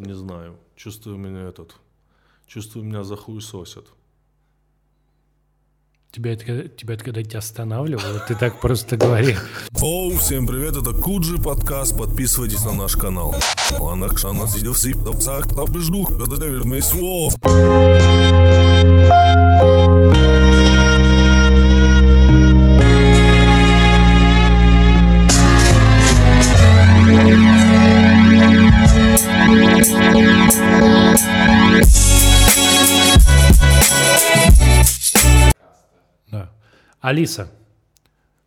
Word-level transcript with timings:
Не 0.00 0.14
знаю. 0.14 0.56
Чувствую 0.76 1.18
меня 1.18 1.42
этот... 1.42 1.74
Чувствую, 2.46 2.86
меня 2.86 3.04
за 3.04 3.16
хуй 3.16 3.42
сосят. 3.42 3.86
Тебя 6.10 6.32
это, 6.32 6.68
тебя 6.68 6.94
это 6.94 7.04
когда 7.04 7.22
тебя 7.22 7.38
останавливало, 7.38 8.18
ты 8.26 8.34
так 8.34 8.60
просто 8.60 8.96
говорил. 8.96 9.38
Оу, 9.80 10.16
всем 10.16 10.46
привет, 10.46 10.76
это 10.76 10.92
Куджи 10.92 11.36
подкаст, 11.36 11.96
подписывайтесь 11.96 12.64
на 12.64 12.72
наш 12.72 12.96
канал. 12.96 13.34
Да. 13.70 13.78
Алиса, 37.10 37.50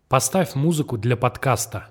поставь 0.08 0.55
музыку 0.55 0.98
для 0.98 1.17
подкаста. 1.17 1.90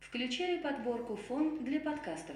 Включаю 0.00 0.60
подборку 0.60 1.16
фон 1.28 1.64
для 1.64 1.78
подкастов. 1.78 2.34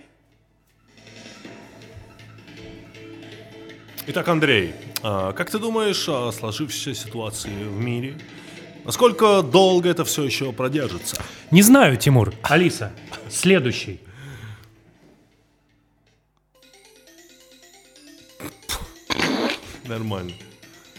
Итак, 4.06 4.28
Андрей, 4.28 4.72
а 5.02 5.32
как 5.32 5.50
ты 5.50 5.58
думаешь 5.58 6.08
о 6.08 6.30
сложившейся 6.30 6.94
ситуации 6.94 7.50
в 7.50 7.80
мире? 7.80 8.16
Насколько 8.84 9.42
долго 9.42 9.88
это 9.88 10.04
все 10.04 10.22
еще 10.22 10.52
продержится? 10.52 11.20
Не 11.50 11.62
знаю, 11.62 11.96
Тимур. 11.96 12.32
Алиса, 12.44 12.92
следующий. 13.28 13.98
Нормально. 19.86 20.34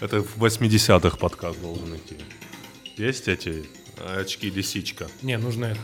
Это 0.02 0.24
в 0.24 0.44
80-х 0.44 1.18
подкаст 1.18 1.62
должен 1.62 1.96
идти. 1.96 2.18
Есть 2.98 3.28
эти 3.28 3.66
очки 4.20 4.50
лисичка? 4.50 5.06
Не, 5.22 5.38
нужно 5.38 5.66
это. 5.66 5.80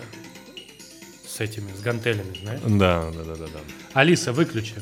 С 1.27 1.39
этими, 1.39 1.71
с 1.71 1.81
гантелями, 1.81 2.35
знаешь? 2.41 2.61
Да, 2.65 3.11
да, 3.15 3.23
да, 3.23 3.35
да, 3.35 3.45
да. 3.45 3.59
Алиса, 3.93 4.33
выключи. 4.33 4.73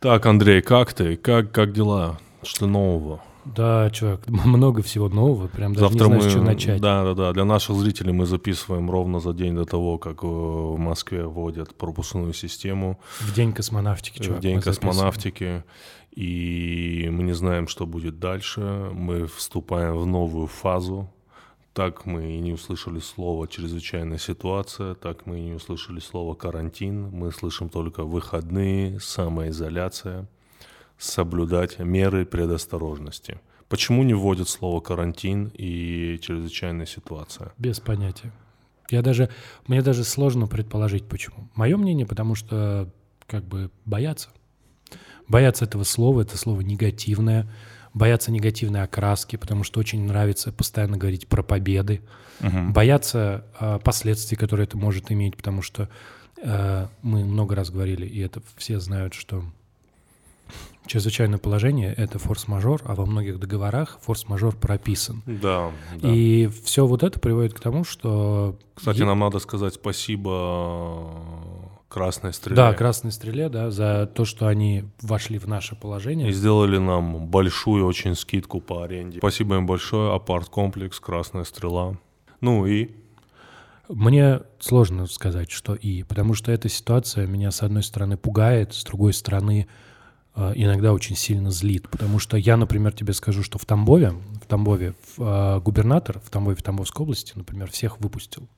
Так, 0.00 0.24
Андрей, 0.24 0.62
как 0.62 0.94
ты? 0.94 1.16
Как, 1.16 1.52
как 1.52 1.74
дела? 1.74 2.18
Что 2.42 2.66
нового? 2.66 3.22
Да, 3.44 3.90
чувак, 3.90 4.26
много 4.28 4.82
всего 4.82 5.08
нового, 5.08 5.48
прям 5.48 5.72
даже 5.74 5.88
Завтра 5.88 6.08
не 6.08 6.20
знаю, 6.20 6.22
мы, 6.22 6.28
с 6.30 6.32
чего 6.32 6.44
начать. 6.44 6.80
да, 6.80 7.04
да, 7.04 7.14
да, 7.14 7.32
для 7.32 7.44
наших 7.44 7.76
зрителей 7.76 8.12
мы 8.12 8.26
записываем 8.26 8.90
ровно 8.90 9.18
за 9.18 9.32
день 9.32 9.54
до 9.54 9.64
того, 9.64 9.96
как 9.98 10.22
э, 10.22 10.26
в 10.26 10.78
Москве 10.78 11.24
вводят 11.24 11.74
пропускную 11.74 12.34
систему, 12.34 13.00
В 13.18 13.32
день 13.34 13.52
космонавтики, 13.54 14.22
чувак. 14.22 14.38
в 14.38 14.42
день 14.42 14.56
мы 14.56 14.62
записываем. 14.62 15.64
И 16.10 17.08
мы 17.12 17.22
не 17.22 17.32
знаем, 17.32 17.68
что 17.68 17.86
будет 17.86 18.18
дальше. 18.18 18.60
Мы 18.92 19.26
вступаем 19.26 19.96
в 19.96 20.06
новую 20.06 20.46
фазу. 20.46 21.12
Так 21.72 22.04
мы 22.04 22.34
и 22.34 22.40
не 22.40 22.52
услышали 22.52 22.98
слово 22.98 23.46
«чрезвычайная 23.46 24.18
ситуация», 24.18 24.94
так 24.94 25.24
мы 25.26 25.38
и 25.38 25.42
не 25.42 25.52
услышали 25.52 26.00
слово 26.00 26.34
«карантин». 26.34 27.10
Мы 27.10 27.30
слышим 27.30 27.68
только 27.68 28.02
«выходные», 28.02 28.98
«самоизоляция», 28.98 30.26
«соблюдать 30.98 31.78
меры 31.78 32.26
предосторожности». 32.26 33.40
Почему 33.68 34.02
не 34.02 34.14
вводят 34.14 34.48
слово 34.48 34.80
«карантин» 34.80 35.52
и 35.54 36.18
«чрезвычайная 36.20 36.86
ситуация»? 36.86 37.52
Без 37.56 37.78
понятия. 37.78 38.32
Я 38.90 39.02
даже, 39.02 39.30
мне 39.68 39.80
даже 39.80 40.02
сложно 40.02 40.48
предположить, 40.48 41.06
почему. 41.06 41.48
Мое 41.54 41.76
мнение, 41.76 42.04
потому 42.04 42.34
что 42.34 42.92
как 43.28 43.44
бы 43.44 43.70
боятся. 43.84 44.30
Боятся 45.30 45.64
этого 45.64 45.84
слова, 45.84 46.22
это 46.22 46.36
слово 46.36 46.60
негативное, 46.62 47.48
боятся 47.94 48.32
негативной 48.32 48.82
окраски, 48.82 49.36
потому 49.36 49.62
что 49.62 49.78
очень 49.78 50.04
нравится 50.04 50.52
постоянно 50.52 50.96
говорить 50.98 51.28
про 51.28 51.44
победы, 51.44 52.02
боятся 52.40 53.44
а, 53.58 53.78
последствий, 53.78 54.36
которые 54.36 54.64
это 54.64 54.76
может 54.76 55.12
иметь, 55.12 55.36
потому 55.36 55.62
что 55.62 55.88
э, 56.42 56.86
мы 57.02 57.24
много 57.24 57.54
раз 57.54 57.70
говорили, 57.70 58.06
и 58.06 58.18
это 58.18 58.42
все 58.56 58.80
знают, 58.80 59.14
что 59.14 59.44
чрезвычайное 60.86 61.38
положение— 61.38 61.94
это 61.96 62.18
форс-мажор, 62.18 62.82
а 62.84 62.96
во 62.96 63.06
многих 63.06 63.38
договорах 63.38 63.98
форс-мажор 64.02 64.56
прописан. 64.56 65.22
Да, 65.26 65.70
да. 66.00 66.12
И 66.12 66.48
все 66.64 66.86
вот 66.86 67.04
это 67.04 67.20
приводит 67.20 67.54
к 67.54 67.60
тому, 67.60 67.84
что... 67.84 68.58
Кстати, 68.74 69.00
е- 69.00 69.04
нам 69.04 69.20
надо 69.20 69.38
сказать 69.38 69.74
спасибо 69.74 71.12
Красной 71.90 72.32
Стреле. 72.32 72.54
Да, 72.54 72.72
Красной 72.72 73.10
Стреле, 73.10 73.48
да, 73.48 73.72
за 73.72 74.06
то, 74.06 74.24
что 74.24 74.46
они 74.46 74.84
вошли 75.02 75.38
в 75.38 75.48
наше 75.48 75.74
И 75.74 75.78
положение. 75.78 76.32
сделали 76.32 76.78
нам 76.78 77.26
большую 77.26 77.84
очень 77.84 78.14
скидку 78.14 78.60
по 78.60 78.84
аренде. 78.84 79.18
Спасибо 79.18 79.56
им 79.56 79.66
большое. 79.66 80.14
Апарт-комплекс, 80.14 81.00
Красная 81.00 81.42
Стрела. 81.42 81.96
Ну 82.40 82.64
и... 82.64 82.90
Мне 83.88 84.42
сложно 84.60 85.06
сказать, 85.08 85.50
что 85.50 85.74
и, 85.74 86.04
потому 86.04 86.34
что 86.34 86.52
эта 86.52 86.68
ситуация 86.68 87.26
меня, 87.26 87.50
с 87.50 87.60
одной 87.60 87.82
стороны, 87.82 88.16
пугает, 88.16 88.72
с 88.72 88.84
другой 88.84 89.12
стороны, 89.12 89.66
э, 90.36 90.52
иногда 90.54 90.92
очень 90.92 91.16
сильно 91.16 91.50
злит, 91.50 91.88
потому 91.88 92.20
что 92.20 92.36
я, 92.36 92.56
например, 92.56 92.92
тебе 92.92 93.14
скажу, 93.14 93.42
что 93.42 93.58
в 93.58 93.64
Тамбове, 93.64 94.12
в 94.40 94.46
Тамбове 94.46 94.94
в, 95.16 95.22
э, 95.22 95.60
губернатор 95.60 96.20
в 96.20 96.30
Тамбове, 96.30 96.54
в 96.54 96.62
Тамбовской 96.62 97.02
области, 97.02 97.32
например, 97.34 97.68
всех 97.68 97.98
выпустил. 97.98 98.48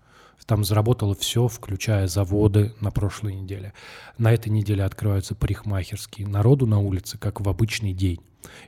Там 0.46 0.64
заработало 0.64 1.14
все, 1.14 1.48
включая 1.48 2.08
заводы 2.08 2.74
на 2.80 2.90
прошлой 2.90 3.34
неделе. 3.34 3.72
На 4.18 4.32
этой 4.32 4.48
неделе 4.48 4.84
открываются 4.84 5.34
парикмахерские. 5.34 6.26
Народу 6.26 6.66
на 6.66 6.78
улице, 6.78 7.18
как 7.18 7.40
в 7.40 7.48
обычный 7.48 7.92
день. 7.92 8.20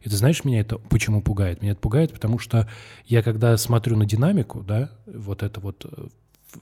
И 0.03 0.09
ты 0.09 0.17
знаешь, 0.17 0.45
меня 0.45 0.61
это 0.61 0.79
почему 0.79 1.21
пугает? 1.21 1.63
Меня 1.63 1.73
это 1.73 1.81
пугает, 1.81 2.13
потому 2.13 2.39
что 2.39 2.69
я 3.07 3.23
когда 3.23 3.57
смотрю 3.57 3.97
на 3.97 4.07
динамику, 4.07 4.63
да, 4.63 4.91
вот 5.07 5.43
это 5.43 5.61
вот 5.61 5.85
э, 5.85 6.09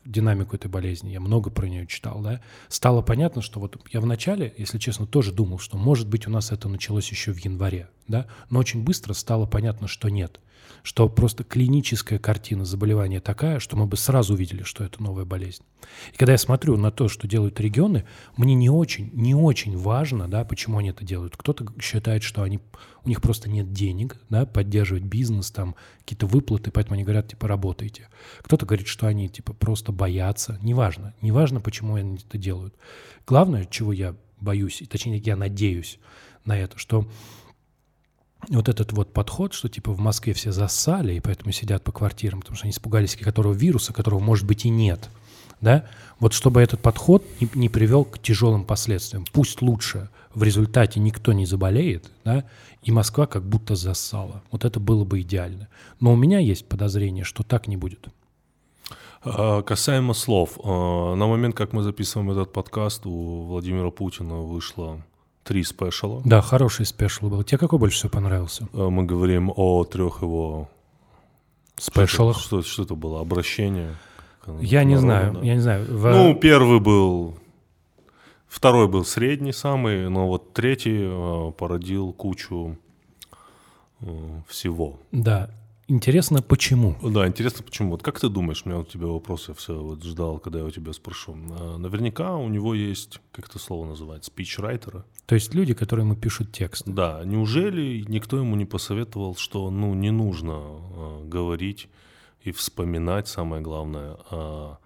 динамику 0.05 0.57
этой 0.57 0.69
болезни, 0.69 1.11
я 1.11 1.21
много 1.21 1.51
про 1.51 1.67
нее 1.67 1.87
читал, 1.87 2.21
да, 2.21 2.41
стало 2.69 3.03
понятно, 3.03 3.43
что 3.43 3.61
вот 3.61 3.77
я 3.93 4.01
вначале, 4.01 4.55
если 4.57 4.79
честно, 4.79 5.07
тоже 5.07 5.33
думал, 5.33 5.59
что, 5.59 5.77
может 5.77 6.09
быть, 6.09 6.27
у 6.27 6.31
нас 6.31 6.53
это 6.53 6.69
началось 6.69 7.11
еще 7.11 7.33
в 7.33 7.39
январе, 7.39 7.89
да, 8.09 8.27
но 8.51 8.59
очень 8.59 8.83
быстро 8.83 9.13
стало 9.13 9.47
понятно, 9.47 9.89
что 9.89 10.09
нет, 10.09 10.41
что 10.83 11.09
просто 11.09 11.45
клиническая 11.45 12.19
картина 12.19 12.65
заболевания 12.65 13.21
такая, 13.21 13.59
что 13.59 13.77
мы 13.77 13.87
бы 13.87 13.97
сразу 13.97 14.35
увидели, 14.35 14.63
что 14.63 14.85
это 14.85 15.03
новая 15.03 15.25
болезнь. 15.25 15.63
И 16.13 16.17
когда 16.17 16.33
я 16.33 16.39
смотрю 16.39 16.77
на 16.77 16.91
то, 16.91 17.09
что 17.09 17.29
делают 17.29 17.61
регионы, 17.61 18.05
мне 18.37 18.55
не 18.55 18.71
очень, 18.71 19.11
не 19.13 19.35
очень 19.35 19.77
важно, 19.77 20.29
да, 20.29 20.45
почему 20.45 20.79
они 20.79 20.91
это 20.91 21.05
делают. 21.05 21.37
Кто-то 21.37 21.67
считает, 21.81 22.23
что 22.23 22.43
они, 22.43 22.61
у 23.05 23.09
них 23.09 23.21
просто 23.21 23.49
нет 23.49 23.73
денег, 23.73 24.19
да, 24.29 24.47
поддерживать 24.47 25.05
бизнес, 25.05 25.51
там, 25.51 25.75
какие-то 26.01 26.27
выплаты, 26.27 26.71
поэтому 26.71 26.95
они 26.95 27.05
говорят, 27.05 27.29
типа, 27.29 27.49
работайте. 27.49 28.09
Кто-то 28.43 28.67
говорит, 28.67 28.87
что 28.87 29.07
они, 29.07 29.29
типа, 29.29 29.53
просто 29.53 29.93
боятся. 29.93 30.59
Неважно, 30.63 31.15
неважно, 31.21 31.61
почему 31.61 31.95
они 31.95 32.17
это 32.17 32.39
делают. 32.39 32.75
Главное, 33.27 33.67
чего 33.67 33.93
я 33.93 34.17
боюсь, 34.41 34.83
и 34.83 34.87
точнее, 34.87 35.19
я 35.19 35.37
надеюсь 35.37 35.99
на 36.45 36.59
это, 36.59 36.79
что 36.79 37.09
вот 38.49 38.69
этот 38.69 38.93
вот 38.93 39.13
подход, 39.13 39.53
что 39.53 39.69
типа 39.69 39.93
в 39.93 39.99
Москве 39.99 40.33
все 40.33 40.53
зассали, 40.53 41.15
и 41.15 41.21
поэтому 41.21 41.53
сидят 41.53 41.83
по 41.85 41.93
квартирам, 41.93 42.41
потому 42.41 42.57
что 42.57 42.65
они 42.65 42.73
испугались 42.73 43.17
которого 43.17 43.53
вируса, 43.53 43.93
которого 43.93 44.21
может 44.21 44.47
быть 44.47 44.65
и 44.65 44.69
нет, 44.69 45.09
да, 45.61 45.87
вот 46.19 46.33
чтобы 46.33 46.61
этот 46.61 46.81
подход 46.81 47.25
не, 47.41 47.49
не 47.55 47.69
привел 47.69 48.05
к 48.05 48.19
тяжелым 48.19 48.65
последствиям. 48.65 49.25
Пусть 49.33 49.63
лучше 49.63 50.09
в 50.35 50.43
результате 50.43 51.01
никто 51.01 51.33
не 51.33 51.47
заболеет, 51.47 52.11
да, 52.25 52.45
и 52.83 52.91
Москва 52.91 53.27
как 53.27 53.45
будто 53.45 53.77
зассала. 53.77 54.43
Вот 54.51 54.65
это 54.65 54.81
было 54.81 55.05
бы 55.05 55.21
идеально. 55.21 55.69
Но 56.01 56.13
у 56.13 56.17
меня 56.17 56.39
есть 56.41 56.67
подозрение, 56.67 57.25
что 57.25 57.45
так 57.45 57.69
не 57.69 57.77
будет. 57.77 58.09
А, 59.25 59.63
Касаемо 59.63 60.15
слов. 60.15 60.59
а, 60.65 61.15
На 61.15 61.27
момент, 61.27 61.55
как 61.55 61.73
мы 61.73 61.83
записываем 61.83 62.33
этот 62.33 62.53
подкаст, 62.53 63.07
у 63.07 63.45
Владимира 63.45 63.91
Путина 63.91 64.41
вышло 64.41 65.05
три 65.45 65.63
спешала. 65.65 66.23
Да, 66.25 66.41
хороший 66.41 66.87
спешл 66.87 67.29
был. 67.29 67.43
Тебе 67.43 67.59
какой 67.59 67.79
больше 67.79 67.97
всего 67.99 68.11
понравился? 68.11 68.69
А, 68.73 68.89
Мы 68.91 69.05
говорим 69.05 69.53
о 69.55 69.85
трех 69.85 70.23
его... 70.23 70.69
Спешалах? 71.77 72.39
Что, 72.39 72.63
что 72.63 72.83
это 72.85 72.95
было? 72.95 73.21
Обращение? 73.21 73.95
Я 74.61 74.85
не 74.85 74.97
знаю, 74.97 75.39
я 75.43 75.55
не 75.55 75.61
знаю. 75.61 75.85
В- 75.89 76.11
Ну, 76.11 76.35
первый 76.35 76.81
был... 76.81 77.37
Второй 78.47 78.87
был 78.87 79.05
средний 79.05 79.53
самый, 79.53 80.11
но 80.11 80.29
вот 80.29 80.53
третий 80.53 80.99
э, 81.05 81.53
породил 81.53 82.13
кучу 82.13 82.77
э, 84.01 84.41
всего. 84.47 84.99
Да, 85.11 85.49
интересно, 85.93 86.43
почему? 86.43 86.97
Да, 87.03 87.27
интересно, 87.27 87.63
почему. 87.65 87.91
Вот 87.91 88.03
как 88.03 88.19
ты 88.19 88.29
думаешь, 88.29 88.63
у 88.65 88.69
меня 88.69 88.81
у 88.81 88.85
тебя 88.85 89.07
вопрос, 89.07 89.49
я 89.49 89.55
все 89.55 89.79
вот 89.79 90.03
ждал, 90.03 90.39
когда 90.39 90.61
я 90.61 90.65
у 90.65 90.71
тебя 90.71 90.93
спрошу. 90.93 91.37
А, 91.59 91.79
Наверняка 91.79 92.37
у 92.37 92.49
него 92.49 92.75
есть, 92.75 93.21
как 93.31 93.49
это 93.49 93.59
слово 93.59 93.87
называется, 93.87 94.31
спичрайтера. 94.31 95.05
То 95.27 95.35
есть 95.35 95.55
люди, 95.55 95.75
которым 95.75 96.13
и 96.13 96.17
пишут 96.17 96.53
текст. 96.53 96.85
Да, 96.87 97.23
неужели 97.25 98.05
никто 98.09 98.39
ему 98.39 98.57
не 98.57 98.65
посоветовал, 98.65 99.37
что 99.37 99.71
ну 99.71 99.95
не 99.95 100.11
нужно 100.11 100.61
э, 100.61 101.25
говорить 101.27 101.89
и 102.43 102.51
вспоминать, 102.51 103.29
самое 103.29 103.63
главное, 103.63 104.17
о 104.31 104.79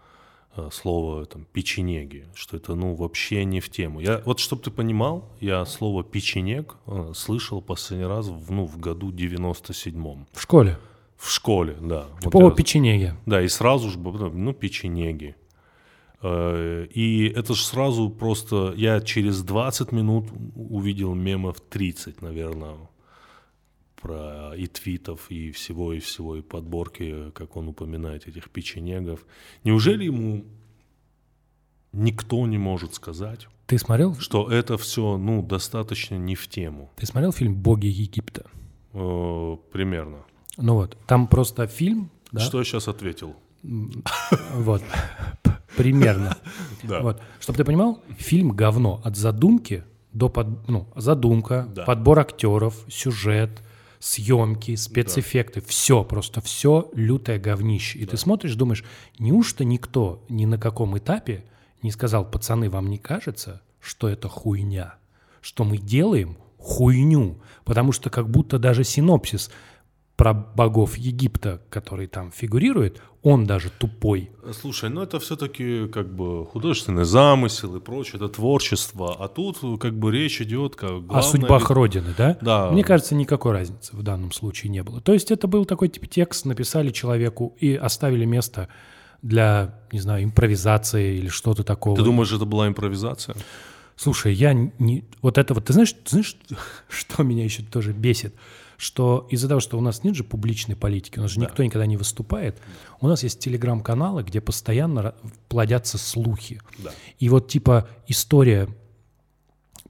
э, 0.56 0.68
слово 0.72 1.24
там 1.26 1.46
печенеги, 1.52 2.26
что 2.34 2.56
это 2.56 2.74
ну 2.74 2.94
вообще 2.94 3.44
не 3.44 3.60
в 3.60 3.70
тему. 3.70 4.00
Я 4.00 4.22
вот 4.24 4.40
чтобы 4.40 4.62
ты 4.62 4.70
понимал, 4.70 5.30
я 5.40 5.64
слово 5.64 6.04
печенег 6.04 6.76
слышал 7.14 7.62
последний 7.62 8.06
раз 8.06 8.26
в, 8.26 8.50
ну 8.50 8.66
в 8.66 8.78
году 8.78 9.10
97-м. 9.12 10.26
В 10.32 10.40
школе. 10.42 10.78
В 11.16 11.30
школе, 11.30 11.76
да. 11.80 12.06
Вот 12.22 12.32
По 12.32 12.42
я- 12.44 12.50
печенеге. 12.50 13.16
Да, 13.26 13.40
и 13.42 13.48
сразу 13.48 13.90
же, 13.90 13.98
ну, 13.98 14.52
печенеги. 14.52 15.34
Э, 16.22 16.86
И 16.90 17.28
это 17.28 17.54
же 17.54 17.64
сразу 17.64 18.10
просто... 18.10 18.72
Я 18.76 19.00
через 19.00 19.42
20 19.42 19.92
минут 19.92 20.26
увидел 20.54 21.14
мемов 21.14 21.60
30, 21.60 22.22
наверное, 22.22 22.76
про 24.00 24.52
и 24.56 24.66
твитов, 24.66 25.30
и 25.30 25.50
всего, 25.52 25.92
и 25.94 25.98
всего, 26.00 26.36
и 26.36 26.42
подборки, 26.42 27.30
как 27.34 27.56
он 27.56 27.68
упоминает 27.68 28.28
этих 28.28 28.50
печенегов. 28.50 29.24
Неужели 29.64 30.04
ему 30.04 30.44
никто 31.92 32.46
не 32.46 32.58
может 32.58 32.94
сказать, 32.94 33.48
Ты 33.66 33.78
смотрел? 33.78 34.14
что 34.16 34.50
это 34.50 34.76
все, 34.76 35.16
ну, 35.16 35.42
достаточно 35.42 36.16
не 36.16 36.34
в 36.34 36.46
тему? 36.48 36.90
Ты 36.96 37.06
смотрел 37.06 37.32
фильм 37.32 37.54
«Боги 37.54 37.86
Египта»? 37.86 38.46
Э, 38.92 39.56
Примерно. 39.72 40.18
Ну 40.56 40.74
вот, 40.74 40.96
там 41.06 41.26
просто 41.26 41.66
фильм, 41.66 42.10
да? 42.32 42.40
Что 42.40 42.58
я 42.58 42.64
сейчас 42.64 42.88
ответил? 42.88 43.34
Вот, 43.62 44.82
примерно. 45.76 46.36
Да. 46.82 47.00
Вот, 47.00 47.20
чтобы 47.40 47.56
ты 47.56 47.64
понимал, 47.64 48.00
фильм 48.16 48.50
говно 48.52 49.00
от 49.02 49.16
задумки 49.16 49.82
до 50.12 50.28
под, 50.28 50.68
ну 50.68 50.86
задумка, 50.94 51.68
Да. 51.74 51.84
подбор 51.84 52.20
актеров, 52.20 52.76
сюжет, 52.88 53.60
съемки, 53.98 54.76
спецэффекты, 54.76 55.60
все 55.62 56.04
просто 56.04 56.40
все 56.40 56.88
лютое 56.94 57.40
говнище. 57.40 57.98
И 57.98 58.06
ты 58.06 58.16
смотришь, 58.16 58.54
думаешь, 58.54 58.84
неужто 59.18 59.64
никто 59.64 60.22
ни 60.28 60.44
на 60.46 60.58
каком 60.58 60.96
этапе 60.96 61.44
не 61.82 61.90
сказал, 61.90 62.24
пацаны, 62.30 62.70
вам 62.70 62.88
не 62.88 62.98
кажется, 62.98 63.62
что 63.80 64.08
это 64.08 64.28
хуйня, 64.28 64.94
что 65.40 65.64
мы 65.64 65.78
делаем 65.78 66.36
хуйню, 66.58 67.38
потому 67.64 67.90
что 67.92 68.10
как 68.10 68.28
будто 68.30 68.58
даже 68.58 68.84
синопсис 68.84 69.50
про 70.16 70.32
богов 70.32 70.96
Египта, 70.96 71.60
который 71.68 72.06
там 72.06 72.32
фигурирует, 72.32 73.02
он 73.22 73.44
даже 73.44 73.70
тупой. 73.70 74.30
Слушай, 74.58 74.88
ну 74.88 75.02
это 75.02 75.20
все-таки 75.20 75.88
как 75.88 76.14
бы 76.14 76.46
художественный 76.46 77.04
замысел 77.04 77.76
и 77.76 77.80
прочее, 77.80 78.14
это 78.16 78.28
творчество, 78.28 79.16
а 79.18 79.28
тут 79.28 79.58
как 79.80 79.98
бы 79.98 80.10
речь 80.10 80.40
идет 80.40 80.76
как 80.76 80.90
О 80.90 81.00
главное 81.00 81.30
судьбах 81.30 81.62
ведь- 81.62 81.70
Родины, 81.70 82.14
да? 82.16 82.38
Да. 82.40 82.70
Мне 82.70 82.82
кажется, 82.82 83.14
никакой 83.14 83.52
разницы 83.52 83.94
в 83.94 84.02
данном 84.02 84.32
случае 84.32 84.70
не 84.70 84.82
было. 84.82 85.00
То 85.00 85.12
есть 85.12 85.30
это 85.30 85.46
был 85.48 85.66
такой 85.66 85.88
типа 85.88 86.06
текст, 86.06 86.46
написали 86.46 86.90
человеку 86.90 87.54
и 87.58 87.74
оставили 87.74 88.24
место 88.24 88.68
для, 89.20 89.74
не 89.92 90.00
знаю, 90.00 90.24
импровизации 90.24 91.18
или 91.18 91.28
что-то 91.28 91.62
такого. 91.62 91.96
Ты 91.96 92.04
думаешь, 92.04 92.32
это 92.32 92.44
была 92.46 92.68
импровизация? 92.68 93.36
Слушай, 93.96 94.34
я 94.34 94.52
не... 94.52 95.04
Вот 95.20 95.36
это 95.36 95.52
вот... 95.52 95.64
Ты 95.64 95.72
знаешь, 95.72 95.92
ты 95.92 96.10
знаешь, 96.10 96.36
что 96.88 97.22
меня 97.22 97.44
еще 97.44 97.62
тоже 97.62 97.92
бесит? 97.92 98.34
Что 98.76 99.26
из-за 99.30 99.48
того, 99.48 99.60
что 99.60 99.78
у 99.78 99.80
нас 99.80 100.04
нет 100.04 100.14
же 100.14 100.24
публичной 100.24 100.76
политики, 100.76 101.18
у 101.18 101.22
нас 101.22 101.30
же 101.30 101.40
никто 101.40 101.62
никогда 101.62 101.86
не 101.86 101.96
выступает, 101.96 102.60
у 103.00 103.08
нас 103.08 103.22
есть 103.22 103.38
телеграм-каналы, 103.38 104.22
где 104.22 104.40
постоянно 104.40 105.14
плодятся 105.48 105.98
слухи. 105.98 106.60
Да. 106.78 106.90
И 107.18 107.28
вот 107.28 107.48
типа 107.48 107.88
история 108.06 108.68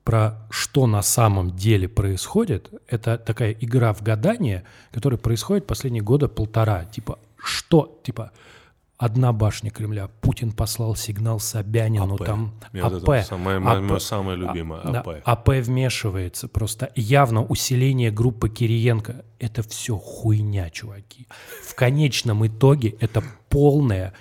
про 0.07 0.47
что 0.51 0.87
на 0.87 1.03
самом 1.03 1.57
деле 1.57 1.89
происходит, 1.89 2.71
это 2.87 3.19
такая 3.19 3.51
игра 3.51 3.93
в 3.93 4.03
гадание, 4.03 4.63
которая 4.93 5.19
происходит 5.19 5.67
последние 5.67 6.03
года 6.03 6.29
полтора. 6.29 6.85
Типа, 6.85 7.19
что, 7.37 8.01
типа, 8.05 8.31
одна 8.99 9.33
башня 9.33 9.71
Кремля, 9.71 10.09
Путин 10.21 10.53
послал 10.53 10.97
сигнал 10.97 11.39
Собянину, 11.41 12.15
АП. 12.15 12.25
там 12.25 12.55
АП. 12.73 13.09
это 13.09 13.23
самое, 13.23 13.59
мое- 13.59 13.79
АП. 13.79 13.83
мое 13.91 13.99
самое 13.99 14.39
любимое, 14.39 14.81
А, 14.83 14.91
да, 14.91 15.01
АП. 15.01 15.09
АП 15.25 15.49
вмешивается, 15.61 16.49
просто 16.49 16.91
явно 16.95 17.45
усиление 17.45 18.11
группы 18.11 18.49
Кириенко. 18.49 19.25
Это 19.39 19.63
все 19.63 19.97
хуйня, 19.99 20.71
чуваки. 20.71 21.27
В 21.63 21.75
конечном 21.75 22.47
итоге 22.47 22.91
это 23.01 23.23
полная, 23.49 24.15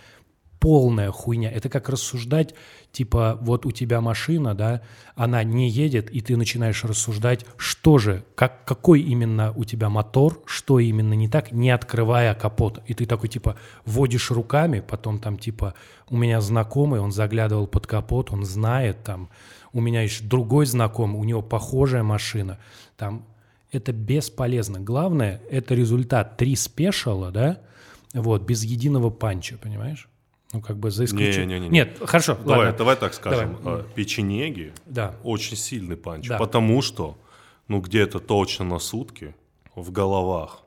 полная 0.65 1.11
хуйня. 1.11 1.51
Это 1.51 1.69
как 1.69 1.89
рассуждать, 1.89 2.55
типа, 2.91 3.37
вот 3.39 3.67
у 3.67 3.71
тебя 3.71 4.01
машина, 4.01 4.55
да, 4.55 4.81
она 5.13 5.43
не 5.43 5.69
едет, 5.69 6.09
и 6.09 6.21
ты 6.21 6.35
начинаешь 6.37 6.83
рассуждать, 6.83 7.45
что 7.55 7.99
же, 7.99 8.25
как, 8.33 8.65
какой 8.65 9.01
именно 9.01 9.53
у 9.55 9.63
тебя 9.63 9.89
мотор, 9.89 10.41
что 10.47 10.79
именно 10.79 11.13
не 11.13 11.29
так, 11.29 11.51
не 11.51 11.69
открывая 11.69 12.33
капота. 12.33 12.81
И 12.87 12.95
ты 12.95 13.05
такой, 13.05 13.29
типа, 13.29 13.57
водишь 13.85 14.31
руками, 14.31 14.79
потом 14.79 15.19
там, 15.19 15.37
типа, 15.37 15.75
у 16.09 16.17
меня 16.17 16.41
знакомый, 16.41 16.99
он 16.99 17.11
заглядывал 17.11 17.67
под 17.67 17.85
капот, 17.85 18.31
он 18.31 18.43
знает 18.43 19.03
там, 19.03 19.29
у 19.71 19.81
меня 19.81 20.01
еще 20.01 20.23
другой 20.23 20.65
знакомый, 20.65 21.21
у 21.21 21.25
него 21.25 21.43
похожая 21.43 22.01
машина, 22.01 22.57
там, 22.97 23.27
это 23.71 23.93
бесполезно. 23.93 24.79
Главное, 24.79 25.43
это 25.51 25.75
результат 25.75 26.37
три 26.37 26.55
спешала, 26.55 27.29
да, 27.29 27.59
вот, 28.15 28.41
без 28.41 28.63
единого 28.63 29.11
панча, 29.11 29.59
понимаешь? 29.59 30.09
Ну, 30.55 30.61
как 30.61 30.77
бы 30.77 30.89
за 30.89 31.03
исключением... 31.03 31.49
Не-не-не. 31.63 31.69
Нет, 31.69 31.97
хорошо, 32.01 32.35
Давай, 32.35 32.59
ладно. 32.67 32.77
давай 32.77 32.95
так 32.95 33.13
скажем. 33.13 33.57
Давай. 33.61 33.81
э, 33.81 33.83
Печенеги 33.93 34.71
Да. 34.85 35.13
очень 35.23 35.57
сильный 35.57 35.97
панч, 35.97 36.29
Да. 36.29 36.37
потому 36.37 36.81
что, 36.81 37.17
ну, 37.67 37.81
где-то 37.81 38.19
точно 38.19 38.63
на 38.65 38.79
сутки 38.79 39.35
в 39.75 39.91
головах 39.91 40.61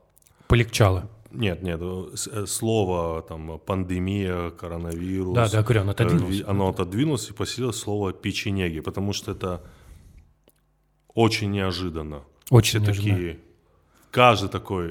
Полегчало. 0.46 1.08
Нет, 1.31 1.62
нет, 1.62 1.81
э, 1.82 2.44
слово 2.46 3.23
там 3.23 3.58
пандемия, 3.64 4.50
коронавирус. 4.50 5.35
Да, 5.35 5.49
да, 5.49 5.62
говорю, 5.62 5.81
оно 5.81 5.90
э, 5.93 5.94
отодвинулось. 5.94 6.37
ви- 6.37 6.44
Оно 6.46 6.69
отодвинулось 6.69 7.31
и 7.31 7.32
поселилось 7.32 7.76
слово 7.79 8.12
печенеги, 8.12 8.81
потому 8.81 9.14
что 9.14 9.32
это 9.32 9.62
очень 11.14 11.50
неожиданно. 11.50 12.23
Очень 12.50 12.81
Все 12.82 12.87
неожиданно. 12.93 13.14
такие, 13.17 13.38
каждый 14.11 14.49
такой, 14.50 14.90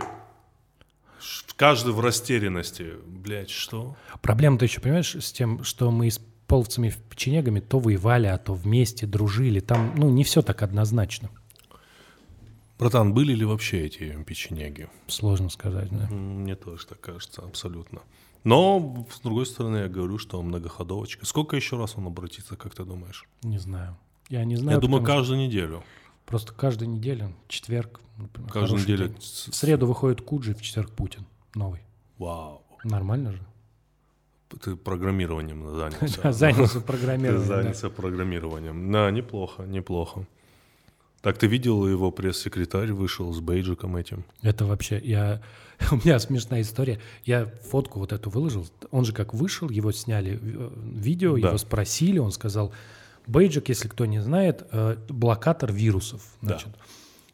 каждый 1.57 1.93
в 1.93 1.99
растерянности. 1.99 2.93
Блять, 3.05 3.49
что? 3.49 3.97
Проблема-то 4.21 4.63
еще, 4.63 4.79
понимаешь, 4.79 5.15
с 5.15 5.31
тем, 5.33 5.63
что 5.63 5.91
мы 5.91 6.09
с 6.09 6.21
половцами 6.47 6.93
печенегами 7.09 7.59
то 7.59 7.79
воевали, 7.79 8.27
а 8.27 8.37
то 8.37 8.53
вместе 8.53 9.05
дружили. 9.05 9.59
Там, 9.59 9.93
ну, 9.97 10.09
не 10.09 10.23
все 10.23 10.41
так 10.41 10.63
однозначно. 10.63 11.29
Братан, 12.79 13.13
были 13.13 13.33
ли 13.33 13.43
вообще 13.43 13.85
эти 13.85 14.23
печенеги? 14.23 14.87
Сложно 15.07 15.49
сказать, 15.49 15.89
да. 15.89 16.07
Мне 16.07 16.55
тоже 16.55 16.85
так 16.85 17.01
кажется, 17.01 17.41
абсолютно. 17.41 18.01
Но, 18.43 19.05
с 19.11 19.19
другой 19.19 19.45
стороны, 19.47 19.77
я 19.77 19.87
говорю, 19.89 20.19
что 20.19 20.41
многоходовочка. 20.41 21.25
Сколько 21.25 21.55
еще 21.55 21.75
раз 21.75 21.97
он 21.97 22.05
обратится, 22.05 22.55
как 22.55 22.75
ты 22.75 22.85
думаешь? 22.85 23.25
Не 23.41 23.57
знаю. 23.57 23.97
Я 24.29 24.45
не 24.45 24.55
знаю. 24.57 24.77
я 24.77 24.81
думаю, 24.81 25.03
каждую 25.03 25.39
неделю. 25.39 25.83
Просто 26.25 26.53
каждую 26.53 26.91
неделю, 26.91 27.33
четверг, 27.47 27.99
например, 28.17 28.51
Каждую 28.51 28.81
неделю. 28.81 29.07
день. 29.07 29.17
В 29.17 29.55
среду 29.55 29.87
выходит 29.87 30.21
Куджи, 30.21 30.53
в 30.53 30.61
четверг 30.61 30.91
Путин. 30.91 31.25
Новый. 31.57 31.81
Вау. 32.17 32.61
Нормально 32.83 33.31
же? 33.31 33.41
Ты 34.61 34.75
программированием 34.75 35.75
занялся. 35.75 36.31
Занялся 36.31 36.79
программированием. 36.79 37.47
занялся 37.47 37.89
программированием. 37.89 38.91
Да, 38.91 39.11
неплохо, 39.11 39.63
неплохо. 39.63 40.25
Так 41.21 41.37
ты 41.37 41.47
видел, 41.47 41.85
его 41.87 42.11
пресс-секретарь 42.11 42.91
вышел 42.93 43.33
с 43.33 43.39
бейджиком 43.41 43.97
этим? 43.97 44.23
Это 44.43 44.65
вообще, 44.65 44.99
я, 45.03 45.41
у 45.91 45.95
меня 45.95 46.19
смешная 46.19 46.61
история. 46.61 46.99
Я 47.25 47.47
фотку 47.69 47.99
вот 47.99 48.13
эту 48.13 48.29
выложил. 48.29 48.65
Он 48.91 49.03
же 49.03 49.11
как 49.13 49.33
вышел, 49.33 49.69
его 49.69 49.91
сняли 49.91 50.39
э, 50.41 50.69
видео, 50.93 51.37
Да. 51.37 51.49
его 51.49 51.57
спросили, 51.57 52.19
он 52.19 52.31
сказал, 52.31 52.71
бейджик, 53.25 53.67
если 53.69 53.89
кто 53.89 54.05
не 54.05 54.21
знает, 54.21 54.65
э, 54.71 54.95
блокатор 55.09 55.73
вирусов. 55.73 56.21
Да. 56.41 56.59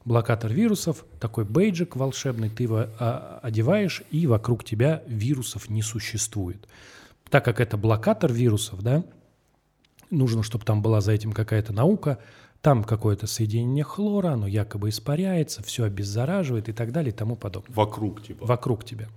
Блокатор 0.05 0.51
вирусов, 0.51 1.05
такой 1.19 1.45
бейджик 1.45 1.95
волшебный, 1.95 2.49
ты 2.49 2.63
его 2.63 2.87
а, 2.99 3.39
одеваешь, 3.41 4.03
и 4.11 4.27
вокруг 4.27 4.63
тебя 4.63 5.01
вирусов 5.07 5.69
не 5.69 5.81
существует. 5.81 6.67
Так 7.29 7.45
как 7.45 7.61
это 7.61 7.77
блокатор 7.77 8.31
вирусов, 8.31 8.81
да, 8.81 9.03
нужно, 10.09 10.43
чтобы 10.43 10.65
там 10.65 10.81
была 10.81 11.01
за 11.01 11.13
этим 11.13 11.31
какая-то 11.31 11.73
наука, 11.73 12.19
там 12.61 12.83
какое-то 12.83 13.27
соединение 13.27 13.83
хлора, 13.83 14.29
оно 14.29 14.47
якобы 14.47 14.89
испаряется, 14.89 15.63
все 15.63 15.83
обеззараживает 15.83 16.69
и 16.69 16.73
так 16.73 16.91
далее 16.91 17.13
и 17.13 17.15
тому 17.15 17.35
подобное. 17.35 17.75
Вокруг, 17.75 18.23
типа. 18.23 18.45
Вокруг 18.45 18.85
тебя. 18.85 19.09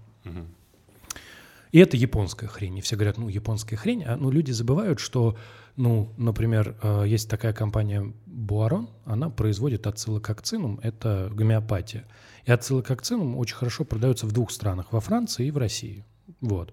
И 1.73 1.79
это 1.79 1.97
японская 1.97 2.49
хрень. 2.49 2.79
И 2.79 2.81
все 2.81 2.97
говорят, 2.97 3.19
ну, 3.19 3.29
японская 3.29 3.79
хрень. 3.79 4.03
А 4.05 4.17
ну, 4.17 4.31
люди 4.31 4.51
забывают, 4.51 4.99
что, 4.99 5.37
ну, 5.77 6.13
например, 6.17 6.77
э, 6.83 7.05
есть 7.07 7.29
такая 7.29 7.53
компания 7.53 8.13
Буарон, 8.25 8.89
она 9.05 9.29
производит 9.29 9.87
ацилококцинум, 9.87 10.81
это 10.83 11.31
гомеопатия. 11.33 12.05
И 12.47 12.53
ацилококцинум 12.53 13.37
очень 13.37 13.57
хорошо 13.57 13.85
продается 13.85 14.27
в 14.27 14.33
двух 14.33 14.51
странах, 14.51 14.93
во 14.93 15.01
Франции 15.01 15.47
и 15.47 15.51
в 15.51 15.59
России. 15.59 16.05
Вот. 16.41 16.73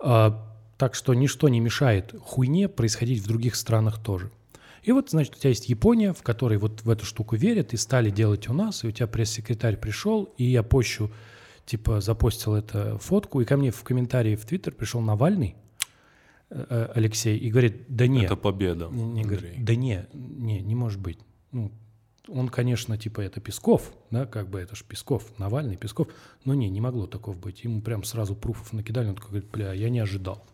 А, 0.00 0.52
так 0.76 0.94
что 0.94 1.14
ничто 1.14 1.48
не 1.48 1.60
мешает 1.60 2.14
хуйне 2.20 2.68
происходить 2.68 3.22
в 3.22 3.28
других 3.28 3.54
странах 3.54 4.02
тоже. 4.02 4.30
И 4.82 4.90
вот, 4.90 5.10
значит, 5.10 5.36
у 5.36 5.38
тебя 5.38 5.50
есть 5.50 5.68
Япония, 5.68 6.12
в 6.12 6.22
которой 6.22 6.58
вот 6.58 6.82
в 6.82 6.90
эту 6.90 7.06
штуку 7.06 7.36
верят, 7.36 7.72
и 7.72 7.76
стали 7.76 8.10
делать 8.10 8.48
у 8.48 8.52
нас, 8.52 8.82
и 8.82 8.88
у 8.88 8.90
тебя 8.90 9.06
пресс-секретарь 9.06 9.76
пришел, 9.76 10.24
и 10.36 10.44
я 10.44 10.64
пощу, 10.64 11.12
типа, 11.64 12.00
запостил 12.00 12.56
эту 12.56 12.98
фотку, 12.98 13.40
и 13.40 13.44
ко 13.44 13.56
мне 13.56 13.70
в 13.70 13.82
комментарии 13.84 14.34
в 14.34 14.44
Твиттер 14.44 14.72
пришел 14.72 15.00
Навальный, 15.00 15.54
Алексей, 16.94 17.38
и 17.38 17.50
говорит, 17.50 17.84
да 17.88 18.06
нет. 18.06 18.24
Это 18.24 18.36
победа. 18.36 18.88
Не, 18.88 19.24
говорит, 19.24 19.64
да 19.64 19.74
не, 19.74 20.06
не, 20.12 20.60
не 20.60 20.74
может 20.74 21.00
быть. 21.00 21.18
Ну, 21.50 21.72
он, 22.28 22.48
конечно, 22.48 22.96
типа 22.96 23.20
это 23.20 23.40
Песков, 23.40 23.92
да, 24.10 24.26
как 24.26 24.48
бы 24.48 24.60
это 24.60 24.76
ж 24.76 24.84
Песков, 24.84 25.24
Навальный, 25.38 25.76
Песков, 25.76 26.08
но 26.44 26.54
не, 26.54 26.68
не 26.68 26.80
могло 26.80 27.06
такого 27.06 27.34
быть. 27.34 27.64
Ему 27.64 27.80
прям 27.80 28.04
сразу 28.04 28.34
пруфов 28.34 28.72
накидали, 28.72 29.08
он 29.08 29.14
такой 29.16 29.30
говорит, 29.30 29.50
бля, 29.50 29.72
я 29.72 29.88
не 29.88 30.00
ожидал. 30.00 30.44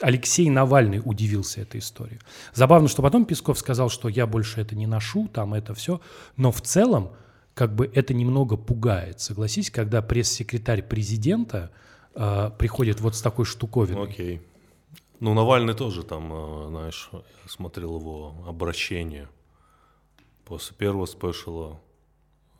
Алексей 0.00 0.48
Навальный 0.48 1.02
удивился 1.04 1.60
этой 1.60 1.80
истории. 1.80 2.20
Забавно, 2.54 2.88
что 2.88 3.02
потом 3.02 3.24
Песков 3.24 3.58
сказал, 3.58 3.88
что 3.90 4.08
я 4.08 4.26
больше 4.26 4.60
это 4.60 4.76
не 4.76 4.86
ношу, 4.86 5.28
там 5.28 5.52
это 5.54 5.74
все, 5.74 6.00
но 6.36 6.52
в 6.52 6.62
целом 6.62 7.10
как 7.54 7.74
бы 7.74 7.90
это 7.92 8.14
немного 8.14 8.56
пугает, 8.56 9.20
согласись, 9.20 9.70
когда 9.70 10.00
пресс-секретарь 10.00 10.82
президента 10.82 11.72
э, 12.14 12.50
приходит 12.56 13.00
вот 13.00 13.16
с 13.16 13.20
такой 13.20 13.44
штуковиной. 13.44 14.04
Окей. 14.04 14.40
Ну, 15.20 15.34
Навальный 15.34 15.74
тоже 15.74 16.02
там, 16.02 16.32
э, 16.32 16.68
знаешь, 16.68 17.10
я 17.12 17.20
смотрел 17.48 17.98
его 17.98 18.34
обращение. 18.46 19.28
После 20.44 20.74
первого 20.76 21.06
special 21.06 21.69
а 21.69 21.78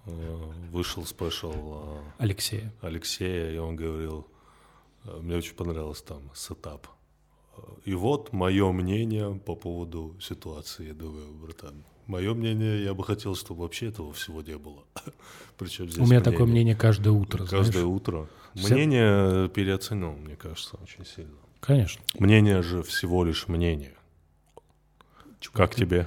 э, 0.07 0.37
вышел 0.71 1.05
special 1.07 1.53
э, 1.55 2.01
Алексея. 2.19 2.73
Алексея, 2.83 3.51
и 3.53 3.57
он 3.57 3.77
говорил, 3.77 4.27
мне 5.05 5.37
очень 5.37 5.55
понравилось 5.55 6.03
там 6.03 6.31
setup. 6.35 6.87
И 7.87 7.95
вот 7.95 8.33
мое 8.33 8.71
мнение 8.73 9.35
по 9.35 9.55
поводу 9.55 10.17
ситуации. 10.21 10.89
Я 10.89 10.95
думаю, 10.95 11.33
братан, 11.33 11.85
мое 12.07 12.35
мнение, 12.35 12.85
я 12.85 12.93
бы 12.95 13.05
хотел, 13.05 13.35
чтобы 13.35 13.63
вообще 13.63 13.87
этого 13.87 14.13
всего 14.13 14.43
не 14.43 14.59
было. 14.59 14.85
Причем 15.59 15.89
здесь 15.89 15.99
У 16.07 16.11
меня 16.11 16.21
такое 16.21 16.47
мнение 16.47 16.77
каждое 16.77 17.11
утро. 17.13 17.39
Каждое 17.47 17.73
знаешь. 17.73 17.87
утро. 17.87 18.29
Все- 18.55 18.75
Мнение 18.75 19.49
переоценил, 19.49 20.13
мне 20.13 20.37
кажется, 20.37 20.77
очень 20.83 21.07
сильно. 21.07 21.39
Конечно. 21.61 22.03
Мнение 22.19 22.63
же 22.63 22.83
всего 22.83 23.25
лишь 23.25 23.49
мнение. 23.49 23.93
Как 25.53 25.75
тебе? 25.75 26.07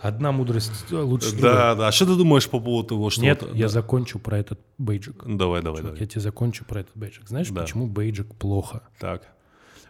Одна 0.00 0.32
мудрость 0.32 0.72
э, 0.90 0.96
лучше 0.96 1.30
другой. 1.32 1.52
Да, 1.52 1.74
да. 1.74 1.88
А 1.88 1.92
что 1.92 2.06
ты 2.06 2.16
думаешь 2.16 2.48
по 2.48 2.60
поводу 2.60 2.88
того, 2.88 3.10
что... 3.10 3.22
Нет, 3.22 3.42
вот- 3.42 3.54
я 3.54 3.62
да. 3.66 3.68
закончу 3.68 4.18
про 4.18 4.38
этот 4.38 4.60
бейджик. 4.78 5.22
Давай, 5.26 5.62
давай, 5.62 5.78
Чувак, 5.80 5.94
давай. 5.94 6.00
я 6.00 6.06
тебе 6.06 6.20
закончу 6.20 6.64
про 6.64 6.80
этот 6.80 6.96
бейджик. 6.96 7.28
Знаешь, 7.28 7.48
Да. 7.50 7.62
почему 7.62 7.86
бейджик 7.86 8.34
плохо? 8.34 8.82
Так. 8.98 9.22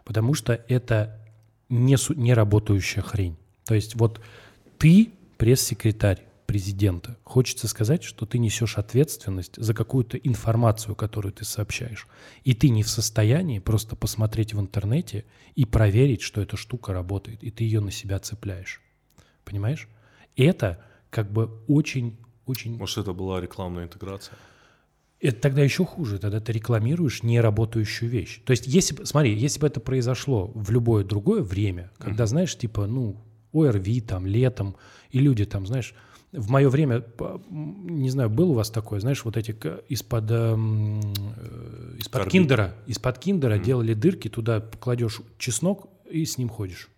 Потому 0.04 0.34
что 0.34 0.52
это 0.68 1.18
не, 1.68 1.96
су- 1.96 2.14
не 2.14 2.34
работающая 2.34 3.02
хрень. 3.02 3.36
То 3.64 3.74
есть 3.74 3.94
вот 3.96 4.20
ты 4.78 5.10
пресс-секретарь 5.38 6.22
президента. 6.54 7.16
Хочется 7.24 7.66
сказать, 7.66 8.04
что 8.04 8.26
ты 8.26 8.38
несешь 8.38 8.78
ответственность 8.78 9.56
за 9.56 9.74
какую-то 9.74 10.16
информацию, 10.18 10.94
которую 10.94 11.32
ты 11.32 11.44
сообщаешь. 11.44 12.06
И 12.44 12.54
ты 12.54 12.68
не 12.68 12.84
в 12.84 12.88
состоянии 12.88 13.58
просто 13.58 13.96
посмотреть 13.96 14.54
в 14.54 14.60
интернете 14.60 15.24
и 15.56 15.64
проверить, 15.64 16.22
что 16.22 16.40
эта 16.40 16.56
штука 16.56 16.92
работает, 16.92 17.42
и 17.42 17.50
ты 17.50 17.64
ее 17.64 17.80
на 17.80 17.90
себя 17.90 18.20
цепляешь. 18.20 18.80
Понимаешь? 19.44 19.88
Это 20.36 20.80
как 21.10 21.32
бы 21.32 21.50
очень, 21.66 22.18
очень 22.46 22.78
Может, 22.78 22.98
это 22.98 23.12
была 23.12 23.40
рекламная 23.40 23.86
интеграция? 23.86 24.38
это 25.20 25.40
тогда 25.40 25.62
еще 25.62 25.84
хуже, 25.84 26.18
тогда 26.20 26.38
ты 26.38 26.52
рекламируешь 26.52 27.24
неработающую 27.24 28.08
вещь. 28.08 28.42
То 28.44 28.52
есть, 28.52 28.68
если 28.68 28.94
бы, 28.94 29.06
смотри, 29.06 29.34
если 29.34 29.58
бы 29.58 29.66
это 29.66 29.80
произошло 29.80 30.52
в 30.54 30.70
любое 30.70 31.02
другое 31.02 31.42
время, 31.42 31.90
когда, 31.98 32.26
знаешь, 32.26 32.56
типа, 32.56 32.86
ну, 32.86 33.16
ОРВИ 33.52 34.02
там, 34.02 34.24
летом, 34.24 34.76
и 35.10 35.18
люди 35.18 35.44
там, 35.46 35.66
знаешь, 35.66 35.94
в 36.34 36.50
мое 36.50 36.68
время, 36.68 37.04
не 37.50 38.10
знаю, 38.10 38.28
был 38.28 38.50
у 38.50 38.54
вас 38.54 38.70
такое, 38.70 39.00
знаешь, 39.00 39.24
вот 39.24 39.36
эти 39.36 39.56
из-под 39.88 40.30
эм, 40.30 41.00
э, 41.36 41.96
из-под 41.98 42.28
киндера, 42.28 42.74
из-под 42.86 43.18
киндера 43.18 43.58
делали 43.58 43.94
дырки, 43.94 44.28
туда 44.28 44.60
кладешь 44.60 45.20
чеснок 45.38 45.88
и 46.10 46.24
с 46.24 46.36
ним 46.36 46.48
ходишь. 46.48 46.90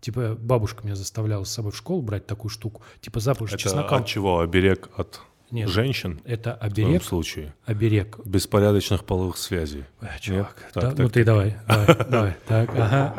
Типа 0.00 0.36
бабушка 0.38 0.84
меня 0.84 0.96
заставляла 0.96 1.44
с 1.44 1.50
собой 1.50 1.72
в 1.72 1.76
школу 1.76 2.02
брать 2.02 2.26
такую 2.26 2.50
штуку. 2.50 2.82
Типа 3.00 3.20
запах 3.20 3.48
Это 3.48 3.58
чеснока. 3.58 3.96
от 3.96 4.06
чего? 4.06 4.40
Оберег 4.40 4.90
от 4.96 5.20
Нет. 5.54 5.68
женщин? 5.68 6.20
Это 6.24 6.54
В 6.60 6.68
твоем 6.74 6.88
оберег, 6.88 7.02
случае. 7.04 7.54
оберег 7.64 8.18
беспорядочных 8.24 9.04
половых 9.04 9.36
связей. 9.36 9.84
А, 10.00 10.18
чувак, 10.18 10.56
Нет? 10.58 10.72
да, 10.74 10.80
Так, 10.80 10.98
ну 10.98 11.04
так, 11.04 11.12
ты 11.12 11.24
так. 11.24 11.26
давай, 11.26 11.56
давай, 11.68 11.96
давай, 12.10 12.36
так, 12.46 12.70
ага, 12.70 13.14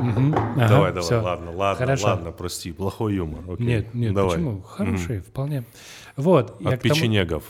давай, 0.70 0.94
давай, 0.94 1.20
ладно, 1.22 1.52
ладно, 1.52 1.86
Хорошо. 1.86 2.08
ладно, 2.08 2.32
прости, 2.32 2.72
плохой 2.72 3.16
юмор. 3.16 3.42
окей. 3.54 3.66
Нет, 3.66 3.94
нет, 3.94 4.14
давай. 4.14 4.32
почему? 4.36 4.62
Хороший, 4.62 5.20
вполне. 5.22 5.64
Вот. 6.18 6.52
От 6.52 6.58
к 6.58 6.62
тому- 6.62 6.78
печенегов. 6.82 7.44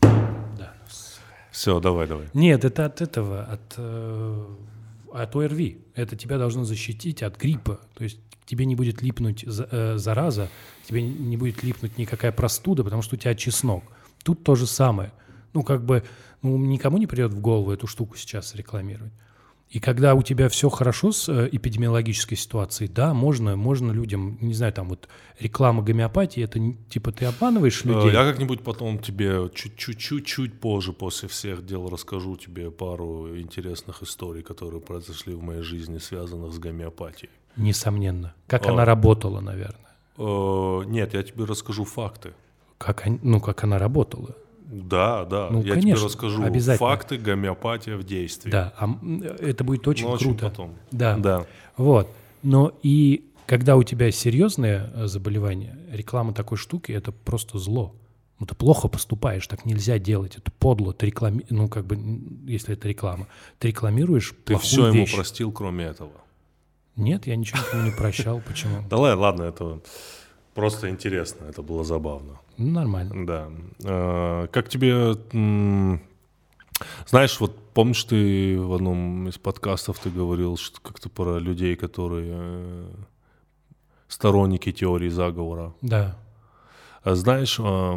Да. 0.00 0.72
Все, 1.52 1.80
давай, 1.80 2.06
давай. 2.06 2.26
Нет, 2.34 2.64
это 2.64 2.84
от 2.86 3.00
этого, 3.00 3.42
от, 3.44 3.74
э, 3.76 4.44
от 5.22 5.34
ОРВИ. 5.34 5.84
Это 5.94 6.16
тебя 6.16 6.38
должно 6.38 6.64
защитить 6.64 7.22
от 7.22 7.36
гриппа. 7.36 7.80
То 7.94 8.04
есть 8.04 8.18
тебе 8.44 8.64
не 8.64 8.76
будет 8.76 9.02
липнуть 9.02 9.44
э, 9.46 9.94
зараза, 9.96 10.48
тебе 10.86 11.02
не 11.02 11.36
будет 11.36 11.62
липнуть 11.62 11.98
никакая 11.98 12.32
простуда, 12.32 12.84
потому 12.84 13.02
что 13.02 13.16
у 13.16 13.18
тебя 13.18 13.34
чеснок. 13.34 13.84
Тут 14.22 14.44
то 14.44 14.54
же 14.54 14.66
самое. 14.66 15.12
Ну, 15.52 15.62
как 15.62 15.84
бы, 15.84 16.04
ну, 16.42 16.56
никому 16.58 16.98
не 16.98 17.06
придет 17.06 17.32
в 17.32 17.40
голову 17.40 17.72
эту 17.72 17.86
штуку 17.86 18.16
сейчас 18.16 18.54
рекламировать. 18.54 19.12
И 19.68 19.80
когда 19.80 20.14
у 20.14 20.22
тебя 20.22 20.48
все 20.48 20.68
хорошо 20.68 21.10
с 21.10 21.28
э, 21.28 21.48
эпидемиологической 21.50 22.36
ситуацией, 22.36 22.88
да, 22.88 23.12
можно, 23.12 23.56
можно 23.56 23.90
людям, 23.90 24.38
не 24.40 24.54
знаю, 24.54 24.72
там 24.72 24.88
вот 24.88 25.08
реклама 25.40 25.82
гомеопатии, 25.82 26.42
это 26.42 26.60
типа 26.88 27.10
ты 27.10 27.24
обманываешь 27.24 27.84
Э, 27.84 27.88
людей. 27.88 28.12
Я 28.12 28.24
как-нибудь 28.24 28.62
потом 28.62 28.98
тебе 29.00 29.50
чуть-чуть 29.52 30.60
позже, 30.60 30.92
после 30.92 31.28
всех 31.28 31.66
дел, 31.66 31.88
расскажу 31.88 32.36
тебе 32.36 32.70
пару 32.70 33.36
интересных 33.36 34.02
историй, 34.04 34.42
которые 34.42 34.80
произошли 34.80 35.34
в 35.34 35.42
моей 35.42 35.62
жизни, 35.62 35.98
связанных 35.98 36.52
с 36.54 36.58
гомеопатией. 36.58 37.30
Несомненно. 37.56 38.34
Как 38.46 38.66
А. 38.66 38.72
она 38.72 38.84
работала, 38.84 39.40
наверное. 39.40 39.80
Э, 40.16 40.84
Нет, 40.86 41.12
я 41.14 41.22
тебе 41.24 41.44
расскажу 41.44 41.84
факты. 41.84 42.32
Как, 42.78 43.04
ну, 43.22 43.40
как 43.40 43.64
она 43.64 43.78
работала. 43.78 44.36
Да, 44.66 45.24
да. 45.24 45.48
Ну, 45.50 45.62
я 45.62 45.74
конечно, 45.74 45.96
тебе 45.96 46.04
расскажу 46.06 46.42
обязательно. 46.42 46.88
факты 46.88 47.16
гомеопатия 47.18 47.96
в 47.96 48.04
действии. 48.04 48.50
Да, 48.50 48.72
а 48.78 48.88
это 49.40 49.64
будет 49.64 49.86
очень 49.86 50.06
Но 50.06 50.12
очень 50.12 50.30
круто. 50.36 50.48
потом. 50.50 50.74
Да. 50.90 51.16
Да. 51.16 51.46
Вот. 51.76 52.08
Но 52.42 52.72
и 52.82 53.24
когда 53.46 53.76
у 53.76 53.82
тебя 53.84 54.10
серьезное 54.10 54.90
э, 54.94 55.06
заболевание, 55.06 55.78
реклама 55.90 56.32
такой 56.34 56.58
штуки 56.58 56.92
это 56.92 57.12
просто 57.12 57.58
зло. 57.58 57.94
Ну, 58.38 58.44
ты 58.46 58.54
плохо 58.54 58.88
поступаешь, 58.88 59.46
так 59.46 59.64
нельзя 59.64 59.98
делать. 59.98 60.36
Это 60.36 60.50
подло. 60.52 60.92
Ты 60.92 61.06
реклами... 61.06 61.46
Ну, 61.48 61.68
как 61.68 61.86
бы, 61.86 61.96
если 62.46 62.74
это 62.74 62.86
реклама. 62.88 63.28
Ты 63.58 63.68
рекламируешь 63.68 64.34
Ты 64.44 64.58
все 64.58 64.88
ему 64.88 64.94
вещь. 64.98 65.14
простил, 65.14 65.52
кроме 65.52 65.86
этого. 65.86 66.10
Нет, 66.96 67.26
я 67.26 67.36
ничего 67.36 67.60
никому 67.60 67.82
не 67.84 67.90
прощал. 67.92 68.42
Почему? 68.46 68.82
Да 68.90 68.98
ладно, 68.98 69.20
ладно, 69.20 69.42
это 69.44 69.80
просто 70.54 70.90
интересно, 70.90 71.46
это 71.46 71.62
было 71.62 71.84
забавно. 71.84 72.38
Ну, 72.58 72.70
нормально. 72.70 73.26
Да. 73.26 73.50
Э, 73.84 74.48
Как 74.50 74.68
тебе... 74.68 75.16
Знаешь, 77.06 77.40
вот 77.40 77.56
помнишь, 77.72 78.04
ты 78.04 78.58
в 78.60 78.72
одном 78.74 79.28
из 79.28 79.38
подкастов 79.38 79.98
ты 79.98 80.10
говорил 80.10 80.56
что 80.56 80.80
как-то 80.80 81.08
про 81.08 81.38
людей, 81.38 81.74
которые 81.74 82.34
э, 82.36 82.90
сторонники 84.08 84.72
теории 84.72 85.08
заговора. 85.08 85.74
Да. 85.82 86.18
А 87.02 87.14
знаешь, 87.14 87.58
а, 87.60 87.96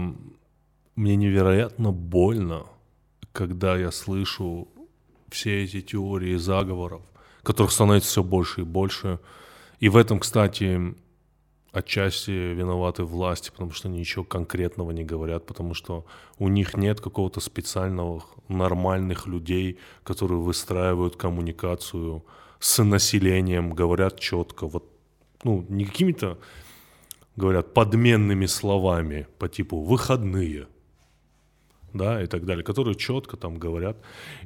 мне 0.96 1.16
невероятно 1.16 1.92
больно, 1.92 2.64
когда 3.32 3.78
я 3.78 3.92
слышу 3.92 4.68
все 5.30 5.64
эти 5.64 5.82
теории 5.82 6.36
заговоров, 6.36 7.02
которых 7.44 7.72
становится 7.72 8.10
все 8.10 8.24
больше 8.24 8.62
и 8.62 8.66
больше. 8.66 9.20
И 9.80 9.90
в 9.90 9.98
этом, 9.98 10.20
кстати, 10.20 10.96
отчасти 11.72 12.32
виноваты 12.32 13.04
власти, 13.04 13.52
потому 13.52 13.72
что 13.72 13.88
они 13.88 14.00
ничего 14.00 14.24
конкретного 14.24 14.92
не 14.92 15.04
говорят, 15.04 15.46
потому 15.46 15.74
что 15.74 16.06
у 16.38 16.48
них 16.48 16.76
нет 16.76 17.00
какого-то 17.00 17.40
специального 17.40 18.24
нормальных 18.48 19.28
людей, 19.28 19.78
которые 20.04 20.40
выстраивают 20.40 21.16
коммуникацию 21.16 22.24
с 22.60 22.84
населением, 22.84 23.74
говорят 23.74 24.20
четко, 24.20 24.68
вот, 24.68 24.86
ну, 25.44 25.66
не 25.70 25.86
какими-то 25.86 26.40
говорят 27.36 27.74
подменными 27.74 28.48
словами 28.48 29.28
по 29.38 29.48
типу 29.48 29.80
выходные, 29.82 30.68
да, 31.94 32.22
и 32.22 32.28
так 32.28 32.46
далее, 32.46 32.64
которые 32.64 32.96
четко 32.96 33.38
там 33.38 33.58
говорят. 33.58 33.98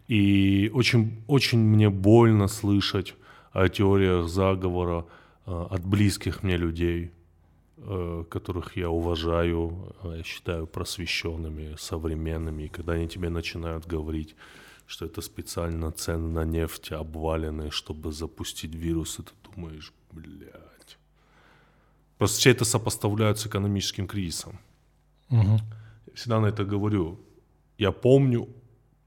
И 0.08 0.70
очень, 0.74 1.24
очень 1.28 1.60
мне 1.60 1.90
больно 1.90 2.48
слышать 2.48 3.16
о 3.52 3.68
теориях 3.70 4.28
заговора 4.28 5.06
от 5.46 5.86
близких 5.86 6.44
мне 6.44 6.58
людей, 6.58 7.12
э, 7.78 8.24
которых 8.30 8.78
я 8.78 8.90
уважаю, 8.90 9.96
э, 10.04 10.18
я 10.18 10.24
считаю 10.24 10.68
просвещенными, 10.68 11.76
современными. 11.78 12.64
И 12.64 12.70
когда 12.70 12.94
они 12.94 13.08
тебе 13.08 13.30
начинают 13.30 13.86
говорить, 13.86 14.36
что 14.86 15.06
это 15.06 15.22
специально 15.22 15.92
цены 15.92 16.30
на 16.30 16.46
нефть 16.46 16.92
обвалены, 16.92 17.72
чтобы 17.72 18.12
запустить 18.12 18.76
вирус, 18.76 19.20
и 19.20 19.24
ты 19.24 19.32
думаешь, 19.56 19.94
блядь. 20.12 20.98
Просто 22.18 22.38
все 22.38 22.52
это 22.52 22.66
сопоставляют 22.66 23.40
с 23.40 23.48
экономическим 23.48 24.08
кризисом. 24.08 24.60
Мгм. 25.30 25.60
Всегда 26.14 26.40
на 26.40 26.48
это 26.48 26.64
говорю. 26.64 27.20
Я 27.78 27.92
помню 27.92 28.48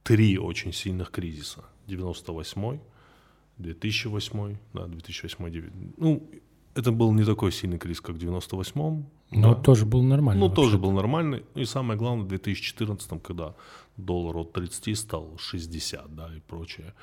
три 0.02 0.38
очень 0.38 0.72
сильных 0.72 1.10
кризиса. 1.10 1.64
98-й, 1.86 2.80
2008, 3.58 4.56
да, 4.74 4.86
2008 4.86 5.70
Ну, 5.96 6.28
это 6.74 6.92
был 6.92 7.12
не 7.12 7.24
такой 7.24 7.52
сильный 7.52 7.78
кризис, 7.78 8.00
как 8.00 8.16
в 8.16 8.18
98-м. 8.18 9.06
Но 9.30 9.54
да. 9.54 9.60
тоже 9.60 9.86
был 9.86 10.02
нормальный. 10.02 10.40
Ну, 10.40 10.48
тоже 10.48 10.72
вообще-то. 10.72 10.82
был 10.82 10.92
нормальный. 10.92 11.42
И 11.54 11.64
самое 11.64 11.98
главное, 11.98 12.24
в 12.24 12.28
2014, 12.28 13.22
когда 13.22 13.54
доллар 13.96 14.36
от 14.36 14.52
30 14.52 14.98
стал 14.98 15.38
60, 15.38 16.14
да, 16.14 16.30
и 16.36 16.40
прочее. 16.40 16.94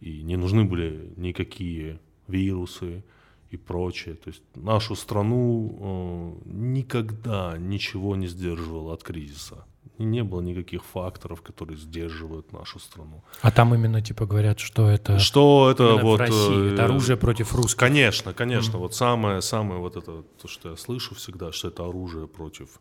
И 0.00 0.22
не 0.22 0.36
нужны 0.36 0.64
были 0.64 1.12
никакие 1.16 2.00
вирусы 2.26 3.04
и 3.50 3.56
прочее. 3.56 4.14
То 4.14 4.30
есть 4.30 4.42
нашу 4.54 4.96
страну 4.96 6.40
э, 6.44 6.50
никогда 6.50 7.56
ничего 7.58 8.16
не 8.16 8.26
сдерживало 8.26 8.94
от 8.94 9.02
кризиса. 9.02 9.64
Не 9.98 10.22
было 10.22 10.40
никаких 10.40 10.84
факторов, 10.84 11.42
которые 11.42 11.76
сдерживают 11.76 12.52
нашу 12.52 12.78
страну. 12.78 13.22
А 13.42 13.50
там 13.50 13.74
именно 13.74 14.00
типа 14.00 14.24
говорят, 14.24 14.58
что 14.58 14.88
это 14.88 15.18
Что 15.18 15.70
это 15.70 15.84
именно 15.84 15.98
в 15.98 16.02
вот... 16.04 16.20
России, 16.20 16.70
э, 16.70 16.72
это 16.72 16.84
оружие 16.84 17.16
против 17.16 17.54
русских. 17.54 17.78
Конечно, 17.78 18.32
конечно. 18.32 18.78
Вот 18.78 18.94
самое, 18.94 19.42
самое 19.42 19.80
вот 19.80 19.96
это, 19.96 20.22
то, 20.40 20.48
что 20.48 20.70
я 20.70 20.76
слышу 20.76 21.14
всегда, 21.14 21.52
что 21.52 21.68
это 21.68 21.84
оружие 21.84 22.26
против... 22.26 22.80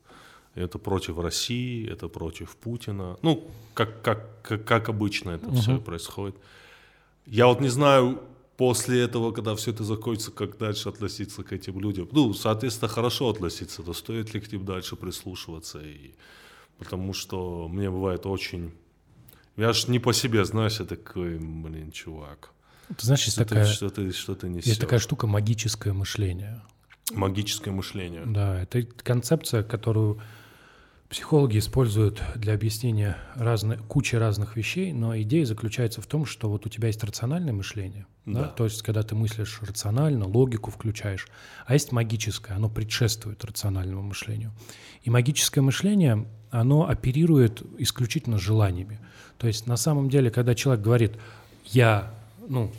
Это 0.56 0.79
против 0.79 1.20
России, 1.20 1.89
это 1.89 2.08
против 2.08 2.56
Путина. 2.56 3.18
Ну, 3.22 3.48
как, 3.74 4.01
как, 4.01 4.41
как, 4.41 4.65
как 4.65 4.89
обычно 4.89 5.32
это 5.32 5.51
все 5.51 5.77
происходит. 5.77 6.36
Я 7.25 7.48
вот 7.48 7.62
не 7.62 7.70
знаю, 7.70 8.20
после 8.58 9.01
этого, 9.03 9.32
когда 9.32 9.56
все 9.56 9.72
это 9.72 9.84
закончится, 9.84 10.32
как 10.32 10.58
дальше 10.58 10.89
относиться 10.89 11.44
к 11.44 11.53
этим 11.53 11.79
людям. 11.79 12.10
Ну, 12.12 12.34
соответственно, 12.34 12.89
хорошо 12.89 13.29
относиться, 13.29 13.84
то 13.84 13.94
стоит 13.94 14.34
ли 14.34 14.41
к 14.41 14.51
ним 14.51 14.65
дальше 14.65 14.96
прислушиваться. 14.96 15.79
И... 15.79 16.13
Потому 16.79 17.13
что 17.13 17.67
мне 17.67 17.89
бывает 17.89 18.25
очень... 18.25 18.71
Я 19.57 19.74
ж 19.74 19.88
не 19.89 20.00
по 20.00 20.13
себе, 20.13 20.45
знаешь, 20.45 20.79
я 20.79 20.86
такой, 20.86 21.38
блин, 21.38 21.91
чувак. 21.91 22.53
Ты 22.88 23.05
знаешь, 23.05 23.24
есть 23.25 23.33
Что 23.33 23.45
такая, 23.45 23.65
ты, 23.65 23.71
что 23.71 23.89
ты, 23.89 24.12
что 24.12 24.36
ты 24.36 24.50
несешь? 24.50 24.67
есть 24.67 24.81
такая 24.81 25.00
штука 25.00 25.27
магическое 25.27 25.93
мышление. 25.93 26.62
Магическое 27.12 27.71
мышление. 27.71 28.24
Да, 28.25 28.62
это 28.62 28.83
концепция, 28.83 29.63
которую 29.63 30.21
психологи 31.09 31.57
используют 31.57 32.21
для 32.36 32.53
объяснения 32.53 33.17
разной, 33.36 33.77
кучи 33.77 34.15
разных 34.15 34.55
вещей, 34.55 34.93
но 34.93 35.19
идея 35.19 35.45
заключается 35.45 36.01
в 36.01 36.07
том, 36.07 36.25
что 36.25 36.50
вот 36.50 36.67
у 36.67 36.69
тебя 36.69 36.88
есть 36.88 37.03
рациональное 37.03 37.51
мышление, 37.51 38.05
да. 38.25 38.41
Да. 38.41 38.48
то 38.50 38.63
есть 38.65 38.83
когда 38.83 39.01
ты 39.01 39.15
мыслишь 39.15 39.59
рационально, 39.62 40.27
логику 40.27 40.69
включаешь, 40.69 41.27
а 41.65 41.74
есть 41.74 41.91
магическое, 41.91 42.53
оно 42.53 42.69
предшествует 42.69 43.43
рациональному 43.43 44.03
мышлению. 44.03 44.51
И 45.01 45.09
магическое 45.09 45.62
мышление, 45.62 46.27
оно 46.51 46.88
оперирует 46.88 47.62
исключительно 47.77 48.38
желаниями. 48.38 49.00
То 49.38 49.48
есть 49.48 49.68
на 49.68 49.77
самом 49.77 50.10
деле, 50.10 50.32
когда 50.32 50.56
человек 50.56 50.84
говорит, 50.84 51.13
я, 51.65 52.13
ну, 52.48 52.72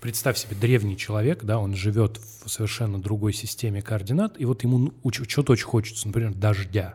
представь 0.00 0.38
себе 0.38 0.56
древний 0.56 0.96
человек, 0.96 1.44
да, 1.44 1.58
он 1.58 1.74
живет 1.74 2.18
в 2.44 2.48
совершенно 2.48 3.00
другой 3.00 3.32
системе 3.32 3.82
координат, 3.82 4.40
и 4.40 4.44
вот 4.44 4.62
ему 4.62 4.92
что-то 5.26 5.52
очень 5.52 5.66
хочется, 5.66 6.06
например, 6.06 6.34
дождя, 6.34 6.94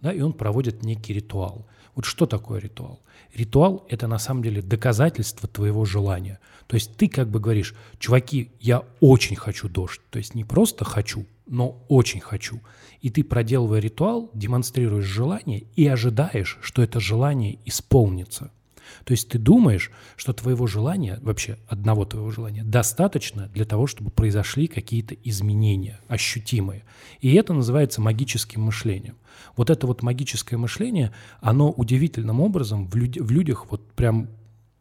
да, 0.00 0.12
и 0.12 0.20
он 0.20 0.32
проводит 0.32 0.82
некий 0.82 1.14
ритуал. 1.14 1.66
Вот 1.94 2.04
что 2.04 2.26
такое 2.26 2.60
ритуал? 2.60 3.00
Ритуал– 3.34 3.86
это 3.88 4.06
на 4.06 4.18
самом 4.18 4.42
деле 4.42 4.62
доказательство 4.62 5.48
твоего 5.48 5.84
желания. 5.84 6.40
То 6.66 6.74
есть 6.74 6.96
ты 6.96 7.08
как 7.08 7.28
бы 7.28 7.40
говоришь, 7.40 7.74
чуваки, 7.98 8.50
я 8.60 8.82
очень 9.00 9.36
хочу 9.36 9.68
дождь. 9.68 10.00
То 10.10 10.18
есть 10.18 10.34
не 10.34 10.44
просто 10.44 10.84
хочу, 10.84 11.26
но 11.46 11.84
очень 11.88 12.20
хочу. 12.20 12.60
И 13.00 13.10
ты, 13.10 13.22
проделывая 13.22 13.80
ритуал, 13.80 14.30
демонстрируешь 14.34 15.04
желание 15.04 15.64
и 15.76 15.86
ожидаешь, 15.86 16.58
что 16.62 16.82
это 16.82 17.00
желание 17.00 17.58
исполнится. 17.64 18.50
То 19.04 19.12
есть 19.12 19.28
ты 19.28 19.38
думаешь, 19.38 19.90
что 20.16 20.32
твоего 20.32 20.66
желания, 20.66 21.18
вообще 21.22 21.58
одного 21.68 22.04
твоего 22.04 22.30
желания, 22.30 22.64
достаточно 22.64 23.48
для 23.48 23.64
того, 23.64 23.86
чтобы 23.86 24.10
произошли 24.10 24.66
какие-то 24.66 25.14
изменения 25.14 26.00
ощутимые. 26.08 26.84
И 27.20 27.34
это 27.34 27.52
называется 27.52 28.00
магическим 28.00 28.62
мышлением. 28.62 29.16
Вот 29.56 29.70
это 29.70 29.86
вот 29.86 30.02
магическое 30.02 30.56
мышление, 30.56 31.12
оно 31.40 31.70
удивительным 31.70 32.40
образом 32.40 32.86
в, 32.86 32.94
люд- 32.96 33.16
в 33.16 33.30
людях 33.30 33.66
вот 33.70 33.90
прям 33.92 34.28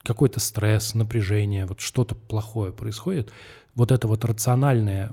какой-то 0.04 0.40
стресс, 0.40 0.94
напряжение, 0.94 1.66
вот 1.66 1.80
что-то 1.80 2.16
плохое 2.16 2.72
происходит, 2.72 3.32
вот 3.74 3.92
эта 3.92 4.08
вот 4.08 4.26
рациональная 4.26 5.12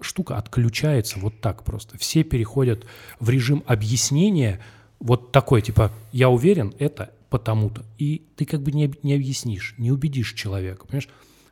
штука 0.00 0.36
отключается 0.36 1.18
вот 1.18 1.40
так 1.40 1.64
просто. 1.64 1.96
Все 1.98 2.22
переходят 2.24 2.86
в 3.20 3.28
режим 3.30 3.62
объяснения 3.66 4.60
вот 4.98 5.32
такой, 5.32 5.62
типа, 5.62 5.92
я 6.12 6.28
уверен, 6.30 6.74
это 6.78 7.12
потому-то. 7.30 7.84
И 7.98 8.22
ты 8.36 8.44
как 8.44 8.62
бы 8.62 8.72
не, 8.72 8.92
не 9.02 9.14
объяснишь, 9.14 9.74
не 9.78 9.90
убедишь 9.92 10.32
человека, 10.32 10.86
понимаешь? 10.86 11.08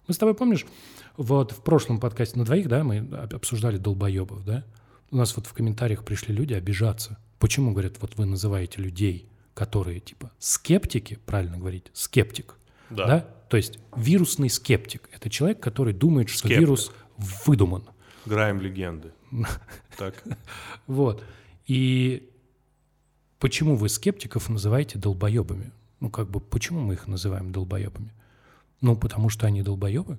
Мы 0.06 0.14
с 0.14 0.18
тобой, 0.18 0.34
помнишь, 0.34 0.66
вот 1.16 1.52
в 1.52 1.62
прошлом 1.62 1.98
подкасте 2.00 2.38
на 2.38 2.44
двоих, 2.44 2.68
да, 2.68 2.84
мы 2.84 2.98
об- 2.98 3.34
обсуждали 3.34 3.78
долбоебов, 3.78 4.44
да? 4.44 4.64
У 5.10 5.16
нас 5.16 5.36
вот 5.36 5.46
в 5.46 5.52
комментариях 5.52 6.04
пришли 6.04 6.34
люди 6.34 6.54
обижаться. 6.54 7.18
Почему, 7.38 7.72
говорят, 7.72 7.96
вот 8.00 8.16
вы 8.16 8.24
называете 8.26 8.80
людей, 8.82 9.28
которые 9.54 10.00
типа 10.00 10.30
скептики, 10.38 11.18
правильно 11.26 11.58
говорить, 11.58 11.86
скептик, 11.92 12.56
Да. 12.90 13.06
да? 13.06 13.20
То 13.48 13.56
есть 13.56 13.78
вирусный 13.96 14.50
скептик– 14.50 15.08
это 15.12 15.30
человек, 15.30 15.60
который 15.60 15.92
думает, 15.94 16.28
что 16.28 16.40
Скептик. 16.40 16.58
вирус 16.60 16.92
выдуман. 17.46 17.84
Граем 18.26 18.60
легенды. 18.60 19.12
Так. 19.96 20.22
Вот. 20.86 21.24
И 21.66 22.28
почему 23.38 23.76
вы 23.76 23.88
скептиков 23.88 24.48
называете 24.48 24.98
долбоебами? 24.98 25.72
Ну, 26.00 26.10
как 26.10 26.28
бы, 26.28 26.40
почему 26.40 26.80
мы 26.80 26.94
их 26.94 27.06
называем 27.06 27.52
долбоебами? 27.52 28.12
Ну, 28.80 28.96
потому 28.96 29.28
что 29.28 29.46
они 29.46 29.62
долбоебы? 29.62 30.18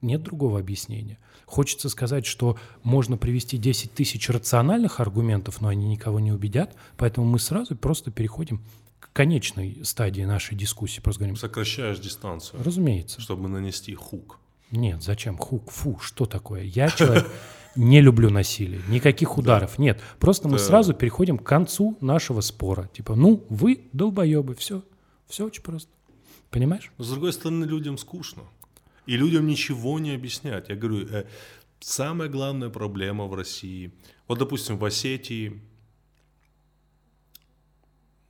Нет 0.00 0.22
другого 0.22 0.58
объяснения. 0.58 1.18
Хочется 1.46 1.88
сказать, 1.88 2.26
что 2.26 2.58
можно 2.82 3.16
привести 3.16 3.58
10 3.58 3.92
тысяч 3.92 4.28
рациональных 4.30 4.98
аргументов, 5.00 5.60
но 5.60 5.68
они 5.68 5.86
никого 5.88 6.18
не 6.18 6.32
убедят, 6.32 6.74
поэтому 6.96 7.26
мы 7.26 7.38
сразу 7.38 7.76
просто 7.76 8.10
переходим 8.10 8.62
к 8.98 9.12
конечной 9.12 9.80
стадии 9.84 10.22
нашей 10.22 10.56
дискуссии. 10.56 11.00
Просто 11.00 11.20
говорим, 11.20 11.36
Сокращаешь 11.36 11.98
дистанцию, 11.98 12.62
разумеется. 12.64 13.20
чтобы 13.20 13.48
нанести 13.48 13.94
хук. 13.94 14.38
Нет, 14.72 15.02
зачем? 15.02 15.36
Хук, 15.36 15.70
фу, 15.70 15.98
что 16.00 16.26
такое? 16.26 16.62
Я 16.62 16.88
человек, 16.90 17.28
не 17.76 18.00
люблю 18.00 18.30
насилие, 18.30 18.80
никаких 18.88 19.38
ударов. 19.38 19.78
Нет, 19.78 20.00
просто 20.18 20.48
мы 20.48 20.58
Да. 20.58 20.64
сразу 20.64 20.94
переходим 20.94 21.38
к 21.38 21.44
концу 21.44 21.96
нашего 22.00 22.40
спора. 22.40 22.88
Типа, 22.92 23.14
ну, 23.14 23.44
вы 23.50 23.84
долбоебы, 23.92 24.54
все. 24.54 24.82
Все 25.28 25.44
очень 25.46 25.62
просто. 25.62 25.90
Понимаешь? 26.50 26.90
Но, 26.98 27.04
с 27.04 27.10
другой 27.10 27.32
стороны, 27.32 27.64
людям 27.64 27.96
скучно. 27.98 28.42
И 29.06 29.16
людям 29.16 29.46
ничего 29.46 29.98
не 29.98 30.10
объяснять. 30.14 30.68
Я 30.68 30.76
говорю, 30.76 31.06
э, 31.08 31.24
самая 31.80 32.28
главная 32.28 32.68
проблема 32.70 33.26
в 33.26 33.34
России. 33.34 33.92
Вот, 34.28 34.38
допустим, 34.38 34.76
в 34.78 34.84
Осетии, 34.84 35.60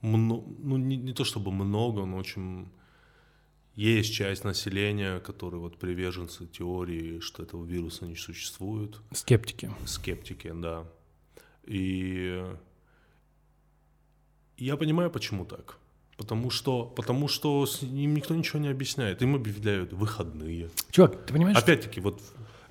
мно- 0.02 0.44
ну, 0.59 0.76
не, 0.76 0.96
не 0.96 1.12
то 1.12 1.24
чтобы 1.24 1.52
много, 1.52 2.05
но 2.05 2.16
очень 2.16 2.68
есть 3.74 4.12
часть 4.12 4.44
населения, 4.44 5.18
которые 5.20 5.61
вот 5.61 5.78
приверженцы 5.78 6.46
теории, 6.46 7.20
что 7.20 7.42
этого 7.42 7.64
вируса 7.64 8.04
не 8.06 8.16
существует. 8.16 9.00
Скептики. 9.12 9.70
скептики, 9.87 10.52
да. 10.54 10.85
И 11.64 12.44
я 14.58 14.76
понимаю, 14.76 15.11
почему 15.11 15.44
так. 15.44 15.78
Потому 16.16 16.50
что, 16.50 16.85
потому 16.85 17.26
что 17.28 17.64
с- 17.66 17.82
им 17.82 18.14
никто 18.14 18.35
ничего 18.35 18.58
не 18.61 18.68
объясняет. 18.68 19.22
Им 19.22 19.35
объявляют 19.35 19.92
выходные. 19.92 20.70
Чувак, 20.90 21.24
ты 21.26 21.32
понимаешь? 21.32 21.56
Опять-таки, 21.56 22.00
вот 22.00 22.20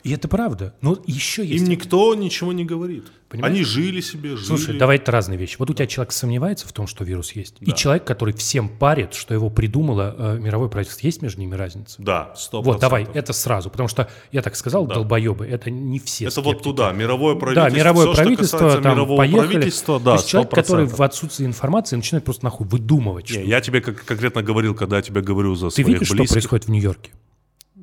И 0.03 0.11
это 0.11 0.27
правда. 0.27 0.73
Но 0.81 0.97
еще 1.05 1.45
есть... 1.45 1.63
им 1.63 1.69
никто 1.69 2.13
ничего 2.15 2.51
не 2.53 2.65
говорит. 2.65 3.05
Понимаешь? 3.29 3.55
Они 3.55 3.63
жили 3.63 4.01
себе, 4.01 4.35
жили. 4.35 4.45
Слушай, 4.45 4.77
давай 4.77 4.97
это 4.97 5.09
разные 5.11 5.37
вещи. 5.37 5.55
Вот 5.57 5.69
у 5.69 5.73
тебя 5.73 5.87
человек 5.87 6.11
сомневается 6.11 6.67
в 6.67 6.73
том, 6.73 6.85
что 6.87 7.05
вирус 7.05 7.31
есть, 7.31 7.55
и 7.61 7.65
Да. 7.67 7.71
человек, 7.71 8.03
который 8.03 8.33
всем 8.33 8.67
парит, 8.67 9.13
что 9.13 9.33
его 9.33 9.49
придумало 9.49 10.13
э, 10.17 10.37
мировое 10.39 10.67
правительство. 10.69 11.05
Есть 11.07 11.21
между 11.21 11.39
ними 11.39 11.55
разница? 11.55 11.95
Да, 12.01 12.33
сто 12.35 12.61
Вот, 12.61 12.79
давай, 12.81 13.07
это 13.13 13.31
сразу, 13.31 13.69
потому 13.69 13.87
что 13.87 14.09
я 14.33 14.41
так 14.41 14.55
сказал, 14.57 14.85
Да. 14.85 14.95
долбоебы, 14.95 15.45
это 15.45 15.69
не 15.69 15.99
все 15.99 16.25
Это 16.25 16.41
вот 16.41 16.55
скептики. 16.57 16.63
туда, 16.63 16.91
мировое 16.91 17.35
правительство. 17.35 17.69
Да, 17.69 17.75
мировое 17.77 18.07
что 18.07 18.15
правительство, 18.15 18.81
там, 18.81 18.93
мирового 18.93 19.17
поехали. 19.17 19.47
правительства, 19.47 19.99
То 19.99 20.05
да, 20.05 20.13
есть 20.15 20.27
человек, 20.27 20.51
который 20.51 20.85
100%. 20.87 20.97
в 20.97 21.01
отсутствии 21.03 21.45
информации 21.45 21.95
начинает 21.95 22.25
просто 22.25 22.43
нахуй 22.43 22.67
выдумывать. 22.67 23.29
Не, 23.29 23.33
что- 23.37 23.41
я 23.43 23.61
тебе 23.61 23.79
как 23.81 24.03
конкретно 24.03 24.41
говорил, 24.43 24.75
когда 24.75 24.97
я 24.97 25.01
тебе 25.03 25.21
говорю 25.21 25.55
за 25.55 25.67
Ты 25.69 25.75
своих 25.75 25.87
видишь, 25.87 26.07
что 26.07 26.17
близких. 26.17 26.33
происходит 26.33 26.65
в 26.65 26.69
Нью-Йорке? 26.71 27.11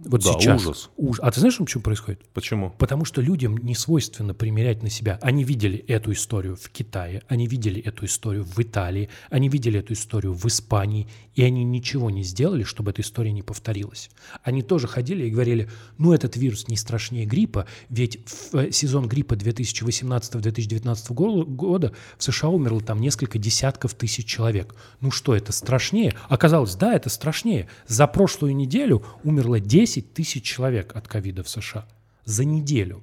Вот 0.08 0.24
Да, 0.24 0.32
сейчас. 0.32 0.62
ужас. 0.62 0.90
Уж- 0.96 1.20
А 1.20 1.30
ты 1.30 1.40
знаешь, 1.40 1.58
почему 1.58 1.82
происходит? 1.82 2.20
Почему? 2.32 2.70
Потому 2.78 3.04
что 3.04 3.20
людям 3.20 3.58
не 3.58 3.74
свойственно 3.74 4.32
примерять 4.32 4.82
на 4.82 4.88
себя. 4.88 5.18
Они 5.20 5.44
видели 5.44 5.78
эту 5.86 6.12
историю 6.12 6.56
в 6.56 6.70
Китае, 6.70 7.22
они 7.28 7.46
видели 7.46 7.80
эту 7.82 8.06
историю 8.06 8.44
в 8.44 8.58
Италии, 8.58 9.10
они 9.28 9.50
видели 9.50 9.80
эту 9.80 9.92
историю 9.92 10.32
в 10.32 10.46
Испании, 10.46 11.06
и 11.34 11.42
они 11.42 11.62
ничего 11.62 12.08
не 12.10 12.22
сделали, 12.22 12.62
чтобы 12.64 12.90
эта 12.92 13.02
история 13.02 13.32
не 13.32 13.42
повторилась. 13.42 14.10
Они 14.42 14.62
тоже 14.62 14.88
ходили 14.88 15.26
и 15.26 15.30
говорили, 15.30 15.68
ну 15.98 16.12
этот 16.14 16.36
вирус 16.36 16.68
не 16.68 16.76
страшнее 16.76 17.26
гриппа, 17.26 17.66
ведь 17.90 18.18
в 18.26 18.54
э, 18.56 18.72
сезон 18.72 19.08
гриппа 19.08 19.34
2018-2019 19.34 21.12
го- 21.12 21.44
года 21.44 21.92
в 22.16 22.22
США 22.24 22.48
умерло 22.48 22.80
там 22.80 23.00
несколько 23.00 23.38
десятков 23.38 23.94
тысяч 23.94 24.24
человек. 24.26 24.74
Ну 25.00 25.10
что, 25.10 25.34
это 25.34 25.52
страшнее? 25.52 26.14
Оказалось, 26.28 26.74
да, 26.74 26.94
это 26.94 27.10
страшнее. 27.10 27.68
За 27.86 28.06
прошлую 28.06 28.54
неделю 28.56 29.04
умерло 29.22 29.60
10 29.60 29.97
10 29.98 30.14
тысяч 30.14 30.44
человек 30.44 30.94
от 30.94 31.08
ковида 31.08 31.42
в 31.42 31.48
США 31.48 31.88
за 32.24 32.44
неделю. 32.44 33.02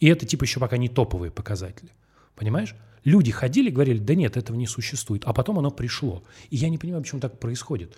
И 0.00 0.08
это 0.08 0.26
типа 0.26 0.44
еще 0.44 0.60
пока 0.60 0.76
не 0.76 0.88
топовые 0.88 1.30
показатели. 1.30 1.90
Понимаешь? 2.34 2.74
Люди 3.04 3.30
ходили 3.30 3.70
говорили, 3.70 3.98
да 3.98 4.14
нет, 4.14 4.36
этого 4.36 4.56
не 4.56 4.66
существует. 4.66 5.22
А 5.24 5.32
потом 5.32 5.58
оно 5.58 5.70
пришло. 5.70 6.24
И 6.50 6.56
я 6.56 6.68
не 6.68 6.76
понимаю, 6.76 7.02
почему 7.02 7.20
так 7.20 7.38
происходит. 7.38 7.96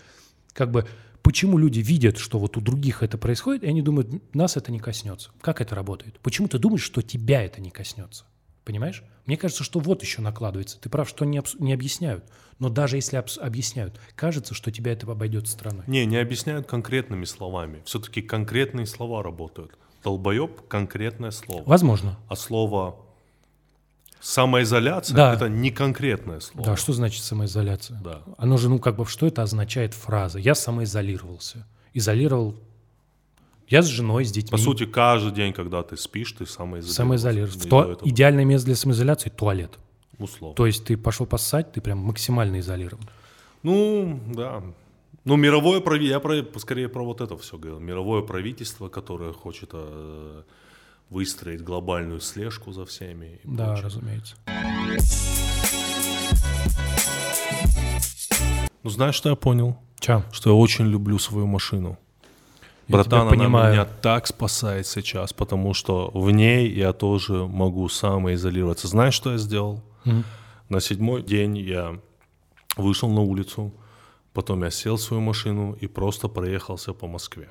Как 0.52 0.70
бы, 0.70 0.86
почему 1.22 1.58
люди 1.58 1.80
видят, 1.80 2.18
что 2.18 2.38
вот 2.38 2.56
у 2.56 2.60
других 2.60 3.02
это 3.02 3.18
происходит, 3.18 3.64
и 3.64 3.66
они 3.68 3.82
думают, 3.82 4.34
нас 4.34 4.56
это 4.56 4.70
не 4.70 4.78
коснется. 4.78 5.30
Как 5.40 5.60
это 5.60 5.74
работает? 5.74 6.20
Почему 6.20 6.46
ты 6.46 6.58
думаешь, 6.58 6.82
что 6.82 7.02
тебя 7.02 7.42
это 7.42 7.60
не 7.60 7.70
коснется? 7.70 8.24
Понимаешь? 8.64 9.02
Мне 9.28 9.36
кажется, 9.36 9.62
что 9.62 9.78
вот 9.78 10.00
еще 10.02 10.22
накладывается. 10.22 10.80
Ты 10.80 10.88
прав, 10.88 11.06
что 11.06 11.26
не, 11.26 11.36
обс- 11.36 11.54
не 11.58 11.74
объясняют. 11.74 12.24
Но 12.58 12.70
даже 12.70 12.96
если 12.96 13.18
обс- 13.18 13.38
объясняют, 13.38 14.00
кажется, 14.16 14.54
что 14.54 14.72
тебя 14.72 14.92
это 14.92 15.06
обойдет 15.12 15.46
стороной. 15.48 15.84
Не, 15.86 16.06
не 16.06 16.16
объясняют 16.16 16.66
конкретными 16.66 17.26
словами. 17.26 17.82
Все-таки 17.84 18.22
конкретные 18.22 18.86
слова 18.86 19.22
работают. 19.22 19.72
Долбоеб– 20.02 20.66
конкретное 20.68 21.30
слово. 21.30 21.62
Возможно. 21.66 22.18
А 22.28 22.36
слово 22.36 22.96
самоизоляция 24.20 25.14
Да. 25.14 25.34
это 25.34 25.50
не 25.50 25.70
конкретное 25.70 26.40
слово. 26.40 26.70
Да, 26.70 26.76
что 26.76 26.94
значит 26.94 27.22
самоизоляция? 27.22 28.00
Да. 28.02 28.22
Оно 28.38 28.56
же, 28.56 28.70
ну, 28.70 28.78
как 28.78 28.96
бы, 28.96 29.04
что 29.04 29.26
это 29.26 29.42
означает 29.42 29.92
фраза? 29.92 30.38
Я 30.38 30.54
самоизолировался. 30.54 31.66
Изолировал... 31.92 32.56
Я 33.68 33.82
с 33.82 33.86
женой, 33.86 34.24
с 34.24 34.32
детьми. 34.32 34.50
По 34.50 34.56
сути, 34.56 34.86
каждый 34.86 35.32
день, 35.32 35.52
когда 35.52 35.82
ты 35.82 35.96
спишь, 35.96 36.32
ты 36.32 36.46
самоизолировался. 36.46 37.66
И 37.66 37.70
В 37.70 37.74
этого 37.90 38.08
Идеальное 38.08 38.44
место 38.44 38.66
для 38.66 38.76
самоизоляции– 38.76 39.28
туалет. 39.36 39.78
условно. 40.18 40.54
То 40.56 40.66
есть 40.66 40.84
ты 40.84 40.96
пошел 40.96 41.26
поссать, 41.26 41.72
ты 41.72 41.80
прям 41.80 41.98
максимально 41.98 42.60
изолирован. 42.60 43.04
Ну, 43.62 44.18
да. 44.34 44.62
Ну, 45.24 45.36
мировое 45.36 45.80
правительство, 45.80 46.32
я 46.32 46.42
про, 46.42 46.58
скорее 46.60 46.88
про 46.88 47.04
вот 47.04 47.20
это 47.20 47.36
все 47.36 47.58
говорил. 47.58 47.78
Мировое 47.80 48.22
правительство, 48.22 48.88
которое 48.88 49.32
хочет 49.32 49.70
э, 49.74 50.42
выстроить 51.10 51.62
глобальную 51.62 52.20
слежку 52.20 52.72
за 52.72 52.86
всеми. 52.86 53.40
и 53.44 53.48
Да, 53.48 53.66
прочее. 53.66 53.84
разумеется. 53.84 54.36
Ну, 58.82 58.90
знаешь, 58.90 59.14
что 59.14 59.28
я 59.28 59.34
понял? 59.36 59.76
Ча? 60.00 60.24
Что 60.32 60.50
я 60.50 60.56
очень 60.56 60.86
люблю 60.86 61.18
свою 61.18 61.46
машину. 61.46 61.98
Братан, 62.88 63.20
она 63.20 63.30
понимаю. 63.30 63.72
меня 63.72 63.84
так 63.84 64.26
спасает 64.26 64.86
сейчас, 64.86 65.32
потому 65.32 65.74
что 65.74 66.10
в 66.14 66.30
ней 66.30 66.70
я 66.70 66.92
тоже 66.92 67.46
могу 67.46 67.88
самоизолироваться. 67.88 68.88
Знаешь, 68.88 69.14
что 69.14 69.32
я 69.32 69.38
сделал? 69.38 69.82
Мгм. 70.04 70.24
На 70.68 70.80
седьмой 70.80 71.22
день 71.22 71.58
я 71.58 72.00
вышел 72.76 73.10
на 73.10 73.20
улицу, 73.20 73.72
потом 74.32 74.64
я 74.64 74.70
сел 74.70 74.96
в 74.96 75.02
свою 75.02 75.20
машину 75.20 75.76
и 75.80 75.86
просто 75.86 76.28
проехался 76.28 76.94
по 76.94 77.06
Москве. 77.06 77.50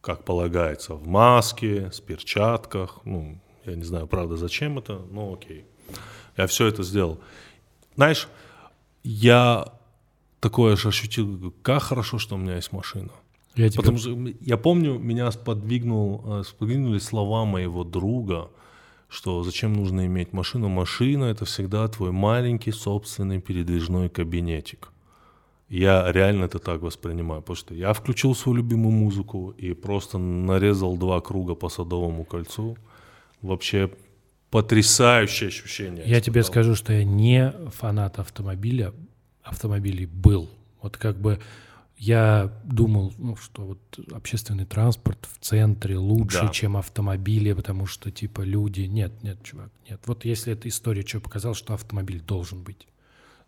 Как 0.00 0.24
полагается, 0.24 0.94
в 0.94 1.06
маске, 1.06 1.90
с 1.92 2.00
перчатках. 2.00 3.00
Ну, 3.04 3.38
я 3.64 3.74
не 3.74 3.84
знаю, 3.84 4.06
правда, 4.06 4.36
зачем 4.36 4.78
это, 4.78 5.00
но 5.10 5.32
окей. 5.32 5.64
Я 6.36 6.46
все 6.46 6.66
это 6.66 6.82
сделал. 6.82 7.20
Знаешь, 7.96 8.28
я 9.04 9.66
такое 10.40 10.76
же 10.76 10.88
ощутил, 10.88 11.54
как 11.62 11.82
хорошо, 11.82 12.18
что 12.18 12.34
у 12.34 12.38
меня 12.38 12.56
есть 12.56 12.72
машина. 12.72 13.10
Я 13.56 13.68
тебе... 13.68 13.78
Потому 13.78 13.98
что 13.98 14.16
я 14.40 14.56
помню, 14.56 14.98
меня 14.98 15.30
сподвигнул, 15.30 16.22
э, 16.24 16.42
сподвигнули 16.44 16.98
слова 16.98 17.44
моего 17.44 17.84
друга, 17.84 18.50
что 19.08 19.42
зачем 19.42 19.74
нужно 19.74 20.06
иметь 20.06 20.32
машину. 20.32 20.68
Машина 20.68 21.24
это 21.24 21.44
всегда 21.44 21.86
твой 21.88 22.12
маленький 22.12 22.72
собственный 22.72 23.40
передвижной 23.40 24.08
кабинетик. 24.08 24.88
Я 25.68 26.12
реально 26.12 26.44
это 26.44 26.58
так 26.58 26.82
воспринимаю, 26.82 27.40
потому 27.40 27.56
что 27.56 27.74
я 27.74 27.92
включил 27.92 28.34
свою 28.34 28.58
любимую 28.58 28.92
музыку 28.92 29.54
и 29.56 29.72
просто 29.72 30.18
нарезал 30.18 30.96
два 30.96 31.20
круга 31.20 31.54
по 31.54 31.68
Садовому 31.68 32.24
кольцу. 32.24 32.76
Вообще 33.40 33.90
потрясающее 34.50 35.48
ощущение. 35.48 36.04
Я 36.06 36.20
тебе 36.20 36.42
скажу, 36.42 36.74
что 36.74 36.92
я 36.92 37.04
не 37.04 37.54
фанат 37.70 38.18
автомобиля, 38.18 38.92
автомобилей 39.42 40.04
был. 40.04 40.50
Вот 40.82 40.98
как 40.98 41.16
бы 41.18 41.38
я 42.02 42.52
думал, 42.64 43.14
ну, 43.16 43.36
что 43.36 43.62
вот 43.62 44.00
общественный 44.10 44.64
транспорт 44.64 45.28
в 45.32 45.38
центре 45.38 45.96
лучше, 45.96 46.42
Да. 46.42 46.48
чем 46.48 46.76
автомобили, 46.76 47.52
потому 47.52 47.86
что 47.86 48.10
типа 48.10 48.40
люди... 48.40 48.80
Нет, 48.80 49.22
нет, 49.22 49.40
чувак, 49.44 49.70
нет. 49.88 50.00
Вот 50.06 50.24
если 50.24 50.52
эта 50.52 50.68
история 50.68 51.06
что 51.06 51.20
показала, 51.20 51.54
что 51.54 51.74
автомобиль 51.74 52.20
должен 52.20 52.64
быть. 52.64 52.88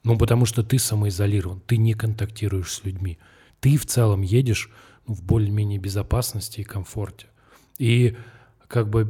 Ну, 0.04 0.16
потому 0.16 0.46
что 0.46 0.62
ты 0.62 0.78
самоизолирован, 0.78 1.62
ты 1.66 1.78
не 1.78 1.94
контактируешь 1.94 2.72
с 2.72 2.84
людьми. 2.84 3.18
Ты 3.58 3.76
в 3.76 3.86
целом 3.86 4.22
едешь 4.22 4.70
ну, 5.08 5.14
в 5.14 5.22
более-менее 5.24 5.80
безопасности 5.80 6.60
и 6.60 6.64
комфорте. 6.64 7.26
И 7.78 8.16
как 8.68 8.88
бы 8.88 9.04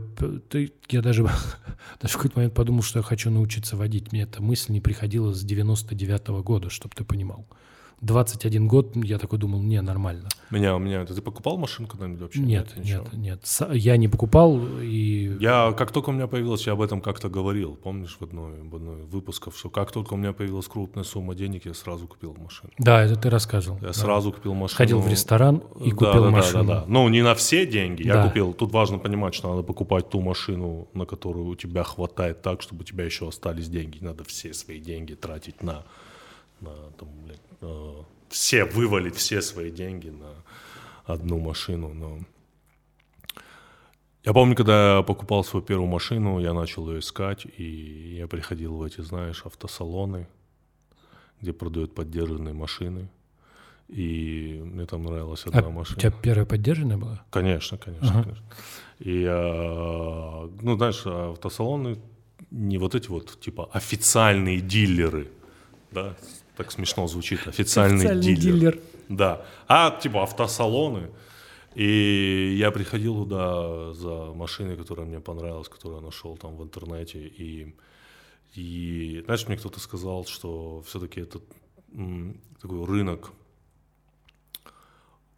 ты, 0.48 0.72
я 0.88 1.02
даже, 1.02 1.22
даже 2.00 2.14
в 2.14 2.16
какой-то 2.16 2.38
момент 2.38 2.54
подумал, 2.54 2.80
что 2.82 3.00
я 3.00 3.02
хочу 3.02 3.30
научиться 3.30 3.76
водить. 3.76 4.10
Мне 4.10 4.22
эта 4.22 4.42
мысль 4.42 4.72
не 4.72 4.80
приходила 4.80 5.34
с 5.34 5.44
99 5.44 6.28
года, 6.42 6.70
чтобы 6.70 6.94
ты 6.94 7.04
понимал. 7.04 7.46
21 8.00 8.68
год 8.68 8.94
я 8.96 9.18
такой 9.18 9.38
думал, 9.38 9.62
не, 9.62 9.80
нормально. 9.80 10.28
Меня, 10.50 10.76
меня, 10.78 11.04
ты 11.06 11.20
покупал 11.22 11.56
машину 11.56 11.88
когда-нибудь 11.88 12.20
вообще? 12.20 12.40
Нет, 12.40 12.74
нет, 12.76 13.12
нет. 13.12 13.40
С- 13.44 13.66
Я 13.72 13.96
не 13.96 14.08
покупал, 14.08 14.60
и 14.80 15.36
Я, 15.40 15.72
как 15.72 15.90
только 15.90 16.10
у 16.10 16.12
меня 16.12 16.26
появилась, 16.26 16.66
я 16.66 16.74
об 16.74 16.82
этом 16.82 17.00
как-то 17.00 17.28
говорил, 17.28 17.76
помнишь, 17.76 18.16
в 18.20 18.22
одной, 18.22 18.60
в 18.62 18.76
одной 18.76 19.02
выпусков, 19.04 19.56
что 19.56 19.70
как 19.70 19.90
только 19.90 20.14
у 20.14 20.16
меня 20.16 20.32
появилась 20.32 20.66
крупная 20.68 21.04
сумма 21.04 21.34
денег, 21.34 21.64
я 21.66 21.74
сразу 21.74 22.06
купил 22.06 22.36
машину. 22.38 22.70
да, 22.78 23.02
это 23.02 23.16
ты 23.16 23.30
рассказывал. 23.30 23.78
Я 23.78 23.88
да. 23.88 23.92
сразу 23.92 24.32
купил 24.32 24.54
машину. 24.54 24.76
Ходил 24.78 25.00
в 25.00 25.08
ресторан 25.08 25.62
и 25.80 25.90
Да, 25.90 25.96
купил 25.96 26.12
да, 26.12 26.20
да, 26.20 26.30
машину. 26.30 26.64
Да, 26.64 26.74
да, 26.80 26.84
Ну, 26.88 27.08
не 27.08 27.22
на 27.22 27.34
все 27.34 27.66
деньги. 27.66 28.02
Я 28.06 28.14
Да. 28.14 28.28
купил. 28.28 28.52
Тут 28.52 28.72
важно 28.72 28.98
понимать, 28.98 29.34
что 29.34 29.50
надо 29.50 29.62
покупать 29.62 30.10
ту 30.10 30.20
машину, 30.20 30.88
на 30.94 31.06
которую 31.06 31.46
у 31.46 31.54
тебя 31.56 31.82
хватает 31.84 32.42
так, 32.42 32.60
чтобы 32.62 32.82
у 32.82 32.84
тебя 32.84 33.04
еще 33.04 33.26
остались 33.28 33.68
деньги. 33.68 33.98
Надо 34.04 34.24
все 34.24 34.52
свои 34.52 34.78
деньги 34.78 35.14
тратить 35.14 35.62
на, 35.62 35.84
на 36.64 36.90
там, 36.98 37.08
блядь, 37.24 37.40
э, 37.60 37.92
все 38.28 38.64
вывалить 38.64 39.16
все 39.16 39.40
свои 39.42 39.70
деньги 39.70 40.08
на 40.10 40.32
одну 41.04 41.38
машину. 41.38 41.94
Но 41.94 42.18
я 44.24 44.32
помню, 44.32 44.56
когда 44.56 44.96
я 44.96 45.02
покупал 45.02 45.44
свою 45.44 45.64
первую 45.64 45.88
машину, 45.88 46.40
я 46.40 46.52
начал 46.54 46.90
ее 46.90 46.98
искать, 47.00 47.46
и 47.58 48.16
я 48.18 48.26
приходил 48.26 48.76
в 48.76 48.82
эти, 48.82 49.02
знаешь, 49.02 49.42
автосалоны, 49.44 50.26
где 51.40 51.52
продают 51.52 51.94
поддержанные 51.94 52.54
машины. 52.54 53.08
И 53.88 54.62
мне 54.64 54.86
там 54.86 55.02
нравилась 55.04 55.44
одна 55.46 55.60
А 55.66 55.70
машина. 55.70 55.98
у 55.98 56.00
тебя 56.00 56.10
первая 56.10 56.46
поддержанная 56.46 56.96
была? 56.96 57.22
Конечно, 57.30 57.76
конечно, 57.76 58.08
Ага. 58.10 58.22
конечно. 58.22 58.44
И, 59.00 59.26
а, 59.28 60.50
ну, 60.62 60.76
знаешь, 60.78 61.02
автосалоны 61.04 61.98
не 62.50 62.78
вот 62.78 62.94
эти 62.94 63.08
вот, 63.08 63.38
типа, 63.40 63.68
официальные 63.72 64.60
дилеры, 64.62 65.28
да, 65.90 66.16
так 66.56 66.72
смешно 66.72 67.06
звучит, 67.06 67.46
официальный, 67.46 68.18
дилер. 68.20 68.80
Да, 69.08 69.44
а 69.68 69.90
типа 69.90 70.22
автосалоны. 70.22 71.10
И 71.74 72.56
я 72.56 72.70
приходил 72.70 73.24
туда 73.24 73.92
за 73.94 74.32
машиной, 74.32 74.76
которая 74.76 75.06
мне 75.06 75.20
понравилась, 75.20 75.68
которую 75.68 76.00
я 76.00 76.06
нашел 76.06 76.36
там 76.36 76.56
в 76.56 76.62
интернете. 76.62 77.18
И, 77.26 77.74
и 78.54 79.22
знаешь, 79.24 79.48
мне 79.48 79.56
кто-то 79.56 79.80
сказал, 79.80 80.24
что 80.24 80.82
все-таки 80.86 81.20
этот 81.20 81.42
м, 81.92 82.40
такой 82.62 82.84
рынок 82.86 83.32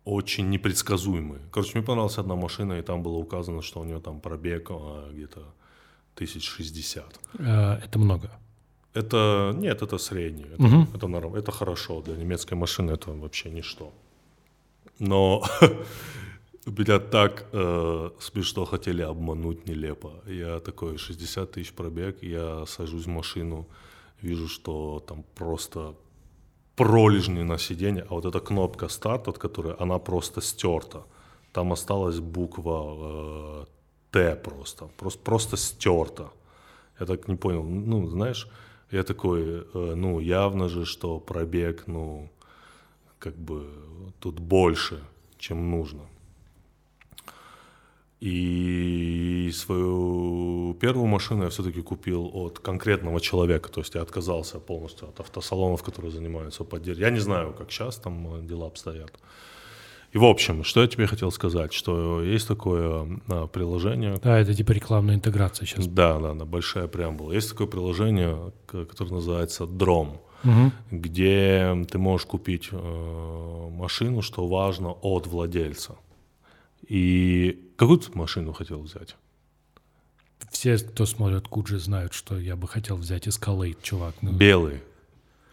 очень 0.04 0.50
непредсказуемый. 0.50 1.40
Короче, 1.50 1.72
мне 1.74 1.82
понравилась 1.86 2.18
одна 2.18 2.36
машина, 2.36 2.74
и 2.74 2.82
там 2.82 3.02
было 3.02 3.16
указано, 3.16 3.62
что 3.62 3.80
у 3.80 3.84
нее 3.84 4.00
там 4.00 4.20
пробег 4.20 4.68
а, 4.70 5.10
где-то 5.10 5.42
тысяч 6.14 6.46
шестьдесят. 6.48 7.18
Э, 7.38 7.78
Это 7.82 7.98
много. 7.98 8.30
Это 8.96 9.52
нет, 9.54 9.82
это 9.82 9.98
среднее, 9.98 10.46
это, 10.54 10.62
Мгм. 10.62 10.88
это, 10.94 11.06
норм- 11.06 11.34
это 11.36 11.52
хорошо 11.52 12.00
для 12.00 12.16
немецкой 12.16 12.54
машины, 12.54 12.92
это 12.92 13.10
вообще 13.12 13.50
ничто. 13.50 13.92
Но 14.98 15.42
меня 16.66 16.98
так 16.98 17.46
э, 17.52 18.10
смешно 18.20 18.64
хотели 18.64 19.02
обмануть 19.02 19.66
нелепо. 19.68 20.10
Я 20.26 20.60
такой 20.60 20.96
60 20.98 21.50
тысяч 21.52 21.72
пробег, 21.72 22.22
я 22.22 22.64
сажусь 22.66 23.04
в 23.06 23.10
машину, 23.10 23.66
вижу, 24.22 24.48
что 24.48 25.00
там 25.06 25.24
просто 25.34 25.94
пролежни 26.74 27.42
на 27.44 27.58
сиденье, 27.58 28.02
а 28.08 28.14
вот 28.14 28.24
эта 28.24 28.40
кнопка 28.40 28.88
старт, 28.88 29.28
от 29.28 29.38
которой 29.38 29.74
она 29.78 29.98
просто 29.98 30.40
стерта. 30.40 31.02
Там 31.52 31.72
осталась 31.72 32.18
буква 32.20 32.94
э, 33.62 33.64
Т 34.10 34.36
просто, 34.36 34.86
просто, 34.96 35.22
просто 35.22 35.56
стерта. 35.56 36.30
Я 37.00 37.06
так 37.06 37.28
не 37.28 37.36
понял, 37.36 37.62
ну, 37.62 38.06
знаешь, 38.08 38.48
я 38.90 39.02
такой, 39.02 39.42
э, 39.42 39.94
ну, 39.96 40.20
явно 40.20 40.68
же, 40.68 40.84
что 40.84 41.18
пробег, 41.18 41.84
ну, 41.86 42.28
как 43.18 43.36
бы 43.36 43.66
тут 44.20 44.38
больше, 44.40 45.02
чем 45.38 45.70
нужно. 45.70 46.02
И 48.20 49.50
свою 49.52 50.74
первую 50.80 51.06
машину 51.06 51.44
я 51.44 51.48
все-таки 51.50 51.82
купил 51.82 52.30
от 52.32 52.58
конкретного 52.58 53.20
человека, 53.20 53.68
то 53.68 53.80
есть 53.80 53.94
я 53.94 54.02
отказался 54.02 54.58
полностью 54.58 55.08
от 55.08 55.20
автосалонов, 55.20 55.82
которые 55.82 56.12
занимаются 56.12 56.64
поддержкой. 56.64 57.02
Я 57.02 57.10
не 57.10 57.20
знаю, 57.20 57.52
как 57.52 57.70
сейчас 57.70 57.96
там 57.96 58.36
э, 58.36 58.42
дела 58.42 58.66
обстоят. 58.66 59.12
И 60.12 60.18
в 60.18 60.24
общем, 60.24 60.64
что 60.64 60.80
я 60.82 60.88
тебе 60.88 61.06
хотел 61.06 61.30
сказать, 61.30 61.72
что 61.72 62.22
есть 62.22 62.48
такое 62.48 63.20
а, 63.28 63.46
приложение. 63.48 64.18
Да, 64.22 64.38
это 64.38 64.54
типа 64.54 64.72
рекламная 64.72 65.14
интеграция 65.16 65.66
сейчас. 65.66 65.86
Да, 65.86 66.18
да, 66.18 66.32
да, 66.34 66.44
большая 66.44 66.86
преамбула. 66.86 67.32
Есть 67.32 67.50
такое 67.50 67.66
приложение, 67.66 68.52
которое 68.66 69.12
называется 69.14 69.64
Drom, 69.64 70.18
Мгм. 70.42 70.72
где 70.90 71.86
ты 71.90 71.98
можешь 71.98 72.26
купить 72.26 72.68
э, 72.70 73.68
машину, 73.72 74.22
что 74.22 74.46
важно, 74.46 74.92
от 74.92 75.26
владельца. 75.26 75.96
И 76.88 77.70
какую 77.76 77.98
ты 77.98 78.16
машину 78.16 78.52
хотел 78.52 78.80
взять? 78.82 79.16
Все, 80.50 80.78
кто 80.78 81.04
смотрит 81.04 81.48
Куджи, 81.48 81.78
знают, 81.78 82.12
что 82.12 82.38
я 82.38 82.54
бы 82.56 82.68
хотел 82.68 82.96
взять 82.96 83.26
Escalade, 83.26 83.76
чувак. 83.82 84.14
Ну, 84.22 84.32
Белый. 84.32 84.82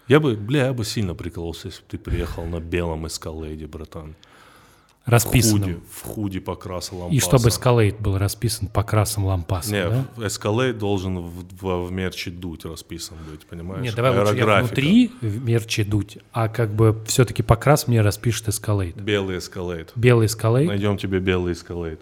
Я 0.07 0.19
бы, 0.19 0.35
бля, 0.35 0.67
я 0.67 0.73
бы 0.73 0.85
сильно 0.85 1.15
прикололся, 1.15 1.69
если 1.69 1.81
бы 1.81 1.87
ты 1.89 1.97
приехал 1.97 2.45
на 2.45 2.59
белом 2.59 3.07
эскалейде, 3.07 3.67
братан. 3.67 4.15
В 5.03 5.09
худи, 5.09 5.11
расписанным. 5.11 5.83
в 5.91 6.01
худи 6.03 6.39
покраса 6.39 6.95
лампаса. 6.95 7.15
И 7.15 7.19
чтобы 7.19 7.49
Escalade 7.49 8.01
был 8.01 8.17
расписан 8.17 8.69
по 8.69 8.83
красным 8.83 9.25
лампасам, 9.25 9.73
Не, 9.73 9.89
да? 9.89 10.27
эскалейд 10.27 10.77
должен 10.77 11.19
в, 11.19 11.45
в, 11.59 11.87
в 11.87 11.91
мерче 11.91 12.31
дуть 12.31 12.63
расписан 12.63 13.17
быть, 13.29 13.45
понимаешь? 13.45 13.83
Нет, 13.83 13.95
давай 13.95 14.17
лучше 14.17 14.37
я 14.37 14.59
внутри 14.59 15.11
в 15.19 15.43
мерче 15.43 15.83
дуть, 15.83 16.19
а 16.31 16.47
как 16.47 16.73
бы 16.73 17.03
все-таки 17.05 17.43
покрас 17.43 17.87
мне 17.87 17.99
распишет 18.01 18.47
Escalade. 18.47 19.01
Белый 19.01 19.39
эскалейд. 19.39 19.91
Белый 19.95 20.27
Escalade, 20.27 20.67
Найдем 20.67 20.97
тебе 20.97 21.19
белый 21.19 21.51
эскалейд. 21.51 21.99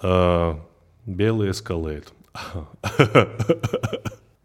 А, 0.00 0.58
белый 1.04 1.50
эскалейд. 1.50 2.10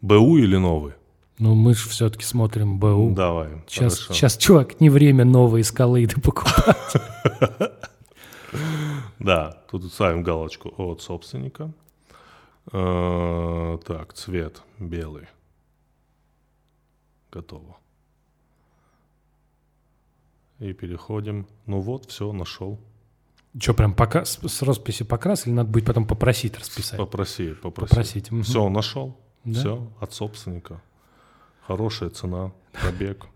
БУ 0.02 0.36
или 0.38 0.56
новый? 0.56 0.92
Ну 1.38 1.54
мы 1.54 1.74
же 1.74 1.88
все-таки 1.88 2.24
смотрим 2.24 2.78
БУ. 2.78 3.12
Давай. 3.14 3.62
Сейчас, 3.66 3.98
хорошо. 3.98 4.14
сейчас, 4.14 4.36
чувак, 4.36 4.80
не 4.80 4.90
время 4.90 5.24
новые 5.24 5.62
Escalade 5.62 6.20
покупать. 6.20 6.76
Да, 9.18 9.62
тут 9.70 9.90
ставим 9.90 10.22
галочку 10.22 10.72
от 10.76 11.00
собственника. 11.00 11.72
А, 12.72 13.78
так, 13.78 14.12
цвет 14.12 14.62
белый. 14.78 15.28
Готово. 17.32 17.78
И 20.58 20.72
переходим. 20.74 21.46
Ну 21.66 21.80
вот, 21.80 22.10
все, 22.10 22.30
нашел. 22.32 22.78
Что, 23.58 23.72
прям 23.72 23.94
пока, 23.94 24.24
с, 24.24 24.62
росписью 24.62 25.06
покрас 25.06 25.46
или 25.46 25.54
надо 25.54 25.70
будет 25.70 25.86
потом 25.86 26.06
попросить 26.06 26.58
расписать? 26.58 26.98
Попроси, 26.98 27.54
попроси. 27.54 27.88
Попросить. 27.90 28.30
Все, 28.44 28.68
нашел. 28.68 29.16
Да? 29.44 29.60
Все, 29.60 29.92
от 30.00 30.12
собственника. 30.12 30.82
Хорошая 31.66 32.10
цена, 32.10 32.52
пробег. 32.72 33.26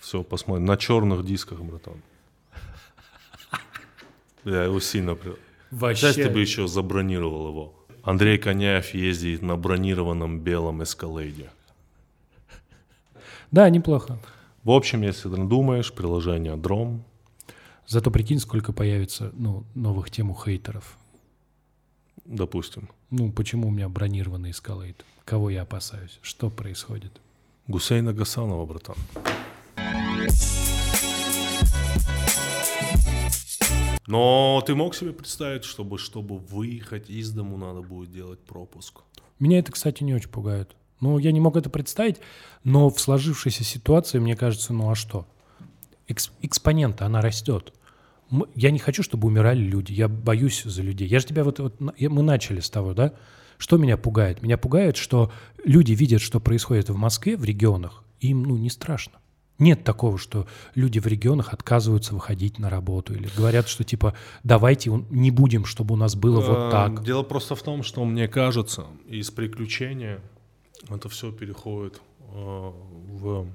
Все, 0.00 0.22
посмотрим. 0.22 0.66
На 0.66 0.76
черных 0.76 1.24
дисках, 1.24 1.60
братан. 1.60 2.02
Я 4.44 4.64
его 4.64 4.80
сильно... 4.80 5.16
Вообще. 5.70 6.12
Сейчас 6.12 6.32
бы 6.32 6.40
еще 6.40 6.66
забронировал 6.66 7.48
его. 7.48 7.74
Андрей 8.02 8.38
Коняев 8.38 8.94
ездит 8.94 9.42
на 9.42 9.56
бронированном 9.56 10.40
белом 10.40 10.82
эскалейде. 10.82 11.50
Да, 13.50 13.68
неплохо. 13.68 14.18
В 14.64 14.70
общем, 14.70 15.02
если 15.02 15.28
ты 15.28 15.36
думаешь, 15.36 15.92
приложение 15.92 16.56
Дром, 16.56 17.04
Зато 17.90 18.12
прикинь, 18.12 18.38
сколько 18.38 18.72
появится 18.72 19.32
ну, 19.32 19.64
новых 19.74 20.12
тем 20.12 20.30
у 20.30 20.34
хейтеров. 20.34 20.96
допустим, 22.24 22.88
Ну, 23.10 23.32
почему 23.32 23.66
у 23.66 23.70
меня 23.72 23.88
бронированный 23.88 24.50
Escalade? 24.50 24.94
Кого 25.24 25.50
я 25.50 25.62
опасаюсь? 25.62 26.20
Что 26.22 26.50
происходит? 26.50 27.20
Гусейна 27.70 28.12
Гасанова, 28.12 28.66
братан. 28.66 28.96
Но 34.08 34.60
ты 34.66 34.74
мог 34.74 34.96
себе 34.96 35.12
представить, 35.12 35.62
чтобы, 35.62 35.96
чтобы 35.98 36.38
выехать 36.38 37.08
из 37.08 37.30
дому, 37.30 37.56
надо 37.56 37.80
будет 37.82 38.10
делать 38.12 38.40
пропуск? 38.40 39.02
Меня 39.38 39.60
это, 39.60 39.70
кстати, 39.70 40.02
не 40.02 40.14
очень 40.14 40.30
пугает. 40.30 40.74
Ну, 41.00 41.18
я 41.18 41.30
не 41.30 41.38
мог 41.38 41.56
это 41.56 41.70
представить, 41.70 42.16
но 42.64 42.90
в 42.90 43.00
сложившейся 43.00 43.62
ситуации, 43.62 44.18
мне 44.18 44.34
кажется, 44.34 44.72
ну 44.72 44.90
а 44.90 44.96
что? 44.96 45.28
Экс- 46.08 46.32
экспонента, 46.42 47.06
она 47.06 47.20
растет. 47.22 47.72
Я 48.56 48.72
не 48.72 48.80
хочу, 48.80 49.04
чтобы 49.04 49.28
умирали 49.28 49.60
люди. 49.60 49.92
Я 49.92 50.08
боюсь 50.08 50.64
за 50.64 50.82
людей. 50.82 51.06
Я 51.06 51.20
же 51.20 51.26
тебя 51.26 51.44
вот... 51.44 51.60
вот 51.60 51.76
я- 51.96 52.10
мы 52.10 52.22
начали 52.22 52.58
с 52.58 52.68
того, 52.68 52.94
да? 52.94 53.12
Что 53.60 53.76
меня 53.76 53.98
пугает? 53.98 54.42
Меня 54.42 54.56
пугает, 54.56 54.96
что 54.96 55.30
люди 55.62 55.92
видят, 55.92 56.22
что 56.22 56.40
происходит 56.40 56.88
в 56.88 56.96
Москве, 56.96 57.36
в 57.36 57.44
регионах, 57.44 58.02
и 58.18 58.28
им, 58.28 58.42
ну, 58.42 58.56
не 58.56 58.70
страшно. 58.70 59.18
Нет 59.58 59.84
такого, 59.84 60.16
что 60.16 60.46
люди 60.74 60.98
в 60.98 61.06
регионах 61.06 61.52
отказываются 61.52 62.14
выходить 62.14 62.58
на 62.58 62.70
работу 62.70 63.12
или 63.12 63.28
говорят, 63.36 63.68
что 63.68 63.84
типа 63.84 64.14
давайте 64.42 64.90
не 65.10 65.30
будем, 65.30 65.66
чтобы 65.66 65.92
у 65.92 65.98
нас 65.98 66.16
было 66.16 66.40
вот 66.40 66.58
Э, 66.58 66.70
так. 66.70 67.04
Дело 67.04 67.22
просто 67.22 67.54
в 67.54 67.62
том, 67.62 67.82
что 67.82 68.02
мне 68.06 68.26
кажется, 68.28 68.86
из 69.06 69.30
приключения 69.30 70.22
это 70.88 71.10
все 71.10 71.30
переходит 71.30 72.00
э, 72.32 72.72
в 73.08 73.46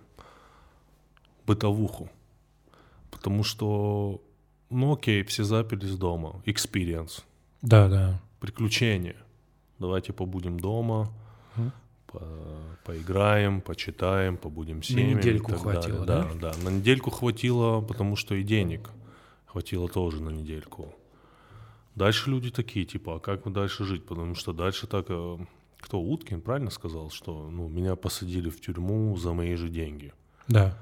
бытовуху. 1.47 2.11
Потому 3.09 3.43
что, 3.43 4.21
ну 4.69 4.93
окей, 4.93 5.23
все 5.23 5.43
заперлись 5.43 5.95
дома. 5.97 6.43
Experience. 6.45 7.23
Да, 7.63 7.87
да. 7.87 8.21
приключения. 8.39 9.15
Давайте 9.79 10.13
побудем 10.13 10.59
дома, 10.59 11.11
Мгм. 11.55 11.71
по- 12.07 12.21
поиграем, 12.85 13.61
почитаем, 13.61 14.37
побудем 14.37 14.81
семьями. 14.83 15.19
недельку 15.19 15.51
и 15.51 15.53
так 15.55 15.63
хватило, 15.63 16.05
далее. 16.05 16.31
Да, 16.39 16.53
да. 16.53 16.63
На 16.63 16.69
недельку 16.73 17.11
хватило, 17.11 17.81
потому 17.81 18.15
что 18.15 18.35
и 18.35 18.43
денег 18.43 18.89
хватило 19.45 19.87
тоже 19.89 20.21
на 20.21 20.29
недельку. 20.29 20.93
Дальше 21.95 22.29
люди 22.29 22.51
такие, 22.51 22.85
типа, 22.85 23.15
а 23.15 23.19
как 23.19 23.45
мы 23.45 23.51
дальше 23.53 23.85
жить? 23.85 24.05
Потому 24.05 24.35
что 24.35 24.53
дальше 24.53 24.85
так, 24.87 25.05
э, 25.09 25.37
кто, 25.79 26.01
Уткин 26.01 26.41
правильно 26.41 26.69
сказал, 26.69 27.09
что 27.09 27.49
ну, 27.49 27.67
меня 27.69 27.95
посадили 27.95 28.49
в 28.49 28.59
тюрьму 28.59 29.15
за 29.17 29.33
мои 29.33 29.55
же 29.55 29.69
деньги. 29.69 30.13
Да, 30.47 30.77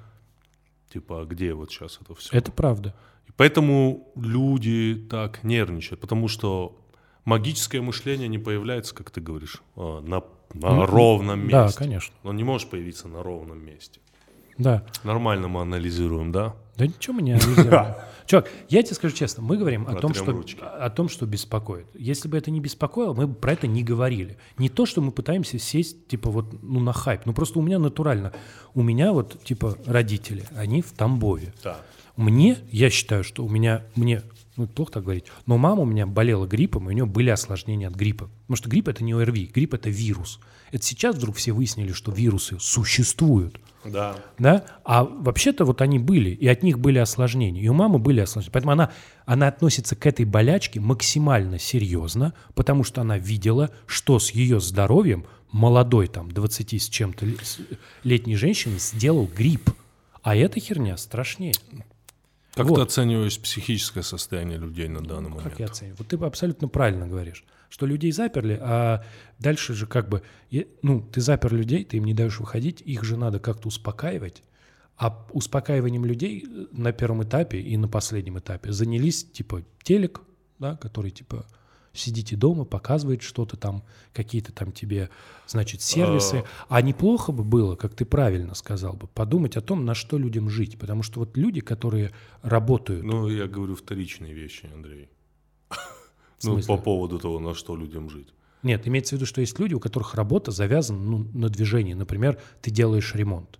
Типа, 0.91 1.21
а 1.21 1.25
где 1.25 1.53
вот 1.55 1.71
сейчас 1.71 1.97
это 2.01 2.13
все? 2.13 2.35
это 2.37 2.51
правда. 2.51 2.93
И 3.27 3.31
поэтому 3.35 4.11
люди 4.15 5.07
так 5.09 5.43
нервничают, 5.43 5.99
потому 6.01 6.27
что 6.27 6.77
магическое 7.25 7.81
мышление 7.81 8.27
не 8.27 8.37
появляется, 8.37 8.93
как 8.95 9.11
ты 9.11 9.21
говоришь, 9.21 9.61
а, 9.75 10.01
на, 10.01 10.23
на 10.53 10.75
Ну, 10.75 10.85
ровном 10.85 11.41
месте. 11.41 11.51
Да, 11.51 11.71
конечно. 11.71 12.15
Он 12.23 12.35
не 12.35 12.43
может 12.43 12.69
появиться 12.69 13.07
на 13.07 13.23
ровном 13.23 13.63
месте. 13.65 13.99
Да. 14.57 14.83
Нормально 15.03 15.47
мы 15.47 15.61
анализируем, 15.61 16.31
да? 16.31 16.55
Да 16.77 16.85
ничего 16.85 17.15
мы 17.15 17.21
не 17.23 17.33
анализируем. 17.33 17.95
Чувак, 18.25 18.49
я 18.69 18.81
тебе 18.83 18.95
скажу 18.95 19.15
честно, 19.15 19.43
мы 19.43 19.57
говорим 19.57 19.85
о 19.87 19.95
том, 19.95 20.13
что, 20.13 20.31
ручки. 20.31 20.59
о 20.61 20.89
том, 20.89 21.09
что 21.09 21.25
беспокоит. 21.25 21.87
Если 21.93 22.29
бы 22.29 22.37
это 22.37 22.51
не 22.51 22.61
беспокоило, 22.61 23.13
мы 23.13 23.27
бы 23.27 23.33
про 23.33 23.51
это 23.53 23.67
не 23.67 23.83
говорили. 23.83 24.37
Не 24.57 24.69
то, 24.69 24.85
что 24.85 25.01
мы 25.01 25.11
пытаемся 25.11 25.59
сесть, 25.59 26.07
типа, 26.07 26.29
вот, 26.29 26.63
ну, 26.63 26.79
на 26.79 26.93
хайп. 26.93 27.25
Ну, 27.25 27.33
просто 27.33 27.59
у 27.59 27.61
меня 27.61 27.79
натурально. 27.79 28.31
У 28.73 28.81
меня 28.81 29.11
вот, 29.11 29.43
типа, 29.43 29.77
родители, 29.85 30.45
они 30.55 30.81
в 30.81 30.93
Тамбове. 30.93 31.53
Да. 31.63 31.79
Мне, 32.15 32.57
я 32.71 32.89
считаю, 32.89 33.23
что 33.23 33.43
у 33.43 33.49
меня, 33.49 33.83
мне, 33.95 34.21
ну, 34.55 34.65
это 34.65 34.73
плохо 34.73 34.93
так 34.93 35.03
говорить, 35.03 35.25
но 35.45 35.57
мама 35.57 35.81
у 35.81 35.85
меня 35.85 36.05
болела 36.05 36.45
гриппом, 36.45 36.85
и 36.85 36.93
у 36.93 36.95
нее 36.95 37.05
были 37.05 37.29
осложнения 37.29 37.87
от 37.87 37.95
гриппа. 37.95 38.29
Потому 38.41 38.57
что 38.57 38.69
грипп– 38.69 38.87
это 38.89 39.03
не 39.03 39.13
ОРВИ, 39.13 39.51
грипп– 39.53 39.73
это 39.75 39.89
вирус. 39.89 40.39
Это 40.71 40.83
сейчас 40.83 41.15
вдруг 41.15 41.37
все 41.37 41.53
выяснили, 41.53 41.91
что 41.91 42.11
вирусы 42.11 42.57
существуют. 42.59 43.59
Да. 43.85 44.15
Да? 44.37 44.65
А 44.83 45.03
вообще-то 45.03 45.65
вот 45.65 45.81
они 45.81 45.99
были, 45.99 46.29
и 46.29 46.47
от 46.47 46.63
них 46.63 46.79
были 46.79 46.99
осложнения. 46.99 47.61
И 47.61 47.67
у 47.67 47.73
мамы 47.73 47.99
были 47.99 48.19
осложнения. 48.19 48.51
Поэтому 48.51 48.71
она, 48.71 48.91
она 49.25 49.47
относится 49.47 49.95
к 49.95 50.05
этой 50.05 50.25
болячке 50.25 50.79
максимально 50.79 51.59
серьезно, 51.59 52.33
потому 52.53 52.83
что 52.83 53.01
она 53.01 53.17
видела, 53.17 53.71
что 53.87 54.19
с 54.19 54.31
ее 54.31 54.59
здоровьем 54.59 55.25
молодой, 55.51 56.07
там, 56.07 56.31
20 56.31 56.81
с 56.81 56.89
чем-то 56.89 57.25
летней 58.03 58.35
женщины 58.35 58.79
сделал 58.79 59.27
грипп. 59.27 59.71
А 60.21 60.35
эта 60.35 60.59
херня 60.59 60.95
страшнее. 60.97 61.53
Как 62.53 62.67
Вот. 62.67 62.75
ты 62.75 62.81
оцениваешь 62.81 63.39
психическое 63.39 64.03
состояние 64.03 64.57
людей 64.57 64.87
на 64.87 65.01
данный 65.01 65.29
момент? 65.29 65.49
Как 65.49 65.59
я 65.59 65.65
оцениваю? 65.65 65.97
Вот 65.97 66.07
ты 66.07 66.17
абсолютно 66.17 66.67
правильно 66.67 67.07
говоришь, 67.07 67.43
что 67.69 67.87
людей 67.87 68.11
заперли, 68.11 68.59
а 68.61 69.03
дальше 69.39 69.73
же 69.73 69.87
как 69.87 70.07
бы, 70.07 70.21
ну, 70.83 71.01
ты 71.01 71.21
запер 71.21 71.53
людей, 71.53 71.83
ты 71.83 71.97
им 71.97 72.05
не 72.05 72.13
даешь 72.13 72.39
выходить, 72.39 72.81
их 72.81 73.03
же 73.03 73.17
надо 73.17 73.39
как-то 73.39 73.67
успокаивать. 73.67 74.43
А 74.95 75.25
успокаиванием 75.31 76.05
людей 76.05 76.45
э, 76.45 76.65
на 76.71 76.91
первом 76.93 77.23
этапе 77.23 77.59
и 77.59 77.75
на 77.77 77.87
последнем 77.87 78.37
этапе 78.37 78.71
занялись, 78.71 79.25
типа, 79.25 79.63
телек, 79.81 80.21
да, 80.59 80.75
который, 80.75 81.09
типа, 81.09 81.47
сидите 81.93 82.35
дома, 82.35 82.65
показывает 82.65 83.21
что-то 83.21 83.55
там, 83.55 83.83
какие-то 84.13 84.51
там 84.51 84.71
тебе, 84.71 85.09
значит, 85.47 85.81
сервисы. 85.81 86.43
А 86.67 86.81
неплохо 86.81 87.31
бы 87.31 87.43
было, 87.43 87.75
как 87.75 87.93
ты 87.93 88.03
правильно 88.03 88.55
сказал 88.55 88.93
бы, 88.93 89.07
подумать 89.07 89.55
о 89.57 89.61
том, 89.61 89.85
на 89.85 89.93
что 89.93 90.17
людям 90.17 90.49
жить. 90.49 90.77
Потому 90.77 91.03
что 91.03 91.19
вот 91.19 91.37
люди, 91.37 91.61
которые 91.61 92.11
работают, 92.41 93.03
Ну, 93.03 93.29
я 93.29 93.47
говорю 93.47 93.75
вторичные 93.75 94.33
вещи, 94.33 94.69
Андрей. 94.73 95.09
Ну, 96.45 96.61
по 96.63 96.75
поводу 96.75 97.19
того, 97.19 97.39
на 97.39 97.53
что 97.53 97.73
людям 97.73 98.09
жить. 98.09 98.27
Нет, 98.63 98.85
имеется 98.85 99.15
в 99.15 99.17
виду, 99.17 99.25
что 99.25 99.39
есть 99.39 99.57
люди, 99.59 99.75
у 99.75 99.79
которых 99.79 100.15
работа 100.15 100.51
завязана 100.51 100.99
ну, 100.99 101.27
на 101.33 101.47
движении. 101.47 101.93
Например, 101.93 102.37
ты 102.61 102.69
делаешь 102.69 103.15
ремонт. 103.15 103.59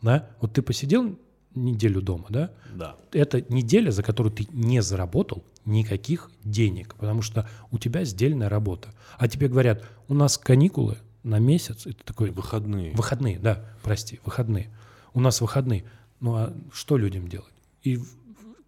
Да? 0.00 0.30
Вот 0.40 0.54
ты 0.54 0.62
посидел 0.62 1.18
неделю 1.54 2.00
дома, 2.02 2.26
да? 2.28 2.50
Да. 2.74 2.96
Это 3.12 3.42
неделя, 3.52 3.90
за 3.90 4.02
которую 4.02 4.32
ты 4.32 4.46
не 4.52 4.82
заработал 4.82 5.44
никаких 5.64 6.30
денег, 6.44 6.94
потому 6.96 7.22
что 7.22 7.48
у 7.70 7.78
тебя 7.78 8.04
сдельная 8.04 8.48
работа. 8.48 8.88
А 9.18 9.28
тебе 9.28 9.48
говорят, 9.48 9.84
у 10.08 10.14
нас 10.14 10.38
каникулы 10.38 10.98
на 11.22 11.38
месяц, 11.38 11.84
ты 11.84 11.92
такой, 12.04 12.30
Выходные. 12.30 12.92
выходные, 12.94 13.38
да, 13.38 13.64
прости, 13.82 14.20
выходные. 14.24 14.70
У 15.14 15.20
нас 15.20 15.40
выходные. 15.40 15.84
Ну 16.20 16.34
а 16.34 16.52
что 16.72 16.96
людям 16.96 17.28
делать? 17.28 17.52
И 17.82 17.98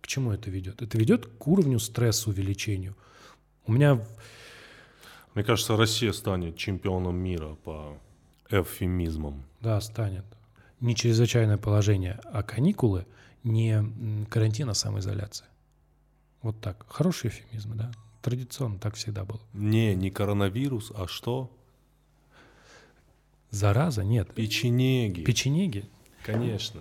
к 0.00 0.06
чему 0.06 0.32
это 0.32 0.50
ведет? 0.50 0.82
Это 0.82 0.98
ведет 0.98 1.26
к 1.26 1.48
уровню 1.48 1.78
стресса 1.78 2.30
увеличению. 2.30 2.94
У 3.66 3.72
меня 3.72 4.00
Мне 5.34 5.42
кажется, 5.42 5.76
Россия 5.76 6.12
станет 6.12 6.56
чемпионом 6.56 7.16
мира 7.16 7.56
по 7.64 7.98
эвфемизмам. 8.50 9.42
Да, 9.60 9.80
станет. 9.80 10.24
Не 10.80 10.94
чрезвычайное 10.94 11.56
положение, 11.56 12.20
а 12.24 12.42
каникулы, 12.42 13.06
не 13.42 14.26
карантин, 14.30 14.68
а 14.70 14.74
самоизоляция. 14.74 15.48
Вот 16.42 16.60
так. 16.60 16.84
Хороший 16.88 17.30
эфемизм, 17.30 17.76
да? 17.76 17.92
Традиционно 18.22 18.78
так 18.78 18.94
всегда 18.94 19.24
было. 19.24 19.40
Не, 19.52 19.94
не 19.94 20.10
коронавирус, 20.10 20.92
а 20.94 21.06
что? 21.06 21.50
Зараза? 23.50 24.02
Нет. 24.02 24.34
Печенеги. 24.34 25.22
Печенеги? 25.22 25.88
Конечно. 26.24 26.80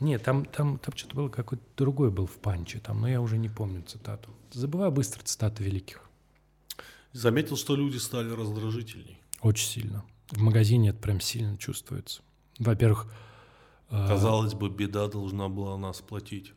Нет, 0.00 0.22
там, 0.22 0.44
там, 0.44 0.78
там 0.78 0.96
что-то 0.96 1.16
было, 1.16 1.28
какой-то 1.28 1.62
другой 1.76 2.10
был 2.10 2.26
в 2.26 2.36
панче, 2.36 2.80
там, 2.80 3.00
но 3.00 3.08
я 3.08 3.20
уже 3.20 3.38
не 3.38 3.48
помню 3.48 3.82
цитату. 3.82 4.30
Забываю 4.52 4.92
быстро 4.92 5.22
цитаты 5.22 5.64
великих. 5.64 6.02
Заметил, 7.12 7.56
что 7.56 7.76
люди 7.76 7.96
стали 7.96 8.30
раздражительней. 8.30 9.18
Очень 9.40 9.68
сильно. 9.68 10.04
В 10.30 10.40
магазине 10.40 10.90
это 10.90 10.98
прям 10.98 11.20
сильно 11.20 11.56
чувствуется. 11.56 12.22
Во-первых, 12.58 13.06
э, 13.90 14.08
Казалось 14.08 14.54
бы, 14.54 14.70
беда 14.70 15.08
должна 15.08 15.48
была 15.48 15.76
нас 15.76 16.00
платить. 16.00 16.52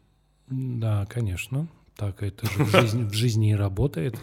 да, 0.48 1.06
конечно. 1.06 1.68
Так 1.96 2.22
это 2.22 2.46
же 2.46 2.64
в 2.64 2.70
жизни, 2.82 3.04
в 3.04 3.14
жизни 3.14 3.52
и 3.52 3.56
работает. 3.56 4.20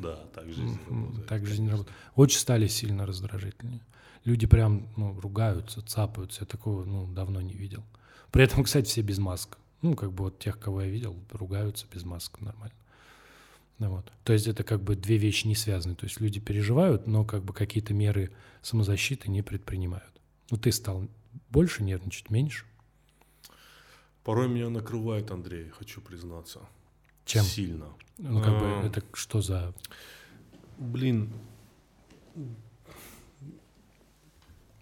Да, 0.00 0.16
так 0.34 0.46
жизнь 0.46 0.78
работает. 0.88 1.26
Так 1.26 1.46
жизнь 1.46 1.68
работает. 1.68 1.96
Очень 2.14 2.38
стали 2.38 2.66
сильно 2.68 3.04
раздражительнее. 3.04 3.82
Люди 4.24 4.46
прям 4.46 4.88
ну, 4.96 5.18
ругаются, 5.20 5.82
цапаются. 5.82 6.42
Я 6.42 6.46
такого 6.46 6.84
ну, 6.84 7.06
давно 7.06 7.40
не 7.42 7.54
видел. 7.54 7.84
При 8.30 8.44
этом, 8.44 8.64
кстати, 8.64 8.86
все 8.86 9.02
без 9.02 9.18
масок. 9.18 9.58
Ну, 9.82 9.94
как 9.94 10.12
бы 10.12 10.24
вот 10.24 10.38
тех, 10.38 10.58
кого 10.58 10.82
я 10.82 10.88
видел, 10.88 11.16
ругаются 11.30 11.86
без 11.92 12.04
масок 12.04 12.40
нормально. 12.40 12.74
Ну, 13.78 13.90
вот. 13.90 14.10
То 14.24 14.32
есть 14.32 14.46
это 14.46 14.64
как 14.64 14.82
бы 14.82 14.96
две 14.96 15.18
вещи 15.18 15.46
не 15.46 15.54
связаны. 15.54 15.94
То 15.94 16.06
есть 16.06 16.20
люди 16.20 16.40
переживают, 16.40 17.06
но 17.06 17.24
как 17.24 17.44
бы 17.44 17.52
какие-то 17.52 17.94
меры 17.94 18.32
самозащиты 18.62 19.30
не 19.30 19.42
предпринимают. 19.42 20.12
Ну, 20.50 20.56
ты 20.56 20.72
стал 20.72 21.08
больше 21.50 21.82
нервничать, 21.82 22.30
меньше? 22.30 22.64
Порой 24.24 24.48
меня 24.48 24.68
накрывает, 24.68 25.30
Андрей, 25.30 25.68
хочу 25.70 26.00
признаться. 26.00 26.60
Чем? 27.24 27.44
Сильно. 27.44 27.86
Ну, 28.18 28.40
как 28.42 28.58
бы 28.58 28.64
А. 28.66 28.82
это 28.86 29.02
что 29.14 29.40
за... 29.40 29.72
Блин. 30.78 31.32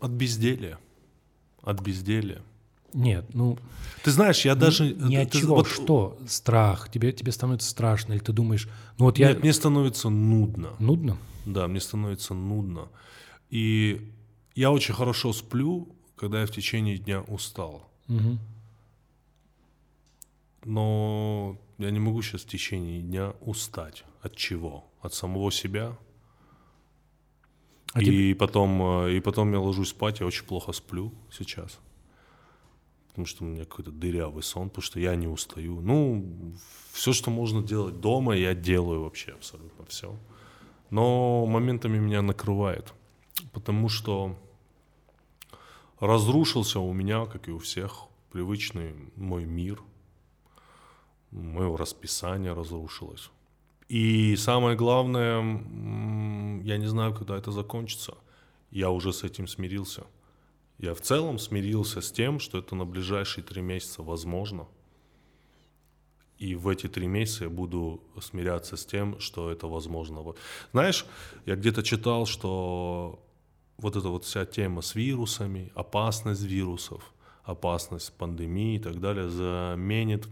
От 0.00 0.10
безделия. 0.10 0.78
От 1.62 1.80
безделия. 1.80 2.42
Нет, 2.92 3.26
ну, 3.34 3.58
Ты 4.04 4.10
знаешь, 4.10 4.44
я 4.44 4.54
даже... 4.54 4.94
ни 4.94 5.16
ты- 5.16 5.22
от 5.22 5.30
ты- 5.30 5.40
чего, 5.40 5.56
вот- 5.56 5.68
что? 5.68 6.18
Страх, 6.26 6.90
тебе, 6.90 7.12
тебе 7.12 7.30
становится 7.32 7.68
страшно, 7.68 8.14
или 8.14 8.20
ты 8.20 8.32
думаешь, 8.32 8.68
ну 8.98 9.06
вот 9.06 9.18
я... 9.18 9.28
Нет, 9.28 9.42
мне 9.42 9.52
становится 9.52 10.08
нудно. 10.08 10.70
Нудно? 10.78 11.18
Да, 11.44 11.68
мне 11.68 11.80
становится 11.80 12.32
нудно. 12.32 12.88
И 13.50 14.12
я 14.54 14.70
очень 14.70 14.94
хорошо 14.94 15.32
сплю, 15.34 15.94
когда 16.16 16.40
я 16.40 16.46
в 16.46 16.50
течение 16.50 16.98
дня 16.98 17.20
устал. 17.22 17.88
Мгм. 18.08 18.38
Но 20.64 21.56
я 21.78 21.90
не 21.90 22.00
могу 22.00 22.22
сейчас 22.22 22.42
в 22.42 22.48
течение 22.48 23.00
дня 23.00 23.34
устать. 23.40 24.04
От 24.22 24.34
чего? 24.34 24.84
От 25.00 25.14
самого 25.14 25.52
себя. 25.52 25.96
А 27.92 28.02
и, 28.02 28.34
потом, 28.34 28.82
э, 29.06 29.16
и 29.16 29.20
потом 29.20 29.52
я 29.52 29.60
ложусь 29.60 29.90
спать, 29.90 30.20
я 30.20 30.26
очень 30.26 30.44
плохо 30.44 30.72
сплю 30.72 31.12
сейчас. 31.30 31.78
Потому 33.08 33.26
что 33.26 33.44
у 33.44 33.46
меня 33.46 33.64
какой-то 33.64 33.90
дырявый 33.90 34.42
сон, 34.42 34.68
потому 34.68 34.82
что 34.82 35.00
я 35.00 35.14
не 35.16 35.26
устаю. 35.26 35.80
Ну, 35.80 36.52
все, 36.92 37.12
что 37.12 37.30
можно 37.30 37.62
делать 37.62 38.00
дома, 38.00 38.36
я 38.36 38.54
делаю 38.54 39.02
вообще 39.02 39.32
абсолютно 39.32 39.86
все. 39.86 40.14
Но 40.90 41.46
моментами 41.46 41.98
меня 41.98 42.20
накрывает. 42.22 42.92
Потому 43.52 43.88
что 43.88 44.36
разрушился 46.00 46.80
у 46.80 46.92
меня, 46.92 47.26
как 47.26 47.48
и 47.48 47.52
у 47.52 47.58
всех, 47.58 48.04
привычный 48.30 48.94
мой 49.16 49.44
мир. 49.44 49.80
Мое 51.30 51.76
расписание 51.76 52.52
разрушилось. 52.52 53.30
И 53.88 54.34
самое 54.36 54.76
главное, 54.76 55.38
я 56.62 56.76
не 56.76 56.86
знаю, 56.86 57.14
когда 57.14 57.36
это 57.36 57.52
закончится. 57.52 58.14
Я 58.70 58.90
уже 58.90 59.12
с 59.12 59.22
этим 59.22 59.46
смирился. 59.46 60.04
Я 60.78 60.94
в 60.94 61.00
целом 61.00 61.38
смирился 61.38 62.00
с 62.00 62.10
тем, 62.10 62.40
что 62.40 62.58
это 62.58 62.74
на 62.74 62.84
ближайшие 62.84 63.44
три 63.44 63.62
месяца 63.62 64.02
возможно. 64.02 64.66
И 66.38 66.54
в 66.54 66.68
эти 66.68 66.86
три 66.86 67.06
месяца 67.06 67.44
я 67.44 67.50
буду 67.50 68.02
смиряться 68.20 68.76
с 68.76 68.84
тем, 68.84 69.18
что 69.20 69.50
это 69.50 69.68
возможно. 69.68 70.22
Знаешь, 70.72 71.06
я 71.46 71.56
где-то 71.56 71.82
читал, 71.82 72.26
что 72.26 73.25
вот 73.78 73.96
эта 73.96 74.08
вот 74.08 74.24
вся 74.24 74.44
тема 74.46 74.80
с 74.82 74.94
вирусами, 74.94 75.70
опасность 75.74 76.42
вирусов, 76.42 77.12
опасность 77.44 78.12
пандемии 78.16 78.76
и 78.76 78.78
так 78.78 79.00
далее 79.00 79.28
заменит 79.28 80.28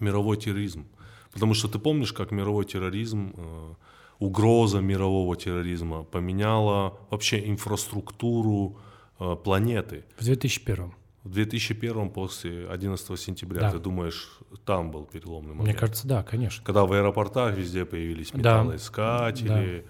мировой 0.00 0.36
терроризм. 0.36 0.86
Потому 1.32 1.54
что 1.54 1.68
ты 1.68 1.78
помнишь, 1.78 2.12
как 2.12 2.30
мировой 2.30 2.64
терроризм, 2.64 3.32
э, 3.36 3.74
угроза 4.18 4.80
мирового 4.80 5.36
терроризма 5.36 6.04
поменяла 6.04 6.98
вообще 7.10 7.48
инфраструктуру 7.48 8.76
э, 9.18 9.36
планеты. 9.42 10.04
В 10.18 10.24
2001 10.24 10.92
В 11.24 11.30
2001 11.32 12.10
после 12.10 12.68
11 12.68 13.16
сентября, 13.18 13.60
Да. 13.62 13.70
ты 13.72 13.78
думаешь, 13.78 14.38
там 14.64 14.90
был 14.90 15.04
переломный 15.06 15.54
момент? 15.54 15.68
Мне 15.68 15.74
кажется, 15.74 16.06
да, 16.06 16.22
конечно. 16.22 16.64
Когда 16.64 16.84
в 16.84 16.92
аэропортах 16.92 17.56
везде 17.56 17.84
появились 17.84 18.30
Да. 18.30 18.38
металлоискатели, 18.38 19.78
э, 19.78 19.84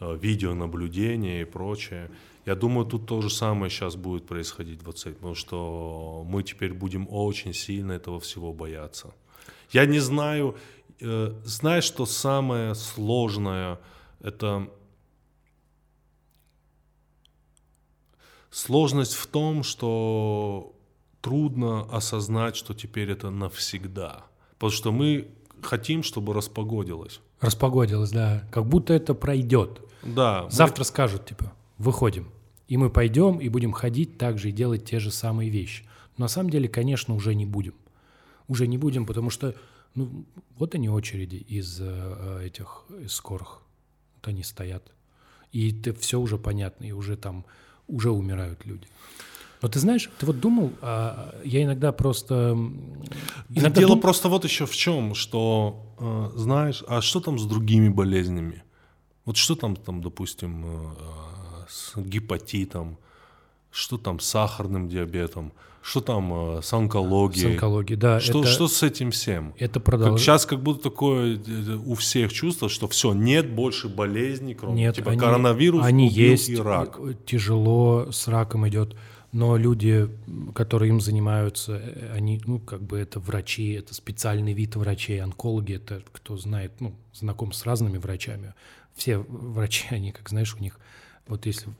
видеонаблюдение 0.00 1.42
и 1.42 1.44
прочее. 1.44 2.10
Я 2.46 2.54
думаю, 2.54 2.86
тут 2.86 3.06
то 3.06 3.20
же 3.20 3.30
самое 3.30 3.70
сейчас 3.70 3.96
будет 3.96 4.26
происходить 4.26 4.82
в 4.82 4.88
отце, 4.88 5.12
потому 5.12 5.34
что 5.34 6.24
мы 6.26 6.42
теперь 6.42 6.72
будем 6.72 7.06
очень 7.10 7.52
сильно 7.52 7.92
этого 7.92 8.20
всего 8.20 8.52
бояться. 8.52 9.12
Я 9.70 9.86
не 9.86 9.98
знаю, 9.98 10.56
э, 11.00 11.34
знаешь, 11.44 11.84
что 11.84 12.06
самое 12.06 12.74
сложное, 12.74 13.78
это 14.20 14.70
сложность 18.50 19.14
в 19.14 19.26
том, 19.26 19.62
что 19.62 20.74
трудно 21.20 21.82
осознать, 21.92 22.56
что 22.56 22.74
теперь 22.74 23.10
это 23.10 23.30
навсегда. 23.30 24.24
Потому 24.54 24.72
что 24.72 24.92
мы 24.92 25.28
хотим, 25.62 26.02
чтобы 26.02 26.32
распогодилось. 26.32 27.20
Распогодилось, 27.40 28.10
да. 28.10 28.44
Как 28.50 28.66
будто 28.66 28.94
это 28.94 29.14
пройдет. 29.14 29.80
Да, 30.02 30.42
мы- 30.44 30.50
Завтра 30.50 30.84
скажут, 30.84 31.26
типа, 31.26 31.52
выходим. 31.78 32.28
И 32.68 32.76
мы 32.76 32.90
пойдем 32.90 33.38
и 33.38 33.48
будем 33.48 33.72
ходить 33.72 34.18
так 34.18 34.38
же 34.38 34.50
и 34.50 34.52
делать 34.52 34.84
те 34.84 34.98
же 34.98 35.10
самые 35.10 35.50
вещи. 35.50 35.84
Но 36.16 36.24
на 36.24 36.28
самом 36.28 36.50
деле, 36.50 36.68
конечно, 36.68 37.14
уже 37.14 37.34
не 37.34 37.46
будем. 37.46 37.74
Уже 38.46 38.66
не 38.66 38.78
будем, 38.78 39.06
потому 39.06 39.30
что, 39.30 39.54
ну, 39.94 40.24
вот 40.58 40.74
они 40.74 40.88
очереди 40.90 41.36
из 41.36 41.78
э, 41.80 42.42
этих 42.44 42.84
из 43.04 43.12
скорых. 43.12 43.62
Вот 44.16 44.28
они 44.28 44.42
стоят. 44.42 44.82
И 45.52 45.70
это 45.72 45.94
все 45.94 46.20
уже 46.20 46.36
понятно, 46.36 46.84
и 46.84 46.92
уже 46.92 47.16
там, 47.16 47.44
уже 47.86 48.10
умирают 48.10 48.66
люди. 48.66 48.86
Но 49.62 49.68
ты 49.68 49.80
знаешь, 49.80 50.08
ты 50.20 50.26
вот 50.26 50.38
думал, 50.40 50.72
а, 50.82 51.34
я 51.44 51.62
иногда 51.64 51.90
просто... 51.90 52.56
Иногда 53.48 53.80
Дело 53.80 53.94
дум- 53.94 54.00
просто 54.00 54.28
вот 54.28 54.44
еще 54.44 54.66
в 54.66 54.76
чем, 54.76 55.14
что, 55.14 55.94
э, 55.98 56.30
знаешь, 56.38 56.84
а 56.86 57.00
что 57.00 57.20
там 57.20 57.38
с 57.38 57.44
другими 57.46 57.88
болезнями? 57.88 58.62
Вот 59.28 59.36
что 59.36 59.56
там, 59.56 59.76
там 59.76 60.00
допустим, 60.00 60.64
э, 60.64 60.94
с 61.68 61.94
гепатитом, 61.98 62.96
что 63.70 63.98
там 63.98 64.20
с 64.20 64.26
сахарным 64.26 64.88
диабетом, 64.88 65.52
что 65.82 66.00
там 66.00 66.56
э, 66.56 66.62
с 66.62 66.72
онкологией? 66.72 67.42
С 67.42 67.52
онкологией, 67.52 67.98
да. 67.98 68.20
Что, 68.20 68.40
это, 68.40 68.48
что 68.48 68.68
с 68.68 68.82
этим 68.82 69.10
всем? 69.10 69.52
это 69.58 69.80
продолжается. 69.80 70.24
сейчас 70.24 70.46
как 70.46 70.62
будто 70.62 70.84
такое 70.84 71.38
э, 71.46 71.76
у 71.84 71.94
всех 71.96 72.32
чувство, 72.32 72.70
что 72.70 72.88
все, 72.88 73.12
нет 73.12 73.50
больше 73.50 73.90
болезней, 73.90 74.54
кроме 74.54 74.76
Нет, 74.84 74.94
типа 74.94 75.10
они, 75.10 75.20
коронавирус, 75.20 75.84
они 75.84 76.06
убил 76.06 76.30
есть, 76.30 76.48
и 76.48 76.56
рак. 76.56 76.98
тяжело 77.26 78.10
с 78.10 78.28
раком 78.28 78.66
идет, 78.66 78.96
но 79.32 79.58
люди, 79.58 80.08
которые 80.54 80.88
им 80.88 81.02
занимаются, 81.02 81.82
они, 82.14 82.40
ну, 82.46 82.60
как 82.60 82.80
бы 82.80 82.96
это 82.98 83.20
врачи, 83.20 83.72
это 83.72 83.92
специальный 83.92 84.54
вид 84.54 84.74
врачей, 84.76 85.20
онкологи, 85.20 85.74
это 85.74 86.00
кто 86.12 86.38
знает, 86.38 86.80
ну, 86.80 86.94
знаком 87.12 87.52
с 87.52 87.66
разными 87.66 87.98
врачами. 87.98 88.54
Все 88.98 89.18
врачи, 89.18 89.86
они, 89.90 90.12
как 90.12 90.28
знаешь, 90.28 90.54
у 90.54 90.58
них, 90.58 90.78
вот 91.26 91.46
если 91.46 91.70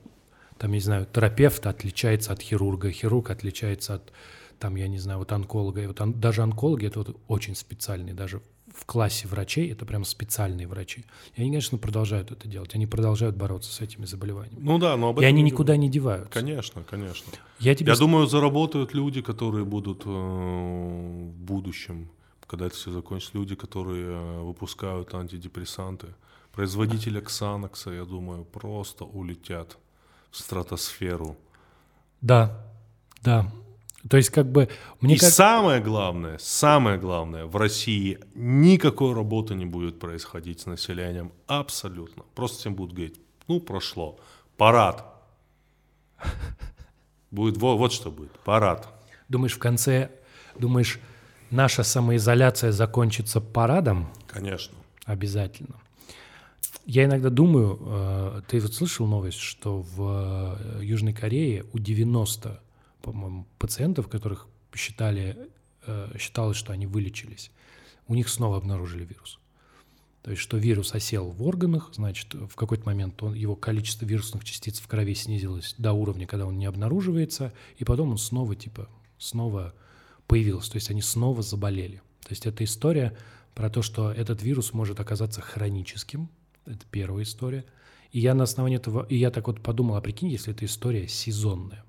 там, 0.57 0.71
не 0.71 0.79
знаю, 0.79 1.05
терапевт 1.13 1.67
отличается 1.67 2.33
от 2.33 2.41
хирурга, 2.41 2.91
хирург 2.91 3.29
отличается 3.29 3.95
от 3.95 4.11
там, 4.57 4.75
я 4.75 4.87
не 4.89 4.97
знаю, 4.99 5.19
вот 5.19 5.31
онколога, 5.31 5.81
и 5.81 5.87
вот 5.87 6.01
он- 6.01 6.19
даже 6.19 6.41
онкологи 6.41 6.85
это 6.87 6.99
вот 6.99 7.17
очень 7.29 7.55
специальные, 7.55 8.13
даже 8.13 8.41
в 8.73 8.85
классе 8.85 9.27
врачей 9.27 9.71
это 9.71 9.85
прям 9.85 10.03
специальные 10.03 10.67
врачи. 10.67 11.05
И 11.35 11.41
они, 11.41 11.49
конечно, 11.49 11.77
продолжают 11.77 12.31
это 12.31 12.47
делать, 12.47 12.75
они 12.75 12.85
продолжают 12.85 13.35
бороться 13.37 13.71
с 13.71 13.79
этими 13.81 14.05
заболеваниями. 14.05 14.59
Ну 14.61 14.77
да, 14.77 14.95
но 14.97 15.09
об 15.09 15.19
И 15.19 15.23
этом 15.23 15.29
они 15.33 15.43
не 15.43 15.51
никуда 15.51 15.77
не 15.77 15.89
деваются. 15.89 16.29
Конечно, 16.31 16.83
конечно. 16.83 17.31
Я 17.59 17.73
тебе 17.73 17.91
Я 17.91 17.97
думаю, 17.97 18.27
заработают 18.27 18.93
люди, 18.93 19.21
которые 19.21 19.63
будут 19.65 20.03
э, 20.05 20.09
в 20.09 21.31
будущем, 21.41 22.09
когда 22.47 22.65
это 22.67 22.75
все 22.75 22.91
закончится, 22.91 23.31
люди, 23.37 23.55
которые 23.55 24.05
э, 24.07 24.41
выпускают 24.41 25.13
антидепрессанты. 25.13 26.07
Производители 26.59 27.21
Ксанакса, 27.21 27.91
я 27.91 28.03
думаю, 28.03 28.43
просто 28.43 29.05
улетят 29.05 29.77
в 30.29 30.37
стратосферу. 30.37 31.37
Да, 32.19 32.65
да. 33.21 33.49
То 34.09 34.17
есть 34.17 34.29
как 34.29 34.51
бы 34.51 34.67
мне 34.99 35.15
И 35.15 35.17
кажется... 35.17 35.37
самое 35.37 35.81
главное, 35.81 36.37
самое 36.37 36.99
главное, 36.99 37.45
в 37.45 37.55
России 37.55 38.19
никакой 38.35 39.13
работы 39.13 39.55
не 39.55 39.65
будет 39.65 39.99
происходить 39.99 40.59
с 40.59 40.65
населением 40.65 41.31
абсолютно. 41.47 42.23
Просто 42.35 42.57
всем 42.57 42.75
будут 42.75 42.93
говорить, 42.93 43.21
ну 43.47 43.61
прошло, 43.61 44.19
парад. 44.57 45.05
Будет 47.31 47.55
вот, 47.55 47.77
вот 47.77 47.93
что 47.93 48.11
будет, 48.11 48.37
парад. 48.39 48.85
Думаешь, 49.29 49.55
в 49.55 49.59
конце, 49.59 50.11
думаешь, 50.57 50.99
наша 51.51 51.83
самоизоляция 51.83 52.73
закончится 52.73 53.39
парадом? 53.39 54.09
Конечно. 54.27 54.75
Обязательно. 55.05 55.75
Я 56.91 57.05
иногда 57.05 57.29
думаю, 57.29 57.77
э, 57.79 58.41
ты 58.47 58.59
вот 58.59 58.73
слышал 58.73 59.05
новость, 59.05 59.37
что 59.37 59.83
в 59.83 60.79
э, 60.79 60.83
Южной 60.83 61.13
Корее 61.13 61.63
у 61.71 61.77
90, 61.77 62.59
по-моему, 63.03 63.45
пациентов, 63.59 64.07
которых 64.07 64.47
считали, 64.73 65.37
э, 65.85 66.17
считалось, 66.17 66.57
что 66.57 66.73
они 66.73 66.87
вылечились, 66.87 67.51
у 68.07 68.15
них 68.15 68.27
снова 68.27 68.57
обнаружили 68.57 69.05
вирус. 69.05 69.39
То 70.23 70.31
есть, 70.31 70.41
что 70.41 70.57
вирус 70.57 70.95
осел 70.95 71.29
в 71.29 71.43
органах, 71.43 71.91
значит, 71.93 72.33
в 72.33 72.55
какой-то 72.55 72.87
момент 72.87 73.21
он, 73.21 73.35
его 73.35 73.55
количество 73.55 74.05
вирусных 74.05 74.43
частиц 74.43 74.79
в 74.79 74.87
крови 74.87 75.13
снизилось 75.13 75.75
до 75.77 75.93
уровня, 75.93 76.25
когда 76.25 76.47
он 76.47 76.57
не 76.57 76.65
обнаруживается, 76.65 77.53
и 77.77 77.83
потом 77.83 78.09
он 78.09 78.17
снова, 78.17 78.55
типа, 78.55 78.89
снова 79.19 79.75
появился. 80.25 80.71
То 80.71 80.77
есть, 80.77 80.89
они 80.89 81.03
снова 81.03 81.43
заболели. 81.43 82.01
То 82.21 82.31
есть, 82.31 82.47
это 82.47 82.63
история 82.63 83.15
про 83.53 83.69
то, 83.69 83.83
что 83.83 84.11
этот 84.11 84.41
вирус 84.41 84.73
может 84.73 84.99
оказаться 84.99 85.39
хроническим. 85.39 86.31
Это 86.69 86.85
первая 86.91 87.23
история. 87.23 87.65
И 88.11 88.19
я 88.19 88.33
на 88.33 88.43
основании 88.43 88.77
этого, 88.77 89.05
и 89.09 89.17
я 89.17 89.31
так 89.31 89.47
вот 89.47 89.61
подумал, 89.61 89.95
а 89.95 90.01
прикинь, 90.01 90.29
если 90.29 90.53
эта 90.53 90.65
история 90.65 91.07
сезонная. 91.07 91.83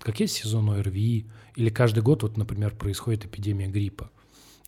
Как 0.00 0.20
есть 0.20 0.34
сезон 0.34 0.68
ОРВИ, 0.70 1.30
или 1.56 1.70
каждый 1.70 2.02
год, 2.02 2.22
вот, 2.22 2.36
например, 2.36 2.74
происходит 2.74 3.24
эпидемия 3.24 3.68
гриппа. 3.68 4.10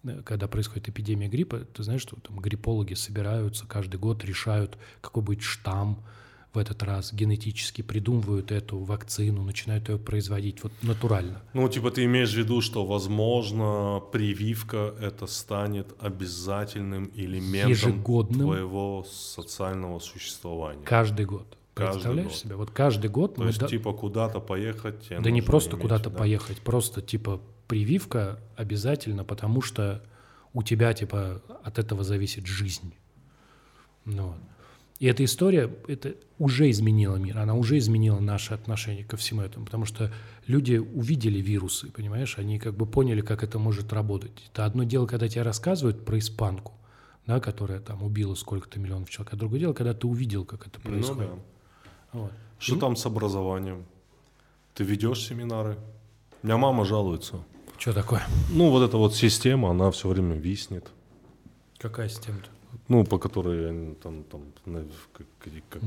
Э, 0.05 0.23
Когда 0.25 0.49
происходит 0.49 0.89
эпидемия 0.89 1.29
гриппа, 1.29 1.59
ты 1.59 1.83
знаешь, 1.83 2.03
что 2.03 2.17
там 2.21 2.39
гриппологи 2.39 2.95
собираются 2.95 3.67
каждый 3.67 3.99
год, 3.99 4.25
решают, 4.25 4.79
какой 5.01 5.23
будет 5.23 5.43
штамм 5.43 6.05
в 6.57 6.59
этот 6.59 6.83
раз, 6.83 7.13
генетически 7.13 7.83
придумывают 7.83 8.51
эту 8.51 8.79
вакцину, 8.79 9.43
начинают 9.43 9.89
ее 9.89 9.99
производить 9.99 10.63
вот 10.63 10.73
натурально. 10.83 11.43
Ну, 11.53 11.69
типа 11.69 11.91
ты 11.91 12.05
имеешь 12.05 12.33
в 12.33 12.37
виду, 12.37 12.61
что, 12.63 12.85
возможно, 12.87 14.03
прививка 14.13 14.95
это 15.01 15.27
станет 15.27 15.95
обязательным 16.01 17.11
элементом 17.15 17.71
Ежегодным. 17.71 18.41
твоего 18.41 19.05
социального 19.09 19.99
существования. 20.01 20.83
Каждый 20.85 21.27
год. 21.27 21.47
Каждый 21.75 21.93
Представляешь 21.95 22.29
год. 22.31 22.37
себе? 22.39 22.55
Вот 22.57 22.71
каждый 22.71 23.11
год 23.11 23.35
То 23.35 23.43
мы 23.43 23.49
есть, 23.49 23.59
да- 23.59 23.69
типа, 23.69 23.93
куда-то 23.93 24.41
поехать 24.41 25.09
Да 25.11 25.31
не 25.31 25.43
просто 25.43 25.77
куда-то 25.77 26.09
да. 26.11 26.17
поехать, 26.19 26.59
просто 26.63 27.03
типа 27.03 27.41
прививка 27.69 28.41
обязательно, 28.57 29.25
потому 29.25 29.61
что 29.61 30.03
у 30.55 30.63
тебя 30.63 30.95
типа 30.95 31.43
от 31.65 31.79
этого 31.79 32.03
зависит 32.03 32.47
жизнь. 32.47 32.95
Ну, 34.07 34.29
вот. 34.29 34.37
И 34.99 35.07
эта 35.07 35.25
история, 35.25 35.71
это 35.89 36.15
уже 36.39 36.71
изменила 36.71 37.17
мир, 37.17 37.39
она 37.39 37.55
уже 37.55 37.77
изменила 37.77 38.19
наше 38.19 38.55
отношение 38.55 39.05
ко 39.05 39.17
всему 39.19 39.43
этому, 39.43 39.67
потому 39.67 39.85
что 39.85 40.11
люди 40.47 40.77
увидели 40.77 41.39
вирусы, 41.39 41.91
понимаешь, 41.91 42.39
они 42.39 42.59
как 42.59 42.75
бы 42.75 42.87
поняли, 42.87 43.21
как 43.21 43.43
это 43.43 43.59
может 43.59 43.93
работать. 43.93 44.33
Это 44.53 44.65
одно 44.65 44.85
дело, 44.85 45.07
когда 45.07 45.29
тебе 45.29 45.43
рассказывают 45.43 46.05
про 46.07 46.19
испанку, 46.19 46.73
да, 47.27 47.41
которая 47.41 47.81
там 47.81 48.03
убила 48.03 48.35
сколько-то 48.35 48.81
миллионов 48.81 49.11
человек, 49.11 49.35
а 49.35 49.37
другое 49.37 49.61
дело, 49.61 49.75
когда 49.75 49.93
ты 49.93 50.07
увидел, 50.07 50.47
как 50.47 50.67
это 50.67 50.81
Ну 50.85 50.91
происходит. 50.91 51.31
да. 51.31 52.19
Вот. 52.21 52.33
Что 52.59 52.77
там 52.77 52.97
с 52.97 53.05
образованием? 53.05 53.85
Ты 54.75 54.85
ведешь 54.85 55.27
семинары? 55.27 55.77
У 56.43 56.47
меня 56.47 56.57
мама 56.57 56.87
жалуется. 56.87 57.45
Что 57.77 57.93
такое? 57.93 58.23
Ну, 58.51 58.71
вот 58.71 58.83
эта 58.83 58.97
вот 58.97 59.15
система, 59.15 59.71
она 59.71 59.91
все 59.91 60.09
время 60.09 60.37
виснет. 60.37 60.91
Какая 61.79 62.09
система 62.09 62.39
Ну, 62.89 63.05
по 63.05 63.19
которой 63.19 63.95
там, 64.03 64.25
там, 64.25 64.43
как- 65.13 65.27
как- 65.39 65.53
как- 65.69 65.83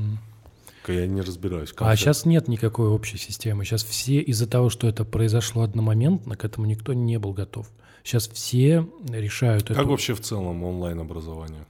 я 0.94 1.06
не 1.06 1.20
разбираюсь. 1.20 1.72
А 1.76 1.94
сейчас 1.96 2.24
нет 2.24 2.48
никакой 2.48 2.88
общей 2.88 3.18
системы. 3.18 3.64
Сейчас 3.64 3.84
все 3.84 4.20
из-за 4.20 4.46
того, 4.46 4.70
что 4.70 4.88
это 4.88 5.04
произошло 5.04 5.62
одномоментно, 5.62 6.36
к 6.36 6.44
этому 6.44 6.66
никто 6.66 6.92
не 6.94 7.18
был 7.18 7.32
готов. 7.32 7.68
Сейчас 8.02 8.28
все 8.28 8.88
решают 9.10 9.68
Как 9.68 9.76
это. 9.78 9.86
вообще 9.86 10.14
в 10.14 10.20
целом 10.20 10.64
онлайн-образование? 10.64 11.66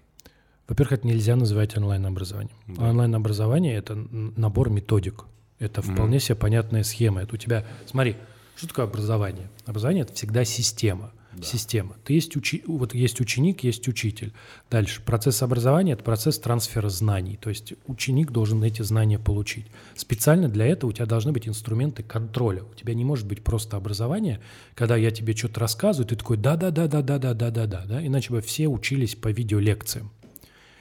Во-первых, 0.68 0.92
это 1.00 1.06
нельзя 1.08 1.34
называть 1.34 1.76
онлайн-образованием. 1.76 2.54
Да. 2.68 2.88
Онлайн-образование— 2.90 3.74
это 3.76 3.94
н- 3.94 4.32
набор 4.36 4.70
методик. 4.70 5.24
Это 5.58 5.82
вполне 5.82 6.20
себе 6.20 6.36
понятная 6.36 6.84
схема. 6.84 7.22
Это 7.22 7.34
у 7.34 7.36
тебя... 7.36 7.66
Смотри, 7.86 8.14
что 8.54 8.68
такое 8.68 8.84
образование? 8.86 9.50
Образование— 9.66 10.02
это 10.04 10.14
всегда 10.14 10.44
система. 10.44 11.12
Система. 11.42 11.96
Ты 12.04 12.14
есть, 12.14 12.36
учи... 12.36 12.62
вот 12.66 12.94
есть 12.94 13.20
ученик, 13.20 13.62
есть 13.62 13.86
учитель. 13.88 14.32
Дальше. 14.70 15.00
Процесс 15.02 15.42
образования— 15.42 15.92
это 15.94 16.02
процесс 16.02 16.38
трансфера 16.38 16.88
знаний. 16.88 17.38
То 17.40 17.50
есть 17.50 17.74
ученик 17.86 18.32
должен 18.32 18.62
эти 18.64 18.82
знания 18.82 19.18
получить. 19.18 19.66
Специально 19.94 20.48
для 20.48 20.66
этого 20.66 20.90
у 20.90 20.92
тебя 20.92 21.06
должны 21.06 21.32
быть 21.32 21.46
инструменты 21.46 22.02
контроля. 22.02 22.64
У 22.64 22.74
тебя 22.74 22.94
не 22.94 23.04
может 23.04 23.26
быть 23.26 23.44
просто 23.44 23.76
образование, 23.76 24.40
когда 24.74 24.96
я 24.96 25.10
тебе 25.12 25.36
что-то 25.36 25.60
рассказываю, 25.60 26.08
ты 26.08 26.16
такой 26.16 26.36
да-да-да-да-да-да-да-да, 26.36 27.84
да? 27.86 28.06
иначе 28.06 28.32
бы 28.32 28.40
все 28.40 28.66
учились 28.66 29.14
по 29.14 29.28
видеолекциям 29.28 30.10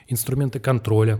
инструменты 0.10 0.60
контроля, 0.60 1.20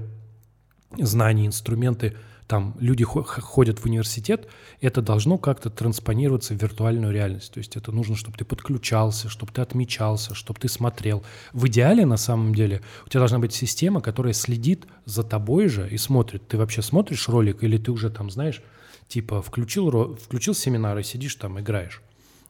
знания, 0.98 1.46
инструменты, 1.46 2.18
там 2.50 2.76
люди 2.80 3.04
ходят 3.04 3.78
в 3.78 3.86
университет, 3.86 4.48
это 4.82 5.04
должно 5.04 5.38
как-то 5.38 5.70
транспонироваться 5.70 6.56
в 6.56 6.58
виртуальную 6.60 7.14
реальность. 7.14 7.54
То 7.54 7.60
есть 7.60 7.76
это 7.76 7.92
нужно, 7.92 8.16
чтобы 8.16 8.40
ты 8.40 8.44
подключался, 8.44 9.30
чтобы 9.30 9.52
ты 9.54 9.62
отмечался, 9.62 10.34
чтобы 10.34 10.60
ты 10.60 10.68
смотрел. 10.68 11.24
В 11.54 11.68
идеале, 11.68 12.08
на 12.08 12.18
самом 12.18 12.56
деле, 12.56 12.82
у 13.06 13.10
тебя 13.10 13.20
должна 13.20 13.38
быть 13.38 13.54
система, 13.54 14.02
которая 14.02 14.34
следит 14.34 14.88
за 15.06 15.22
тобой 15.22 15.68
же 15.68 15.88
и 15.88 15.98
смотрит. 16.00 16.48
Ты 16.48 16.58
вообще 16.58 16.82
смотришь 16.82 17.30
ролик 17.30 17.64
или 17.64 17.78
ты 17.78 17.92
уже 17.92 18.10
там, 18.10 18.32
знаешь, 18.32 18.64
типа 19.08 19.44
включил, 19.44 20.16
включил 20.16 20.56
семинар 20.56 20.98
и 20.98 21.04
сидишь 21.04 21.36
там, 21.36 21.60
играешь. 21.60 22.02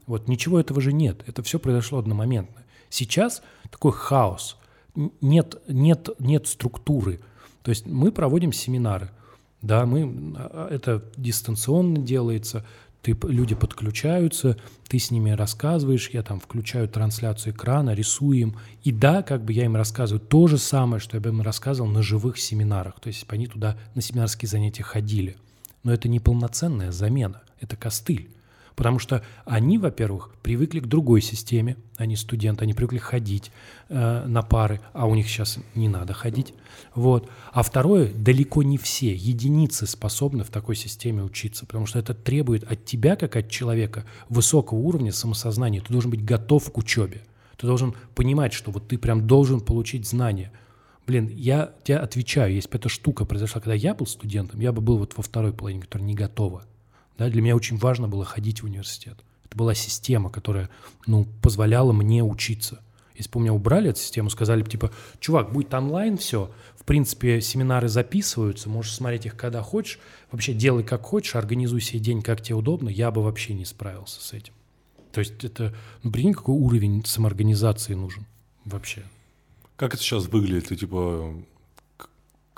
Вот 0.07 0.29
ничего 0.29 0.61
этого 0.61 0.79
же 0.79 0.93
нет. 0.93 1.25
Это 1.27 1.43
все 1.43 1.59
произошло 1.59 1.99
одномоментно. 1.99 2.63
Сейчас 2.89 3.41
такой 3.69 3.91
хаос. 3.91 4.55
Нет, 5.19 5.61
нет, 5.67 6.07
нет 6.19 6.47
структуры. 6.47 7.19
То 7.63 7.71
есть 7.71 7.85
мы 7.85 8.13
проводим 8.13 8.53
семинары. 8.53 9.09
Да, 9.61 9.85
мы, 9.85 10.35
а, 10.37 10.67
это 10.69 11.03
дистанционно 11.17 11.99
делается. 11.99 12.65
Ты, 13.01 13.17
люди 13.23 13.55
подключаются, 13.55 14.57
ты 14.89 14.99
с 14.99 15.09
ними 15.09 15.31
рассказываешь, 15.31 16.09
я 16.09 16.21
там 16.21 16.39
включаю 16.41 16.89
трансляцию 16.89 17.53
экрана, 17.53 17.93
рисую 17.93 18.37
им. 18.37 18.55
И 18.83 18.91
да, 18.91 19.23
как 19.23 19.45
бы 19.45 19.53
я 19.53 19.65
им 19.65 19.75
рассказываю 19.75 20.19
то 20.19 20.47
же 20.47 20.57
самое, 20.57 20.99
что 20.99 21.15
я 21.15 21.21
бы 21.21 21.29
им 21.29 21.41
рассказывал 21.41 21.89
на 21.89 22.01
живых 22.03 22.37
семинарах. 22.37 22.99
То 22.99 23.07
есть 23.07 23.25
они 23.29 23.47
туда 23.47 23.77
на 23.95 24.01
семинарские 24.01 24.49
занятия 24.49 24.83
ходили. 24.83 25.37
Но 25.83 25.93
это 25.93 26.09
не 26.09 26.19
полноценная 26.19 26.91
замена, 26.91 27.41
это 27.61 27.77
костыль. 27.77 28.29
Потому 28.79 28.97
что 28.97 29.25
они, 29.43 29.77
во-первых, 29.77 30.31
привыкли 30.41 30.79
к 30.79 30.85
другой 30.85 31.19
системе, 31.19 31.75
они 31.97 32.15
студенты, 32.15 32.63
они 32.63 32.73
привыкли 32.73 32.97
ходить 32.97 33.51
э, 33.89 34.23
на 34.25 34.41
пары, 34.41 34.79
а 34.93 35.05
у 35.05 35.15
них 35.15 35.27
сейчас 35.27 35.59
не 35.75 35.89
надо 35.89 36.13
ходить. 36.13 36.53
Вот. 36.95 37.29
А 37.51 37.61
второе, 37.61 38.09
далеко 38.09 38.63
не 38.63 38.77
все 38.77 39.13
единицы 39.13 39.85
способны 39.85 40.45
в 40.45 40.49
такой 40.49 40.77
системе 40.77 41.23
учиться, 41.23 41.65
потому 41.65 41.87
что 41.87 41.99
это 41.99 42.13
требует 42.13 42.63
от 42.71 42.85
тебя, 42.85 43.17
как 43.17 43.35
от 43.35 43.49
человека, 43.49 44.05
высокого 44.29 44.77
уровня 44.77 45.11
самосознания. 45.11 45.81
Ты 45.81 45.91
должен 45.91 46.09
быть 46.09 46.23
готов 46.23 46.71
к 46.71 46.77
учебе. 46.77 47.23
Ты 47.57 47.67
должен 47.67 47.93
понимать, 48.15 48.53
что 48.53 48.71
вот 48.71 48.87
ты 48.87 48.97
прям 48.97 49.27
должен 49.27 49.59
получить 49.59 50.07
знания. 50.07 50.53
Блин, 51.05 51.27
я 51.27 51.73
тебе 51.83 51.97
отвечаю, 51.97 52.53
если 52.53 52.69
бы 52.69 52.77
эта 52.77 52.87
штука 52.87 53.25
произошла, 53.25 53.59
когда 53.59 53.73
я 53.73 53.93
был 53.93 54.07
студентом, 54.07 54.61
я 54.61 54.71
бы 54.71 54.79
был 54.79 54.99
вот 54.99 55.17
во 55.17 55.21
второй 55.21 55.51
половине, 55.51 55.81
которая 55.81 56.07
не 56.07 56.15
готова. 56.15 56.63
Да, 57.19 57.29
для 57.29 57.41
меня 57.41 57.55
очень 57.55 57.77
важно 57.77 58.07
было 58.07 58.23
ходить 58.23 58.63
в 58.63 58.65
университет. 58.65 59.19
Это 59.43 59.57
была 59.57 59.75
система, 59.75 60.29
которая 60.29 60.69
ну, 61.05 61.27
позволяла 61.41 61.91
мне 61.91 62.23
учиться. 62.23 62.81
Если 63.13 63.29
бы 63.29 63.39
у 63.39 63.41
меня 63.41 63.53
убрали 63.53 63.89
эту 63.89 63.99
систему, 63.99 64.29
сказали 64.29 64.63
бы, 64.63 64.69
типа, 64.69 64.91
чувак, 65.19 65.51
будет 65.51 65.73
онлайн 65.73 66.17
все, 66.17 66.49
в 66.77 66.85
принципе, 66.85 67.41
семинары 67.41 67.89
записываются, 67.89 68.69
можешь 68.69 68.93
смотреть 68.93 69.25
их 69.25 69.35
когда 69.35 69.61
хочешь, 69.61 69.99
вообще 70.31 70.53
делай 70.53 70.83
как 70.83 71.01
хочешь, 71.01 71.35
организуй 71.35 71.81
себе 71.81 71.99
день, 71.99 72.21
как 72.21 72.41
тебе 72.41 72.55
удобно, 72.55 72.87
я 72.87 73.11
бы 73.11 73.21
вообще 73.21 73.53
не 73.53 73.65
справился 73.65 74.21
с 74.21 74.31
этим. 74.31 74.53
То 75.11 75.19
есть 75.19 75.43
это, 75.43 75.75
ну, 76.03 76.11
прикинь, 76.11 76.33
какой 76.33 76.55
уровень 76.55 77.03
самоорганизации 77.03 77.95
нужен 77.95 78.25
вообще. 78.63 79.03
Как 79.75 79.93
это 79.93 80.01
сейчас 80.01 80.27
выглядит? 80.27 80.69
Ты 80.69 80.77
типа 80.77 81.35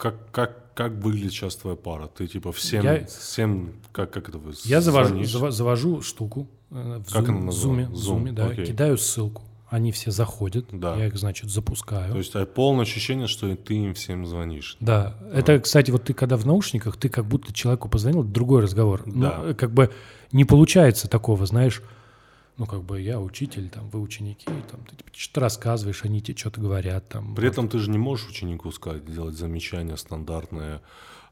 как, 0.01 0.15
как, 0.31 0.73
как 0.73 0.93
выглядит 0.93 1.31
сейчас 1.31 1.55
твоя 1.55 1.75
пара? 1.75 2.07
Ты 2.07 2.27
типа 2.27 2.51
всем, 2.51 2.83
Я- 2.83 3.05
всем 3.05 3.73
как, 3.91 4.11
как 4.11 4.29
это 4.29 4.39
вы 4.39 4.53
Я 4.63 4.81
завожу, 4.81 5.09
звонишь? 5.09 5.29
зава- 5.35 5.51
завожу 5.51 6.01
штуку 6.01 6.47
э, 6.71 7.01
в 7.07 7.13
Как 7.13 7.25
Zoom- 7.25 7.29
она 7.29 7.39
называется? 7.41 7.93
Zoom, 7.95 8.23
Zoom, 8.23 8.31
да, 8.31 8.45
окей. 8.47 8.65
кидаю 8.65 8.97
ссылку. 8.97 9.43
Они 9.69 9.91
все 9.93 10.11
заходят, 10.11 10.65
Да. 10.71 10.95
я 10.97 11.05
их, 11.07 11.15
значит, 11.17 11.49
запускаю. 11.49 12.11
То 12.11 12.17
есть 12.17 12.35
а, 12.35 12.45
полное 12.45 12.81
ощущение, 12.81 13.27
что 13.27 13.55
ты 13.55 13.75
им 13.75 13.93
всем 13.93 14.25
звонишь. 14.25 14.75
Да, 14.81 15.15
это, 15.33 15.59
кстати, 15.59 15.91
вот 15.91 16.03
ты 16.03 16.13
когда 16.13 16.35
в 16.35 16.45
наушниках, 16.45 16.97
ты 16.97 17.07
как 17.07 17.25
будто 17.25 17.53
человеку 17.53 17.87
позвонил, 17.87 18.23
другой 18.23 18.63
разговор. 18.63 19.03
Ну, 19.05 19.21
Да. 19.21 19.39
э, 19.45 19.53
как 19.53 19.71
бы 19.71 19.89
не 20.33 20.43
получается 20.43 21.07
такого, 21.07 21.45
знаешь, 21.45 21.81
ну, 22.61 22.67
как 22.67 22.83
бы 22.83 23.01
я 23.01 23.19
учитель, 23.19 23.69
там, 23.69 23.89
вы 23.89 23.99
ученики, 23.99 24.45
там, 24.69 24.81
ты 24.87 24.95
типа, 24.95 25.09
что-то 25.13 25.41
рассказываешь, 25.41 26.05
они 26.05 26.21
тебе 26.21 26.37
что-то 26.37 26.61
говорят, 26.61 27.09
там. 27.09 27.33
При 27.33 27.47
этом 27.47 27.67
ты 27.67 27.79
же 27.79 27.89
не 27.89 27.97
можешь 27.97 28.29
ученику 28.29 28.71
сказать, 28.71 29.03
делать 29.11 29.35
замечания 29.35 29.97
стандартные. 29.97 30.79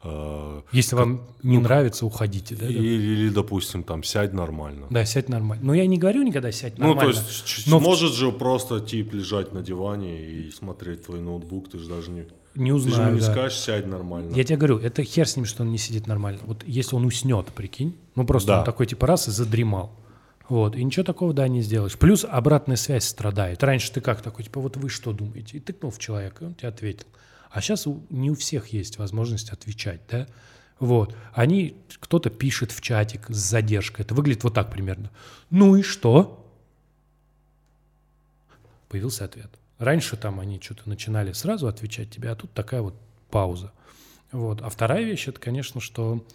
э, 0.03 0.61
Если 0.71 0.95
вам 0.95 1.21
не 1.43 1.59
нравится, 1.59 2.05
уходите, 2.07 2.55
да? 2.55 2.67
или, 2.67 2.80
или, 2.80 3.30
допустим, 3.30 3.84
там, 3.84 4.01
сядь 4.03 4.34
нормально. 4.34 4.88
Да, 4.89 5.05
сядь 5.05 5.30
нормально. 5.30 5.63
Но 5.63 5.73
я 5.75 5.86
не 5.86 5.97
говорю 5.99 6.23
никогда 6.23 6.51
сядь 6.51 6.77
Ну, 6.80 6.93
то 6.93 6.95
нормально. 6.95 7.11
есть, 7.19 7.67
Но 7.67 7.77
в- 7.80 7.84
может 7.84 8.13
же 8.13 8.32
просто 8.32 8.80
тип 8.80 9.13
лежать 9.13 9.53
на 9.53 9.61
диване 9.61 10.19
и 10.32 10.49
смотреть 10.51 11.05
твой 11.05 11.19
ноутбук, 11.21 11.69
ты 11.69 11.77
же 11.77 11.88
даже 11.89 12.09
не... 12.09 12.21
не 12.55 12.71
Ты 12.71 12.80
же 12.80 12.88
узнаю, 12.88 13.13
не 13.13 13.19
да. 13.21 13.32
скажешь, 13.32 13.59
сядь 13.59 13.86
нормально. 13.86 14.34
Я 14.36 14.43
тебе 14.43 14.57
говорю, 14.57 14.80
это 14.80 15.03
хер 15.03 15.27
с 15.27 15.36
ним, 15.36 15.45
что 15.45 15.61
он 15.61 15.69
не 15.71 15.77
сидит 15.77 16.07
нормально. 16.07 16.39
Вот 16.45 16.63
если 16.65 16.95
он 16.95 17.05
уснет, 17.05 17.45
прикинь, 17.53 17.95
ну 18.15 18.25
просто 18.25 18.47
Да. 18.47 18.59
он 18.59 18.65
такой 18.65 18.88
типа 18.88 19.05
раз 19.05 19.27
и 19.27 19.32
задремал. 19.32 19.91
Вот, 20.49 20.75
и 20.75 20.83
ничего 20.83 21.05
такого, 21.05 21.31
да, 21.31 21.47
не 21.47 21.61
сделаешь. 21.61 21.95
Плюс 21.97 22.25
обратная 22.27 22.75
связь 22.75 23.05
страдает. 23.05 23.63
Раньше 23.63 23.93
ты 23.93 24.01
как 24.01 24.23
такой, 24.23 24.45
типа, 24.45 24.59
вот 24.59 24.77
вы 24.77 24.89
что 24.89 25.13
думаете? 25.13 25.57
И 25.57 25.59
тыкнул 25.59 25.91
в 25.91 25.99
человека, 25.99 26.43
и 26.43 26.47
он 26.47 26.55
тебе 26.55 26.69
ответил. 26.69 27.05
А 27.51 27.61
сейчас 27.61 27.85
не 28.09 28.31
у 28.31 28.35
всех 28.35 28.67
есть 28.69 28.97
возможность 28.97 29.51
отвечать, 29.51 30.01
да? 30.09 30.27
Вот. 30.79 31.15
Они, 31.33 31.77
кто-то 31.99 32.31
пишет 32.31 32.71
в 32.71 32.81
чатик 32.81 33.27
с 33.29 33.37
задержкой. 33.37 34.05
Это 34.05 34.15
выглядит 34.15 34.43
вот 34.43 34.55
так 34.55 34.71
примерно. 34.71 35.11
Ну 35.51 35.75
и 35.75 35.83
что? 35.83 36.51
Появился 38.87 39.25
ответ. 39.25 39.51
Раньше 39.77 40.17
там 40.17 40.39
они 40.39 40.59
что-то 40.59 40.89
начинали 40.89 41.31
сразу 41.31 41.67
отвечать 41.67 42.09
тебе, 42.09 42.31
а 42.31 42.35
тут 42.35 42.51
такая 42.53 42.81
вот 42.81 42.95
пауза. 43.29 43.71
Вот. 44.31 44.61
А 44.61 44.69
вторая 44.69 45.03
вещь, 45.03 45.27
это, 45.27 45.39
конечно, 45.39 45.79
что 45.79 46.25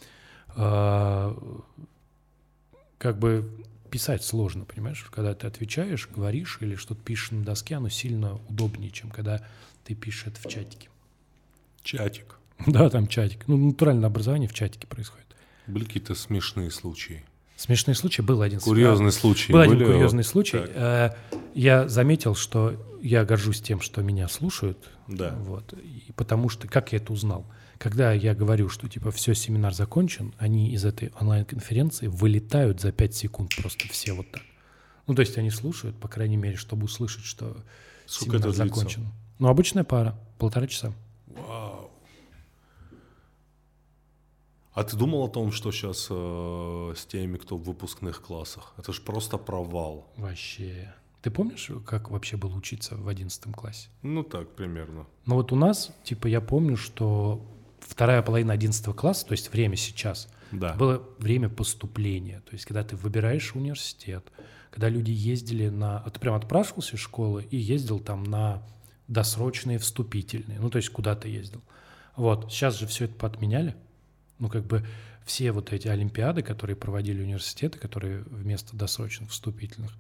э, 0.57 1.35
как 2.99 3.19
бы 3.19 3.51
писать 3.95 4.25
сложно, 4.25 4.65
понимаешь? 4.65 5.07
Когда 5.13 5.35
ты 5.35 5.47
отвечаешь, 5.47 6.09
говоришь 6.13 6.59
или 6.61 6.75
что-то 6.75 7.01
пишешь 7.01 7.31
на 7.31 7.45
доске, 7.45 7.77
оно 7.77 7.89
сильно 7.89 8.41
удобнее, 8.49 8.91
чем 8.91 9.09
когда 9.09 9.41
ты 9.85 9.95
пишешь 9.95 10.27
это 10.27 10.41
в 10.41 10.51
чатике. 10.51 10.89
Чатик. 11.85 12.35
Да, 12.67 12.91
там 12.91 13.07
чатик. 13.07 13.47
Ну, 13.47 13.57
натуральное 13.57 14.09
образование 14.09 14.49
в 14.49 14.53
чатике 14.53 14.89
происходит. 14.89 15.27
Были 15.69 15.85
какие-то 15.85 16.17
смешные 16.17 16.73
случаи. 16.73 17.25
Смешный 17.55 17.95
случай 17.95 18.21
был 18.23 18.43
один. 18.43 18.59
Курьезные 18.59 19.13
случаи. 19.13 19.53
Был 19.53 19.61
один 19.61 19.79
были? 19.79 19.85
курьезный 19.85 20.25
случай. 20.25 20.59
Так. 20.59 20.71
Э, 20.75 21.11
Я 21.55 21.87
заметил, 21.89 22.35
что 22.35 22.75
я 23.01 23.25
горжусь 23.25 23.61
тем, 23.61 23.81
что 23.81 24.03
меня 24.03 24.27
слушают. 24.27 24.91
Да. 25.07 25.37
Вот. 25.39 25.73
И 25.73 26.11
потому 26.17 26.49
что, 26.49 26.67
как 26.67 26.91
я 26.93 26.99
это 26.99 27.13
узнал? 27.13 27.47
Когда 27.79 28.13
я 28.13 28.35
говорю, 28.35 28.69
что 28.69 28.89
типа 28.89 29.11
все, 29.11 29.35
семинар 29.35 29.75
закончен, 29.75 30.35
они 30.39 30.71
из 30.73 30.85
этой 30.85 31.13
онлайн-конференции 31.21 32.07
вылетают 32.07 32.81
за 32.81 32.93
5 32.93 33.15
секунд 33.15 33.57
просто 33.57 33.89
все 33.89 34.13
вот 34.13 34.31
так. 34.31 34.43
Ну, 35.07 35.15
то 35.15 35.21
есть 35.21 35.37
они 35.37 35.51
слушают, 35.51 35.97
по 35.99 36.09
крайней 36.09 36.37
мере, 36.37 36.57
чтобы 36.57 36.85
услышать, 36.85 37.25
что 37.25 37.57
Сколько 38.07 38.39
семинар 38.39 38.49
это 38.49 38.63
длится? 38.63 38.77
закончен. 38.79 39.09
Ну, 39.39 39.49
обычная 39.49 39.85
пара, 39.85 40.19
полтора 40.39 40.67
часа. 40.67 40.93
Вау. 41.27 41.91
А 44.73 44.83
ты 44.83 44.97
думал 44.97 45.25
о 45.25 45.29
том, 45.29 45.53
что 45.53 45.71
сейчас 45.71 46.07
с 46.07 47.07
теми, 47.07 47.37
кто 47.37 47.57
в 47.57 47.63
выпускных 47.63 48.21
классах? 48.23 48.75
Это 48.77 48.93
же 48.93 49.03
просто 49.03 49.39
провал. 49.39 50.11
Вообще. 50.17 50.93
Ты 51.23 51.31
помнишь, 51.31 51.71
как 51.87 52.11
вообще 52.11 52.37
было 52.37 52.55
учиться 52.55 52.97
в 52.97 53.09
11 53.09 53.55
классе? 53.55 53.89
Ну 54.03 54.23
так, 54.25 54.55
примерно. 54.57 55.07
Ну 55.27 55.37
вот 55.37 55.53
у 55.53 55.57
нас, 55.57 55.93
типа, 56.03 56.27
я 56.27 56.41
помню, 56.41 56.77
что 56.77 57.41
вторая 57.95 58.23
половина 58.23 58.53
11 58.53 58.85
класса, 58.97 59.25
то 59.25 59.33
есть 59.33 59.53
время 59.53 59.77
сейчас, 59.77 60.29
Да. 60.51 60.75
было 60.75 61.03
время 61.19 61.49
поступления. 61.49 62.41
То 62.41 62.53
есть 62.53 62.65
когда 62.67 62.83
ты 62.83 62.97
выбираешь 62.97 63.55
университет, 63.55 64.25
когда 64.71 64.89
люди 64.89 65.13
ездили 65.13 65.69
на... 65.69 65.99
а 66.01 66.11
Ты 66.11 66.19
прям 66.19 66.35
отпрашивался 66.35 66.97
из 66.97 67.01
школы 67.01 67.47
и 67.49 67.57
ездил 67.57 68.01
там 68.01 68.25
на 68.25 68.63
досрочные 69.07 69.79
вступительные. 69.79 70.59
Ну, 70.59 70.71
то 70.71 70.79
есть 70.79 70.89
куда 70.91 71.15
ты 71.15 71.29
ездил. 71.29 71.63
Вот. 72.17 72.51
Сейчас 72.51 72.79
же 72.79 72.87
все 72.89 73.05
это 73.05 73.15
поотменяли. 73.15 73.77
Ну, 74.41 74.49
как 74.49 74.67
бы 74.67 74.85
все 75.25 75.53
вот 75.53 75.73
эти 75.73 75.87
олимпиады, 75.87 76.43
которые 76.43 76.75
проводили 76.77 77.23
университеты, 77.23 77.79
которые 77.79 78.23
вместо 78.25 78.77
досрочных 78.77 79.31
вступительных, 79.31 79.93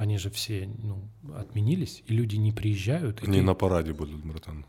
они 0.00 0.16
же 0.16 0.30
все 0.30 0.66
ну, 0.82 0.98
отменились, 1.36 2.02
и 2.06 2.14
люди 2.14 2.36
не 2.36 2.52
приезжают. 2.52 3.22
Они 3.22 3.40
ты- 3.40 3.42
на 3.42 3.52
параде 3.52 3.92
будут, 3.92 4.24
братан. 4.24 4.64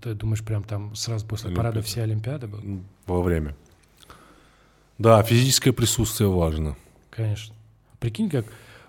Ты 0.00 0.14
думаешь, 0.14 0.42
прям 0.42 0.64
там 0.64 0.94
сразу 0.94 1.26
после 1.26 1.48
Олимпиада. 1.48 1.68
парада 1.68 1.86
все 1.86 2.02
Олимпиады 2.02 2.46
будут? 2.46 2.82
Во 3.04 3.20
время. 3.20 3.54
Да, 4.96 5.22
физическое 5.22 5.72
присутствие 5.72 6.30
важно. 6.30 6.78
Конечно. 7.10 7.54
Прикинь, 7.98 8.30
как... 8.30 8.46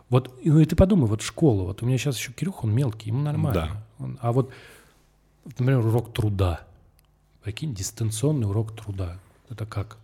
Вот, 0.07 0.33
ну 0.45 0.59
и 0.59 0.65
ты 0.65 0.77
подумай, 0.77 1.07
вот 1.09 1.21
школа, 1.21 1.63
вот 1.63 1.83
у 1.83 1.85
меня 1.85 1.97
сейчас 1.97 2.17
еще 2.17 2.31
Кирюха, 2.31 2.63
он 2.63 2.73
мелкий, 2.73 3.09
ему 3.09 3.19
нормально. 3.23 3.83
Он- 3.99 4.17
а 4.21 4.31
вот, 4.31 4.49
например, 5.43 5.79
урок 5.79 6.13
труда. 6.13 6.65
Прикинь, 7.43 7.75
дистанционный 7.75 8.47
урок 8.47 8.73
труда. 8.77 9.19
Это 9.49 9.65
как? 9.65 9.97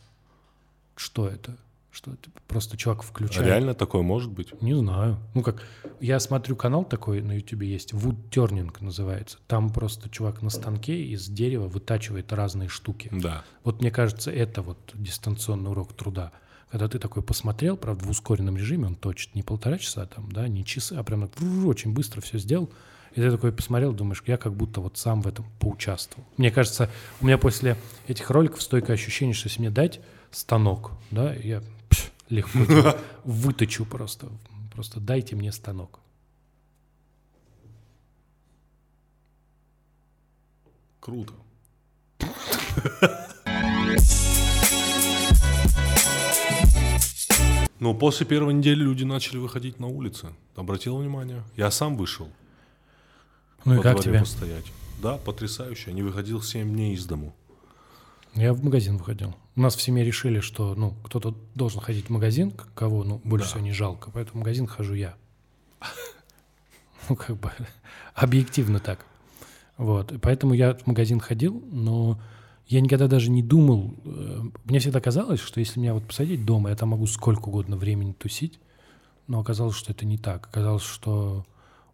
Что 0.98 1.30
это? 1.30 1.56
Что 1.98 2.12
это? 2.14 2.30
Просто 2.48 2.78
А 2.86 2.94
включает. 3.02 3.48
реально 3.48 3.74
такое 3.74 4.04
может 4.04 4.32
быть? 4.32 4.62
Не 4.62 4.76
знаю. 4.76 5.18
Ну 5.34 5.42
как, 5.42 5.64
я 6.00 6.20
смотрю 6.20 6.56
канал 6.56 6.86
такой 6.86 7.24
на 7.24 7.38
ютубе 7.38 7.68
есть, 7.68 7.92
Wood 7.92 8.30
Turning 8.30 8.72
называется. 8.82 9.40
Там 9.48 9.72
просто 9.72 10.08
чувак 10.08 10.44
на 10.44 10.52
станке 10.52 11.04
из 11.06 11.28
дерева 11.28 11.68
вытачивает 11.68 12.32
разные 12.34 12.70
штуки. 12.70 13.10
Да. 13.12 13.44
Вот 13.64 13.82
мне 13.82 13.90
кажется, 13.90 14.30
это 14.30 14.62
вот 14.62 14.78
дистанционный 14.94 15.72
урок 15.72 15.94
труда. 15.94 16.34
Когда 16.70 16.88
ты 16.88 17.00
такой 17.00 17.24
посмотрел, 17.24 17.78
правда, 17.78 18.06
в 18.06 18.12
ускоренном 18.12 18.58
режиме, 18.58 18.86
он 18.86 18.96
точит 18.96 19.34
не 19.34 19.42
полтора 19.42 19.80
часа 19.80 20.06
там, 20.06 20.32
да, 20.32 20.48
не 20.48 20.64
часы, 20.64 20.94
а 20.94 21.04
прям 21.04 21.28
очень 21.66 21.94
быстро 21.94 22.22
все 22.22 22.38
сделал. 22.38 22.70
И 23.16 23.22
ты 23.22 23.32
такой 23.32 23.52
посмотрел, 23.52 23.92
думаешь, 23.94 24.22
я 24.28 24.38
как 24.38 24.54
будто 24.54 24.82
вот 24.82 25.00
сам 25.00 25.24
в 25.24 25.28
этом 25.28 25.48
поучаствовал. 25.60 26.28
Мне 26.38 26.52
кажется, 26.52 26.92
у 27.22 27.26
меня 27.26 27.40
после 27.40 27.76
этих 28.08 28.30
роликов 28.30 28.62
стойкое 28.62 28.94
ощущение, 28.94 29.34
что 29.34 29.48
если 29.48 29.62
мне 29.62 29.72
дать 29.72 30.00
станок, 30.30 30.92
да, 31.10 31.34
я 31.34 31.64
легко 32.30 32.98
выточу 33.24 33.86
просто. 33.86 34.28
Просто 34.74 35.00
дайте 35.00 35.36
мне 35.36 35.52
станок. 35.52 36.00
Круто. 41.00 41.34
Ну, 47.80 47.94
после 47.94 48.26
первой 48.26 48.54
недели 48.54 48.82
люди 48.82 49.04
начали 49.04 49.38
выходить 49.38 49.80
на 49.80 49.88
улицы. 49.88 50.30
Обратил 50.56 50.98
внимание? 50.98 51.44
Я 51.56 51.70
сам 51.70 51.96
вышел 51.96 52.28
Ну 53.66 53.76
и 53.76 53.82
как 53.82 53.94
дворе 53.98 54.10
тебе? 54.10 54.20
постоять. 54.20 54.66
Да, 55.02 55.18
потрясающе. 55.18 55.84
Я 55.92 55.94
не 55.94 56.02
выходил 56.02 56.42
7 56.42 56.68
дней 56.70 56.96
из 56.96 57.06
дому. 57.06 57.36
Я 58.36 58.54
в 58.54 58.64
магазин 58.64 58.98
выходил. 58.98 59.36
У 59.56 59.62
нас 59.62 59.76
в 59.76 59.82
семье 59.82 60.04
решили, 60.06 60.40
что 60.40 60.76
ну, 60.76 60.94
кто-то 61.04 61.36
должен 61.56 61.82
ходить 61.82 62.06
в 62.08 62.10
магазин, 62.12 62.52
кого 62.76 63.04
ну, 63.04 63.20
больше 63.24 63.46
Да. 63.46 63.50
всего 63.50 63.62
не 63.64 63.74
жалко, 63.74 64.12
поэтому 64.14 64.36
в 64.36 64.40
магазин 64.40 64.68
хожу 64.68 64.94
я. 64.94 65.16
Ну, 67.10 67.16
как 67.16 67.38
бы 67.38 67.52
объективно 68.16 68.80
так. 68.80 69.06
Вот. 69.78 70.12
И 70.12 70.18
поэтому 70.18 70.54
я 70.54 70.74
в 70.76 70.88
магазин 70.88 71.20
ходил, 71.22 71.64
но 71.72 72.20
я 72.68 72.82
никогда 72.82 73.08
даже 73.08 73.30
не 73.30 73.42
думал. 73.42 73.94
э, 74.04 74.42
Мне 74.66 74.80
всегда 74.80 75.00
казалось, 75.00 75.40
что 75.40 75.60
если 75.62 75.80
меня 75.80 75.94
вот 75.94 76.06
посадить 76.06 76.44
дома, 76.46 76.70
я 76.70 76.76
там 76.76 76.90
могу 76.90 77.08
сколько 77.08 77.48
угодно 77.48 77.78
времени 77.78 78.12
тусить. 78.12 78.60
Но 79.28 79.40
оказалось, 79.40 79.76
что 79.78 79.94
это 79.94 80.06
не 80.06 80.18
так. 80.18 80.48
Оказалось, 80.48 80.84
что 80.84 81.46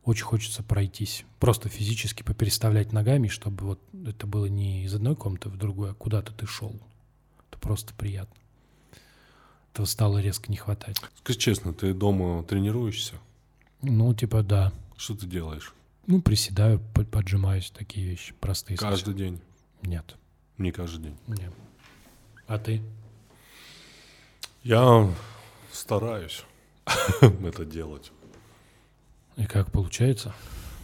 очень 0.06 0.24
хочется 0.26 0.64
пройтись. 0.64 1.26
Просто 1.40 1.70
физически 1.70 2.24
попереставлять 2.24 2.92
ногами, 2.92 3.28
чтобы 3.28 3.66
вот 3.66 3.80
это 4.06 4.28
было 4.28 4.46
не 4.48 4.84
из 4.84 4.94
одной 4.94 5.16
комнаты 5.16 5.50
в 5.50 5.58
другую, 5.58 5.92
а 5.92 5.94
куда-то 5.94 6.34
ты 6.34 6.46
шел. 6.46 6.76
Это 7.50 7.60
просто 7.60 7.94
приятно. 7.94 8.36
Этого 9.74 9.86
стало 9.86 10.20
резко 10.20 10.52
не 10.52 10.58
хватать. 10.58 10.98
Скажи 11.20 11.40
честно, 11.40 11.74
ты 11.74 11.94
дома 11.94 12.44
тренируешься? 12.44 13.16
Ну, 13.82 14.14
типа, 14.14 14.44
да. 14.44 14.72
Что 14.98 15.16
ты 15.16 15.26
делаешь? 15.26 15.74
Ну, 16.06 16.22
приседаю, 16.22 16.80
по- 16.94 17.04
поджимаюсь, 17.06 17.72
такие 17.72 18.06
вещи 18.06 18.34
простые. 18.40 18.78
Каждый 18.78 19.14
день? 19.14 19.42
Нет, 19.82 20.16
Не 20.58 20.72
каждый 20.72 21.04
день. 21.06 21.18
нет. 21.28 21.54
А 22.48 22.60
ты? 22.60 22.82
Я 24.64 25.10
стараюсь 25.72 26.44
это 27.22 27.66
делать. 27.66 28.12
И 29.38 29.46
как 29.46 29.72
получается? 29.72 30.34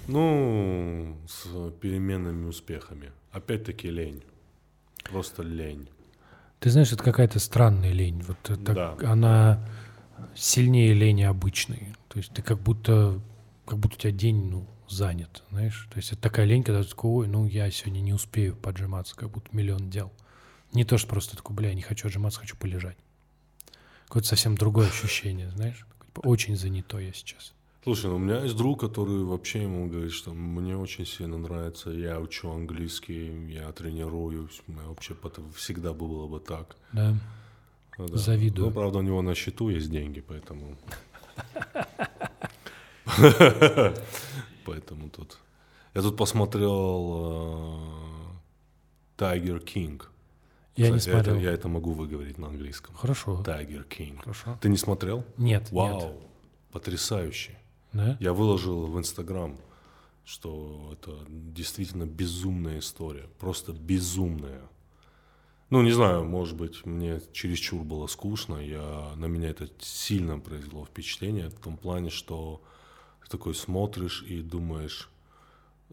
Ну, 0.08 1.18
с 1.28 1.72
переменными 1.82 2.48
успехами. 2.48 3.12
Опять-таки 3.32 3.90
лень. 3.90 4.24
Просто 5.04 5.44
лень. 5.44 5.88
Ты 6.60 6.72
знаешь, 6.72 6.92
это 6.92 7.04
какая-то 7.04 7.40
странная 7.40 7.92
лень. 7.92 8.22
Вот 8.24 8.50
это, 8.50 8.74
Да. 8.74 8.98
она 9.04 9.66
сильнее 10.36 10.94
лени 10.94 11.24
обычной. 11.24 11.96
То 12.08 12.18
есть 12.18 12.32
ты 12.34 12.42
как 12.42 12.60
будто, 12.60 13.22
как 13.66 13.78
будто 13.78 13.96
у 13.96 14.00
тебя 14.00 14.12
день, 14.12 14.50
ну, 14.50 14.68
занят, 14.88 15.44
знаешь. 15.52 15.88
То 15.92 15.98
есть 15.98 16.12
это 16.12 16.22
такая 16.22 16.46
лень, 16.46 16.64
когда 16.64 16.84
ты 16.84 16.90
такой, 16.90 17.12
ой, 17.12 17.28
ну, 17.28 17.46
я 17.46 17.70
сегодня 17.70 18.02
не 18.02 18.14
успею 18.14 18.56
поджиматься, 18.56 19.16
как 19.16 19.30
будто 19.30 19.56
миллион 19.56 19.90
дел. 19.90 20.12
Не 20.74 20.84
то, 20.84 20.98
что 20.98 21.08
просто 21.08 21.38
такой, 21.38 21.56
бля, 21.56 21.74
не 21.74 21.82
хочу 21.82 22.08
отжиматься, 22.08 22.40
хочу 22.40 22.58
полежать. 22.58 22.98
Какое-то 24.06 24.28
совсем 24.28 24.56
другое 24.56 24.88
ощущение, 24.90 25.52
знаешь. 25.52 25.86
Очень 26.16 26.58
занятой 26.58 27.06
я 27.08 27.14
сейчас. 27.14 27.54
Слушай, 27.84 28.08
ну 28.08 28.18
у 28.18 28.20
меня 28.20 28.44
есть 28.44 28.58
друг, 28.58 28.82
который 28.82 29.24
вообще 29.24 29.64
ему 29.64 29.88
говорит, 29.88 30.12
что 30.12 30.34
мне 30.34 30.76
очень 30.76 31.06
сильно 31.06 31.38
нравится, 31.38 31.92
я 31.92 32.20
учу 32.20 32.52
английский, 32.52 33.54
я 33.54 33.72
тренируюсь, 33.72 34.62
у 34.68 34.72
меня 34.74 34.84
вообще 34.84 35.16
всегда 35.56 35.94
было 35.94 36.28
бы 36.28 36.40
так. 36.42 36.76
Да. 36.92 37.16
Ну 37.98 38.08
да. 38.08 38.18
Завидую. 38.18 38.68
Ну, 38.68 38.74
правда, 38.74 39.00
у 39.00 39.02
него 39.02 39.22
на 39.22 39.34
счету 39.34 39.70
есть 39.70 39.90
деньги, 39.90 40.22
поэтому... 40.22 40.78
Поэтому 44.66 45.10
тут... 45.10 45.38
Я 45.96 46.02
тут 46.02 46.16
посмотрел 46.16 47.80
э, 49.18 49.18
Tiger 49.18 49.64
King. 49.64 50.02
Я 50.76 50.92
не 50.92 51.00
смотрел. 51.00 51.38
я 51.38 51.52
это 51.52 51.68
могу 51.68 51.94
выговорить 51.94 52.38
на 52.38 52.48
английском. 52.48 52.94
Хорошо. 52.96 53.42
Tiger 53.46 53.88
King. 53.88 54.20
Хорошо. 54.20 54.58
Ты 54.62 54.70
не 54.70 54.78
смотрел? 54.78 55.26
Нет, 55.38 55.72
Вау, 55.72 56.14
нет. 56.72 57.59
Да? 57.94 58.18
Я 58.20 58.34
выложил 58.34 58.88
в 58.88 58.98
Инстаграм, 58.98 59.58
что 60.26 60.92
это 60.94 61.18
действительно 61.28 62.06
безумная 62.06 62.80
история. 62.80 63.28
Просто 63.40 63.74
безумная. 63.74 64.62
Ну, 65.70 65.84
не 65.84 65.92
знаю, 65.92 66.26
может 66.26 66.58
быть, 66.58 66.86
мне 66.86 67.22
чересчур 67.32 67.84
было 67.84 68.08
скучно. 68.08 68.56
Я, 68.56 69.14
на 69.16 69.26
меня 69.26 69.50
это 69.50 69.70
сильно 69.80 70.40
произвело 70.40 70.86
впечатление 70.86 71.50
в 71.50 71.60
том 71.60 71.78
плане, 71.78 72.10
что 72.10 72.62
ты 73.24 73.30
такой 73.30 73.54
смотришь 73.54 74.24
и 74.24 74.42
думаешь, 74.42 75.10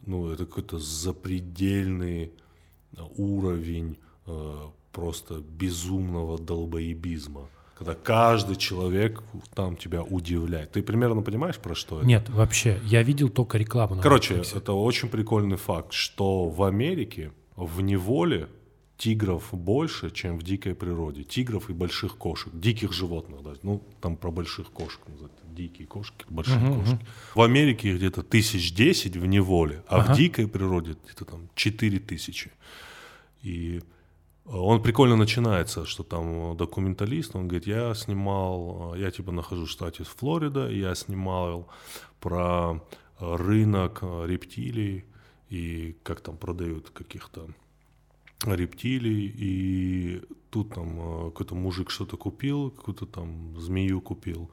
ну, 0.07 0.31
это 0.31 0.47
какой-то 0.47 0.79
запредельный 0.79 2.33
э, 2.97 3.03
уровень 3.17 3.99
э, 4.27 4.71
просто 4.93 5.41
безумного 5.41 6.39
долбоебизма. 6.39 7.49
Когда 7.77 7.95
каждый 7.95 8.57
человек 8.57 9.23
там 9.55 9.77
тебя 9.77 10.03
удивляет. 10.03 10.73
Ты 10.73 10.83
примерно 10.83 11.21
понимаешь, 11.21 11.57
про 11.59 11.75
что 11.75 11.99
это? 11.99 12.07
Нет, 12.07 12.29
вообще. 12.31 12.81
Я 12.85 13.03
видел 13.03 13.29
только 13.29 13.59
рекламу. 13.59 13.97
на 13.97 14.03
Короче, 14.03 14.35
Netflix. 14.35 14.57
это 14.57 14.73
очень 14.73 15.09
прикольный 15.11 15.57
факт, 15.59 15.93
что 15.93 16.49
в 16.49 16.63
Америке 16.63 17.33
в 17.55 17.83
неволе 17.83 18.49
тигров 18.97 19.49
больше, 19.53 20.11
чем 20.11 20.39
в 20.39 20.43
дикой 20.43 20.75
природе. 20.75 21.23
Тигров 21.25 21.69
и 21.69 21.75
больших 21.75 22.17
кошек, 22.17 22.51
диких 22.55 22.95
животных. 22.95 23.43
Да. 23.43 23.53
Ну, 23.63 23.83
там 24.01 24.17
про 24.17 24.31
больших 24.31 24.71
кошек 24.71 25.01
называют. 25.07 25.33
Дикие 25.55 25.87
кошки, 25.87 26.25
большие 26.31 26.59
Мгм, 26.59 26.81
кошки. 26.81 27.07
В 27.35 27.41
Америке 27.43 27.91
их 27.91 27.97
где-то 27.97 28.23
тысяч 28.23 28.75
десять 28.75 29.17
в 29.17 29.27
неволе, 29.27 29.83
а 29.89 29.97
Ага. 30.01 30.13
в 30.13 30.17
дикой 30.17 30.49
природе 30.49 30.97
где-то 31.05 31.25
там 31.27 31.49
четыре 31.55 31.99
тысячи. 31.99 32.51
И 33.43 33.83
он 34.49 34.83
прикольно 34.83 35.17
начинается, 35.17 35.85
что 35.85 36.03
там 36.03 36.53
э, 36.53 36.57
документалист, 36.57 37.35
он 37.35 37.49
говорит, 37.49 37.67
я 37.67 37.95
снимал, 37.95 38.95
э, 38.95 39.01
я 39.01 39.11
типа 39.11 39.33
нахожусь 39.33 39.69
в 39.69 39.73
штате 39.73 40.05
Флорида, 40.05 40.71
я 40.71 40.95
снимал 40.95 41.69
про 42.21 42.81
э, 43.19 43.37
рынок 43.37 43.99
э, 44.03 44.27
рептилий 44.27 45.05
и 45.51 45.97
как 46.03 46.21
там 46.21 46.37
продают 46.37 46.91
каких-то 46.91 47.49
рептилий, 48.45 49.33
и 49.37 50.23
тут 50.51 50.75
там 50.75 50.99
э, 50.99 51.25
какой-то 51.31 51.55
мужик 51.55 51.91
что-то 51.91 52.17
купил, 52.17 52.71
какую-то 52.71 53.07
там 53.07 53.59
змею 53.59 54.01
купил, 54.01 54.51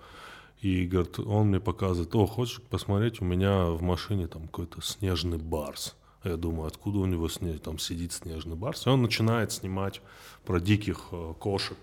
и 0.62 0.88
говорит, 0.88 1.20
он 1.20 1.48
мне 1.48 1.60
показывает, 1.60 2.16
о, 2.16 2.26
хочешь 2.26 2.62
посмотреть, 2.62 3.22
у 3.22 3.26
меня 3.26 3.66
в 3.66 3.82
машине 3.82 4.28
там 4.28 4.44
какой-то 4.44 4.82
снежный 4.82 5.38
барс. 5.38 5.96
А 6.24 6.30
Я 6.30 6.38
думаю, 6.38 6.68
откуда 6.68 7.00
у 7.00 7.06
него 7.06 7.28
снег, 7.28 7.62
там 7.62 7.78
сидит 7.80 8.14
снежный 8.14 8.56
барс. 8.56 8.88
И 8.88 8.90
он 8.90 9.02
начинает 9.02 9.52
снимать 9.52 10.02
про 10.46 10.60
диких 10.60 11.08
э, 11.12 11.34
кошек. 11.40 11.78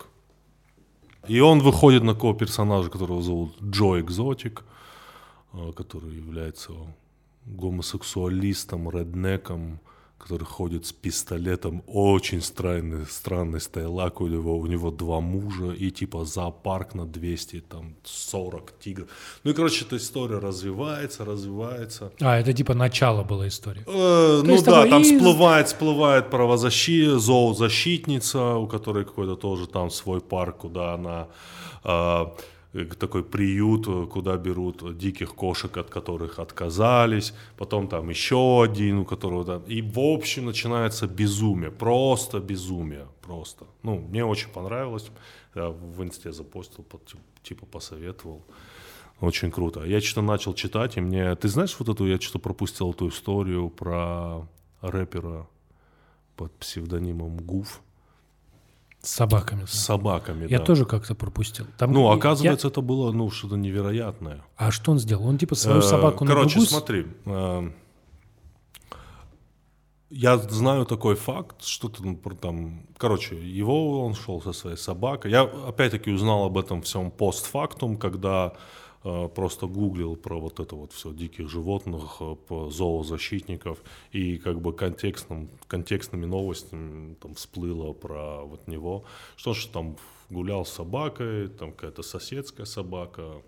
И 1.29 1.41
он 1.41 1.61
выходит 1.61 2.03
на 2.03 2.15
такого 2.15 2.35
персонажа, 2.35 2.89
которого 2.89 3.23
зовут 3.23 3.61
Джо 3.63 4.01
Экзотик, 4.01 4.65
э, 5.53 5.73
который 5.77 6.15
является 6.15 6.73
гомосексуалистом, 7.45 8.91
реднеком, 8.91 9.81
который 10.21 10.45
ходит 10.45 10.87
с 10.87 10.93
пистолетом, 10.93 11.83
очень 11.87 12.43
странный, 12.43 13.07
странный 13.07 13.61
стайлак 13.61 14.21
у 14.21 14.27
него, 14.29 14.59
у 14.59 14.67
него 14.67 14.91
два 14.91 15.21
мужа 15.21 15.73
и 15.73 15.91
типа 15.91 16.25
зоопарк 16.25 16.95
на 16.95 17.07
200, 17.07 17.61
там 17.61 17.95
40 18.05 18.73
тигров. 18.79 19.09
Ну 19.45 19.51
и, 19.51 19.55
короче, 19.55 19.85
эта 19.85 19.97
история 19.97 20.39
развивается, 20.39 21.25
развивается. 21.25 22.13
А, 22.21 22.39
это 22.39 22.53
типа 22.53 22.75
начало 22.75 23.25
была 23.25 23.49
история. 23.49 23.83
Э, 23.87 24.43
ну 24.45 24.63
да, 24.63 24.87
там 24.87 25.03
из- 25.03 25.11
всплывает, 25.13 25.67
всплывает 25.69 26.31
правозащита, 26.31 27.19
зоозащитница, 27.19 28.57
у 28.57 28.67
которой 28.67 29.05
какой-то 29.05 29.37
тоже 29.37 29.67
там 29.67 29.91
свой 29.91 30.21
парк, 30.21 30.59
куда 30.59 30.95
она 30.95 31.29
э, 31.85 32.27
такой 32.73 33.25
приют, 33.25 33.89
э, 33.89 34.07
куда 34.07 34.37
берут 34.37 34.97
диких 34.97 35.35
кошек, 35.35 35.77
от 35.77 35.91
которых 35.91 36.39
отказались, 36.39 37.35
потом 37.57 37.89
там 37.89 38.11
еще 38.11 38.63
один, 38.63 38.99
у 38.99 39.05
которого 39.05 39.45
там, 39.45 39.63
и 39.65 39.83
в 39.83 39.99
общем 39.99 40.47
начинается 40.47 41.07
безумие, 41.07 41.71
просто 41.71 42.41
безумие, 42.41 43.07
просто. 43.23 43.67
Ну, 43.83 43.99
мне 43.99 44.25
очень 44.25 44.51
понравилось, 44.51 45.11
я 45.55 45.69
в 45.69 46.03
инсте 46.03 46.33
запостил, 46.33 46.85
типа 47.43 47.67
посоветовал. 47.67 48.43
Очень 49.21 49.51
круто. 49.51 49.85
Я 49.85 50.01
что-то 50.01 50.23
начал 50.23 50.55
читать, 50.55 50.97
и 50.97 51.01
мне... 51.01 51.35
Ты 51.37 51.49
знаешь 51.49 51.77
вот 51.79 51.89
эту, 51.91 52.07
я 52.07 52.19
что-то 52.19 52.39
пропустил 52.39 52.93
эту 52.93 53.09
историю 53.09 53.69
про 53.69 54.49
рэпера 54.81 55.47
под 56.37 56.55
псевдонимом 56.55 57.37
Гуф 57.37 57.83
С 59.03 59.11
собаками. 59.11 59.65
с 59.65 59.73
собаками, 59.73 60.47
Я 60.49 60.59
да. 60.59 60.65
тоже 60.65 60.85
как-то 60.85 61.15
пропустил. 61.15 61.67
Там 61.79 61.93
Ну, 61.93 62.07
я- 62.09 62.13
оказывается, 62.15 62.69
это 62.69 62.83
было, 62.83 63.13
ну, 63.13 63.31
что-то 63.31 63.57
невероятное. 63.57 64.43
А 64.57 64.71
что 64.71 64.93
он 64.93 64.99
сделал? 64.99 65.27
Он 65.27 65.39
типа 65.39 65.55
свою 65.55 65.79
Э, 65.79 65.83
собаку 65.83 66.25
на 66.25 66.31
Короче, 66.35 66.61
смотри. 66.61 67.07
э, 67.25 67.71
Я 70.11 70.39
знаю 70.39 70.87
такой 70.87 71.15
факт, 71.15 71.63
что 71.65 71.89
то 71.89 72.03
ну, 72.05 72.17
там, 72.41 72.83
короче, 72.99 73.37
его 73.37 74.05
он 74.05 74.15
шел 74.15 74.43
со 74.43 74.53
своей 74.53 74.77
собакой. 74.77 75.31
Я 75.31 75.43
опять-таки 75.43 76.11
узнал 76.11 76.45
об 76.47 76.59
этом 76.59 76.83
всем 76.83 77.11
постфактум, 77.13 77.97
когда 77.97 78.53
просто 79.03 79.67
гуглил 79.67 80.17
про 80.17 80.39
вот 80.39 80.61
это 80.61 80.77
вот 80.77 80.93
все 80.93 81.13
диких 81.13 81.49
животных, 81.49 82.21
э, 82.21 82.69
зоозащитников 82.71 83.79
и 84.13 84.37
как 84.37 84.61
бы 84.61 84.75
контекстным, 84.75 85.49
контекстными 85.67 86.27
новостями 86.27 87.15
там 87.15 87.35
всплыло 87.35 87.93
про 87.93 88.45
вот 88.45 88.69
него, 88.69 89.05
что 89.37 89.55
ж 89.55 89.67
там 89.67 89.97
гулял 90.29 90.65
с 90.65 90.71
собакой, 90.71 91.49
там 91.49 91.73
какая-то 91.73 92.03
соседская 92.03 92.67
собака, 92.67 93.43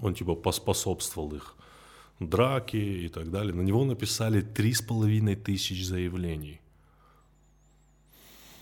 он 0.00 0.14
типа 0.14 0.34
поспособствовал 0.34 1.34
их 1.34 1.56
драке 2.20 2.78
и 2.78 3.08
так 3.08 3.30
далее. 3.30 3.54
На 3.54 3.62
него 3.62 3.84
написали 3.84 4.40
три 4.40 4.72
с 4.72 4.82
половиной 4.82 5.36
тысяч 5.36 5.86
заявлений 5.86 6.60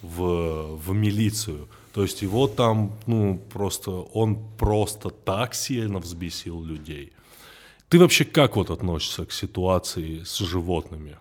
в, 0.02 0.76
в 0.76 0.92
милицию. 0.92 1.68
То 1.92 2.02
есть 2.02 2.22
его 2.22 2.48
там, 2.48 2.92
ну, 3.06 3.38
просто, 3.52 3.90
он 3.90 4.38
просто 4.58 5.10
так 5.10 5.54
сильно 5.54 5.98
взбесил 5.98 6.62
людей. 6.62 7.12
Ты 7.88 7.98
вообще 7.98 8.24
как 8.24 8.56
вот 8.56 8.70
относишься 8.70 9.26
к 9.26 9.32
ситуации 9.32 10.22
с 10.22 10.38
животными? 10.38 11.18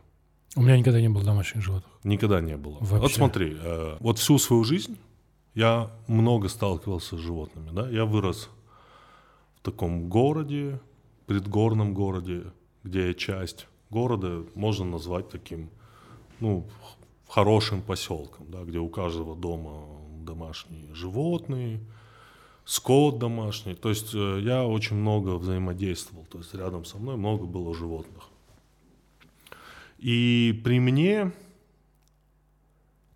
У 0.55 0.61
меня 0.61 0.77
никогда 0.77 1.01
не 1.01 1.09
было 1.09 1.23
домашних 1.23 1.63
животных. 1.63 1.91
Никогда 2.03 2.41
не 2.41 2.55
было. 2.55 2.77
Вообще. 2.79 2.97
Вот 2.97 3.11
смотри, 3.11 3.57
э, 3.59 3.97
вот 3.99 4.19
всю 4.19 4.37
свою 4.37 4.63
жизнь 4.63 4.97
я 5.55 5.89
много 6.07 6.47
сталкивался 6.47 7.17
с 7.17 7.19
животными, 7.19 7.69
да. 7.71 7.89
Я 7.89 8.05
вырос 8.05 8.49
в 9.57 9.61
таком 9.61 10.07
городе, 10.09 10.79
предгорном 11.25 11.93
городе, 11.93 12.43
где 12.83 13.13
часть 13.13 13.67
города 13.89 14.45
можно 14.55 14.85
назвать 14.85 15.29
таким, 15.29 15.69
ну, 16.39 16.65
хорошим 17.27 17.81
поселком, 17.81 18.49
да, 18.49 18.63
где 18.63 18.79
у 18.79 18.87
каждого 18.89 19.35
дома 19.35 20.00
домашние 20.25 20.93
животные, 20.93 21.79
скот 22.65 23.19
домашний. 23.19 23.75
То 23.75 23.89
есть 23.89 24.13
э, 24.13 24.39
я 24.41 24.65
очень 24.65 24.95
много 24.95 25.37
взаимодействовал, 25.37 26.25
то 26.25 26.37
есть 26.37 26.53
рядом 26.53 26.85
со 26.85 26.97
мной 26.97 27.17
много 27.17 27.45
было 27.45 27.73
животных. 27.75 28.23
И 29.99 30.59
при 30.63 30.79
мне 30.79 31.31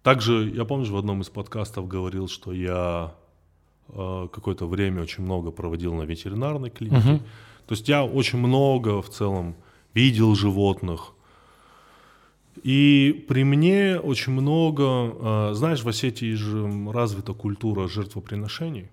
также, 0.04 0.52
я 0.54 0.66
помню, 0.66 0.86
в 0.86 0.98
одном 0.98 1.22
из 1.22 1.30
подкастов 1.30 1.88
говорил, 1.88 2.28
что 2.28 2.54
я 2.54 3.16
э, 3.90 4.28
какое-то 4.32 4.68
время 4.68 5.02
очень 5.02 5.24
много 5.24 5.50
проводил 5.50 5.96
на 5.96 6.04
ветеринарной 6.04 6.70
клинике. 6.70 7.10
Мгм. 7.10 7.20
То 7.66 7.74
есть 7.74 7.90
я 7.90 8.06
очень 8.06 8.38
много 8.38 9.02
в 9.02 9.10
целом 9.10 9.56
видел 9.96 10.36
животных. 10.36 11.15
И 12.64 13.26
при 13.28 13.44
мне 13.44 14.00
очень 14.00 14.32
много, 14.32 14.84
э, 14.84 15.54
знаешь, 15.54 15.84
в 15.84 15.88
Осетии 15.88 16.34
же 16.34 16.92
развита 16.92 17.34
культура 17.34 17.88
жертвоприношений. 17.88 18.90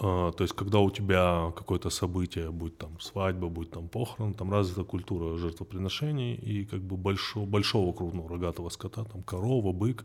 А, 0.00 0.32
то 0.32 0.42
есть, 0.42 0.54
когда 0.54 0.78
у 0.80 0.90
тебя 0.90 1.52
какое-то 1.54 1.90
событие, 1.90 2.50
будь 2.50 2.76
там 2.78 2.98
свадьба, 2.98 3.48
будь 3.48 3.70
там 3.70 3.88
похорон, 3.88 4.34
там 4.34 4.50
развита 4.50 4.84
культура 4.84 5.36
жертвоприношений 5.36 6.34
и 6.34 6.64
как 6.64 6.80
бы 6.80 6.96
большого, 6.96 7.46
большого 7.46 7.92
крупного 7.92 8.28
рогатого 8.28 8.68
скота, 8.70 9.04
там 9.04 9.22
корова, 9.22 9.72
бык. 9.72 10.04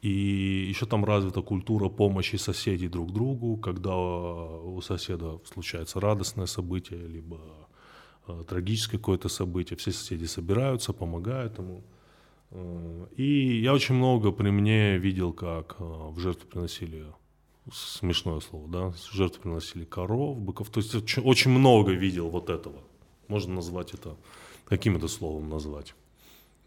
И 0.00 0.66
еще 0.68 0.86
там 0.86 1.04
развита 1.04 1.42
культура 1.42 1.88
помощи 1.88 2.34
соседей 2.34 2.88
друг 2.88 3.12
другу, 3.12 3.56
когда 3.56 3.96
у 3.96 4.80
соседа 4.80 5.38
случается 5.44 6.00
радостное 6.00 6.46
событие, 6.46 7.06
либо 7.06 7.38
трагическое 8.48 8.98
какое-то 8.98 9.28
событие, 9.28 9.76
все 9.76 9.92
соседи 9.92 10.24
собираются, 10.24 10.92
помогают 10.92 11.58
ему. 11.58 11.82
Э, 12.50 13.06
и 13.16 13.60
я 13.60 13.72
очень 13.72 13.94
много 13.94 14.32
при 14.32 14.50
мне 14.50 14.98
видел, 14.98 15.32
как 15.32 15.76
э, 15.78 15.84
в 15.84 16.18
жертву 16.18 16.46
приносили 16.48 17.06
смешное 17.72 18.40
слово, 18.40 18.68
да, 18.68 18.92
жертвы 19.12 19.42
приносили 19.42 19.84
коров, 19.84 20.38
быков, 20.38 20.70
то 20.70 20.80
есть 20.80 20.94
очень, 20.94 21.22
очень 21.22 21.50
много 21.50 21.92
видел 21.92 22.28
вот 22.28 22.50
этого. 22.50 22.80
Можно 23.28 23.54
назвать 23.54 23.94
это, 23.94 24.16
каким 24.64 24.96
это 24.96 25.08
словом 25.08 25.48
назвать? 25.48 25.94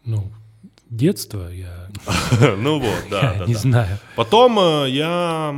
Ну, 0.04 0.24
детство 0.90 1.48
я... 1.50 1.88
Ну 2.58 2.78
вот, 2.80 3.04
да. 3.10 3.44
Не 3.46 3.54
знаю. 3.54 3.98
Потом 4.16 4.58
э, 4.58 4.90
я... 4.90 5.54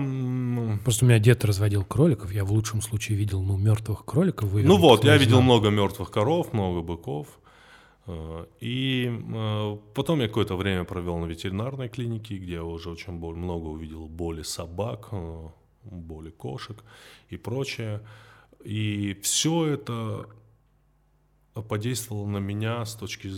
Просто 0.85 1.05
у 1.05 1.09
меня 1.09 1.19
дед 1.19 1.45
разводил 1.45 1.85
кроликов, 1.85 2.33
я 2.33 2.45
в 2.45 2.53
лучшем 2.53 2.83
случае 2.83 3.19
видел, 3.19 3.43
ну, 3.43 3.57
мертвых 3.57 4.05
кроликов. 4.05 4.53
Ну 4.53 4.77
вот, 4.77 5.05
я 5.05 5.17
видел 5.17 5.41
много 5.41 5.71
мертвых 5.71 6.11
коров, 6.11 6.53
много 6.53 6.83
быков. 6.83 7.27
Э, 8.09 8.47
и 8.61 9.11
э, 9.11 9.79
потом 9.95 10.21
я 10.21 10.29
какое-то 10.29 10.57
время 10.57 10.85
провел 10.85 11.19
на 11.19 11.27
ветеринарной 11.27 11.89
клинике, 11.89 12.39
где 12.39 12.55
я 12.55 12.65
уже 12.65 12.91
очень 12.91 13.13
много 13.13 13.67
увидел 13.67 14.09
боли 14.09 14.43
собак, 14.43 15.09
э, 15.13 15.49
боли 15.85 16.31
кошек 16.31 16.83
и 17.29 17.37
прочее. 17.37 18.01
И 18.65 19.19
все 19.23 19.67
это 19.67 20.27
подействовало 21.63 22.27
на 22.27 22.39
меня 22.39 22.85
с 22.85 22.95
точки... 22.95 23.29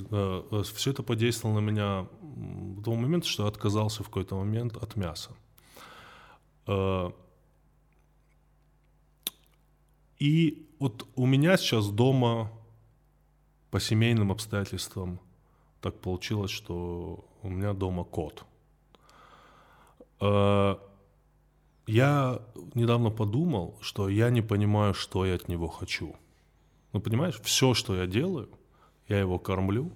Все 0.74 0.90
это 0.90 1.02
подействовало 1.02 1.60
на 1.60 1.64
меня 1.64 2.06
в 2.20 2.82
того 2.82 2.96
момента, 2.96 3.26
что 3.26 3.44
я 3.44 3.48
отказался 3.48 4.02
в 4.02 4.06
какой-то 4.06 4.36
момент 4.36 4.76
от 4.76 4.96
мяса. 4.96 5.30
И 10.18 10.66
вот 10.78 11.06
у 11.16 11.26
меня 11.26 11.56
сейчас 11.56 11.88
дома 11.88 12.52
по 13.70 13.80
семейным 13.80 14.30
обстоятельствам 14.30 15.18
так 15.80 15.98
получилось, 16.00 16.50
что 16.50 17.24
у 17.42 17.48
меня 17.48 17.72
дома 17.72 18.04
кот. 18.04 18.44
Э, 20.20 20.76
я 21.86 22.42
недавно 22.74 23.10
подумал, 23.10 23.78
что 23.80 24.08
я 24.08 24.30
не 24.30 24.42
понимаю, 24.42 24.94
что 24.94 25.24
я 25.24 25.34
от 25.34 25.48
него 25.48 25.68
хочу. 25.68 26.14
Ну, 26.92 27.00
понимаешь, 27.00 27.40
все, 27.42 27.74
что 27.74 27.94
я 27.94 28.06
делаю, 28.06 28.48
я 29.08 29.18
его 29.20 29.38
кормлю, 29.38 29.92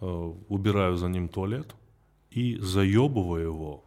э, 0.00 0.32
убираю 0.48 0.96
за 0.96 1.08
ним 1.08 1.28
туалет 1.28 1.74
и 2.30 2.56
заебываю 2.58 3.44
его, 3.44 3.84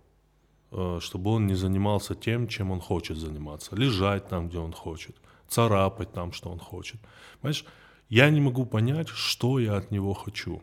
э, 0.72 1.00
чтобы 1.02 1.32
он 1.32 1.48
не 1.48 1.56
занимался 1.56 2.16
тем, 2.16 2.48
чем 2.48 2.72
он 2.72 2.80
хочет 2.80 3.18
заниматься. 3.18 3.76
Лежать 3.76 4.28
там, 4.28 4.50
где 4.50 4.58
он 4.58 4.74
хочет, 4.74 5.16
царапать 5.48 6.12
там, 6.12 6.32
что 6.32 6.50
он 6.50 6.60
хочет. 6.60 7.00
Понимаешь, 7.42 7.66
я 8.10 8.30
не 8.30 8.42
могу 8.42 8.66
понять, 8.66 9.10
что 9.10 9.60
я 9.60 9.78
от 9.78 9.92
него 9.92 10.14
хочу. 10.14 10.62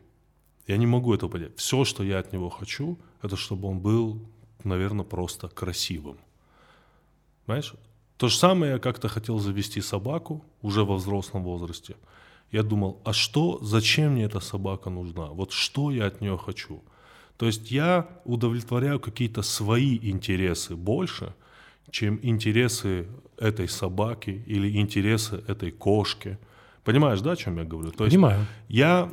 Я 0.66 0.76
не 0.76 0.86
могу 0.86 1.14
это 1.14 1.28
понять. 1.28 1.56
Все, 1.56 1.84
что 1.84 2.04
я 2.04 2.18
от 2.18 2.32
него 2.32 2.48
хочу, 2.48 2.98
это 3.22 3.36
чтобы 3.36 3.68
он 3.68 3.80
был, 3.80 4.20
наверное, 4.64 5.04
просто 5.04 5.48
красивым. 5.48 6.18
Знаешь? 7.46 7.74
То 8.20 8.28
же 8.28 8.36
самое 8.36 8.72
я 8.72 8.78
как-то 8.78 9.08
хотел 9.08 9.38
завести 9.38 9.80
собаку 9.80 10.44
уже 10.62 10.84
во 10.84 10.94
взрослом 10.94 11.42
возрасте. 11.42 11.94
Я 12.52 12.62
думал, 12.62 13.00
а 13.04 13.12
что, 13.12 13.58
зачем 13.62 14.12
мне 14.12 14.24
эта 14.24 14.40
собака 14.40 14.90
нужна? 14.90 15.26
Вот 15.26 15.52
что 15.52 15.90
я 15.90 16.06
от 16.06 16.20
нее 16.20 16.36
хочу? 16.36 16.82
То 17.36 17.46
есть 17.46 17.70
я 17.70 18.06
удовлетворяю 18.24 19.00
какие-то 19.00 19.42
свои 19.42 19.98
интересы 20.10 20.76
больше, 20.76 21.32
чем 21.90 22.18
интересы 22.22 23.06
этой 23.38 23.68
собаки 23.68 24.44
или 24.46 24.80
интересы 24.80 25.42
этой 25.48 25.70
кошки– 25.70 26.38
Понимаешь, 26.84 27.20
да, 27.20 27.32
о 27.32 27.36
чем 27.36 27.58
я 27.58 27.64
говорю? 27.64 27.90
То 27.92 28.04
Понимаю. 28.04 28.40
Есть 28.40 28.50
я 28.68 29.10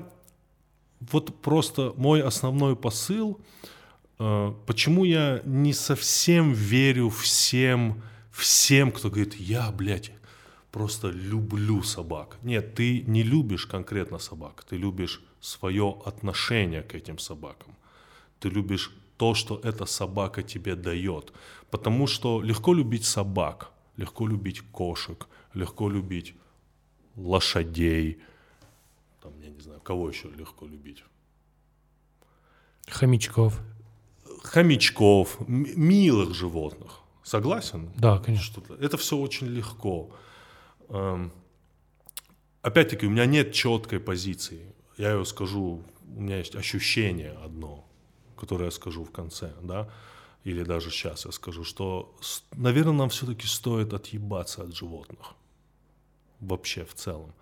вот 1.12 1.42
просто 1.42 1.94
мой 1.98 2.22
основной 2.22 2.76
посыл, 2.76 3.40
э, 4.20 4.54
почему 4.66 5.04
я 5.04 5.42
не 5.46 5.74
совсем 5.74 6.54
верю 6.54 7.10
всем, 7.10 8.02
всем, 8.38 8.92
кто 8.92 9.10
говорит, 9.10 9.36
я, 9.36 9.72
блядь, 9.72 10.12
просто 10.72 11.10
люблю 11.10 11.84
собак. 11.84 12.38
Нет, 12.44 12.76
ты 12.76 13.02
не 13.02 13.24
любишь 13.24 13.66
конкретно 13.66 14.20
собак, 14.20 14.64
ты 14.64 14.78
любишь 14.78 15.22
свое 15.42 16.02
отношение 16.06 16.84
к 16.84 16.96
этим 16.96 17.20
собакам. 17.20 17.76
Ты 18.40 18.50
любишь 18.50 18.92
то, 19.18 19.34
что 19.34 19.60
эта 19.64 19.86
собака 19.86 20.44
тебе 20.44 20.76
дает. 20.76 21.34
Потому 21.72 22.08
что 22.08 22.42
легко 22.42 22.74
любить 22.74 23.06
собак, 23.06 23.72
легко 23.98 24.28
любить 24.28 24.62
кошек, 24.72 25.28
легко 25.54 25.90
любить 25.90 26.36
лошадей, 27.16 28.20
там, 29.28 29.34
я 29.42 29.50
не 29.50 29.60
знаю, 29.60 29.82
кого 29.82 30.10
еще 30.10 30.30
легко 30.30 30.66
любить? 30.66 31.04
Хомячков. 32.88 33.60
Хомячков, 34.44 35.38
милых 35.48 36.34
животных. 36.34 37.02
Согласен? 37.28 37.92
Да, 37.98 38.20
конечно. 38.20 38.64
Это 38.80 38.96
все 38.96 39.18
очень 39.18 39.48
легко. 39.48 40.10
Эм, 40.88 41.34
опять-таки, 42.62 43.06
у 43.06 43.10
меня 43.10 43.26
нет 43.26 43.52
четкой 43.52 44.00
позиции. 44.00 44.74
Я 44.98 45.12
ее 45.12 45.26
скажу, 45.26 45.84
у 46.16 46.22
меня 46.22 46.38
есть 46.38 46.56
ощущение 46.56 47.34
одно, 47.44 47.86
которое 48.38 48.66
я 48.66 48.72
скажу 48.72 49.04
в 49.04 49.12
конце, 49.12 49.52
да, 49.62 49.90
или 50.46 50.64
даже 50.64 50.90
сейчас 50.90 51.26
я 51.26 51.34
скажу, 51.34 51.66
что, 51.66 52.16
наверное, 52.56 52.94
нам 52.94 53.10
все-таки 53.10 53.46
стоит 53.46 53.94
отъебаться 53.94 54.64
от 54.64 54.74
животных 54.74 55.34
вообще 56.40 56.86
в 56.86 56.94
целом. 56.94 57.34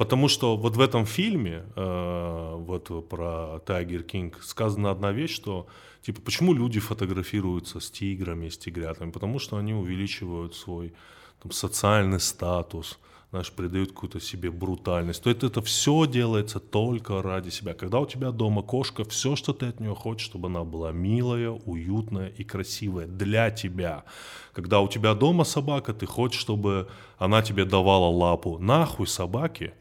Потому 0.00 0.28
что 0.28 0.56
вот 0.56 0.76
в 0.76 0.80
этом 0.80 1.04
фильме, 1.04 1.62
э, 1.76 2.54
вот 2.56 3.06
про 3.10 3.58
Тайгер 3.66 4.02
Кинг, 4.02 4.42
сказана 4.42 4.90
одна 4.90 5.12
вещь, 5.12 5.34
что 5.34 5.66
типа 6.00 6.22
почему 6.22 6.54
люди 6.54 6.80
фотографируются 6.80 7.80
с 7.80 7.90
тиграми, 7.90 8.48
с 8.48 8.56
тигрятами? 8.56 9.10
Потому 9.10 9.38
что 9.38 9.58
они 9.58 9.74
увеличивают 9.74 10.54
свой 10.54 10.94
там, 11.42 11.52
социальный 11.52 12.18
статус, 12.18 12.98
знаешь, 13.30 13.52
придают 13.52 13.92
какую-то 13.92 14.20
себе 14.20 14.50
брутальность. 14.50 15.22
То 15.22 15.30
есть 15.30 15.44
это 15.44 15.62
все 15.62 16.06
делается 16.06 16.58
только 16.58 17.22
ради 17.22 17.50
себя. 17.50 17.74
Когда 17.74 18.00
у 18.00 18.06
тебя 18.06 18.32
дома 18.32 18.62
кошка, 18.62 19.04
все, 19.04 19.36
что 19.36 19.52
ты 19.52 19.66
от 19.66 19.78
нее 19.78 19.94
хочешь, 19.94 20.26
чтобы 20.26 20.48
она 20.48 20.64
была 20.64 20.90
милая, 20.90 21.50
уютная 21.50 22.28
и 22.28 22.42
красивая 22.42 23.06
для 23.06 23.50
тебя. 23.52 24.04
Когда 24.52 24.80
у 24.80 24.88
тебя 24.88 25.14
дома 25.14 25.44
собака, 25.44 25.94
ты 25.94 26.06
хочешь, 26.06 26.40
чтобы 26.40 26.88
она 27.18 27.42
тебе 27.42 27.64
давала 27.64 28.10
лапу. 28.10 28.58
Нахуй 28.58 29.06
собаке 29.06 29.74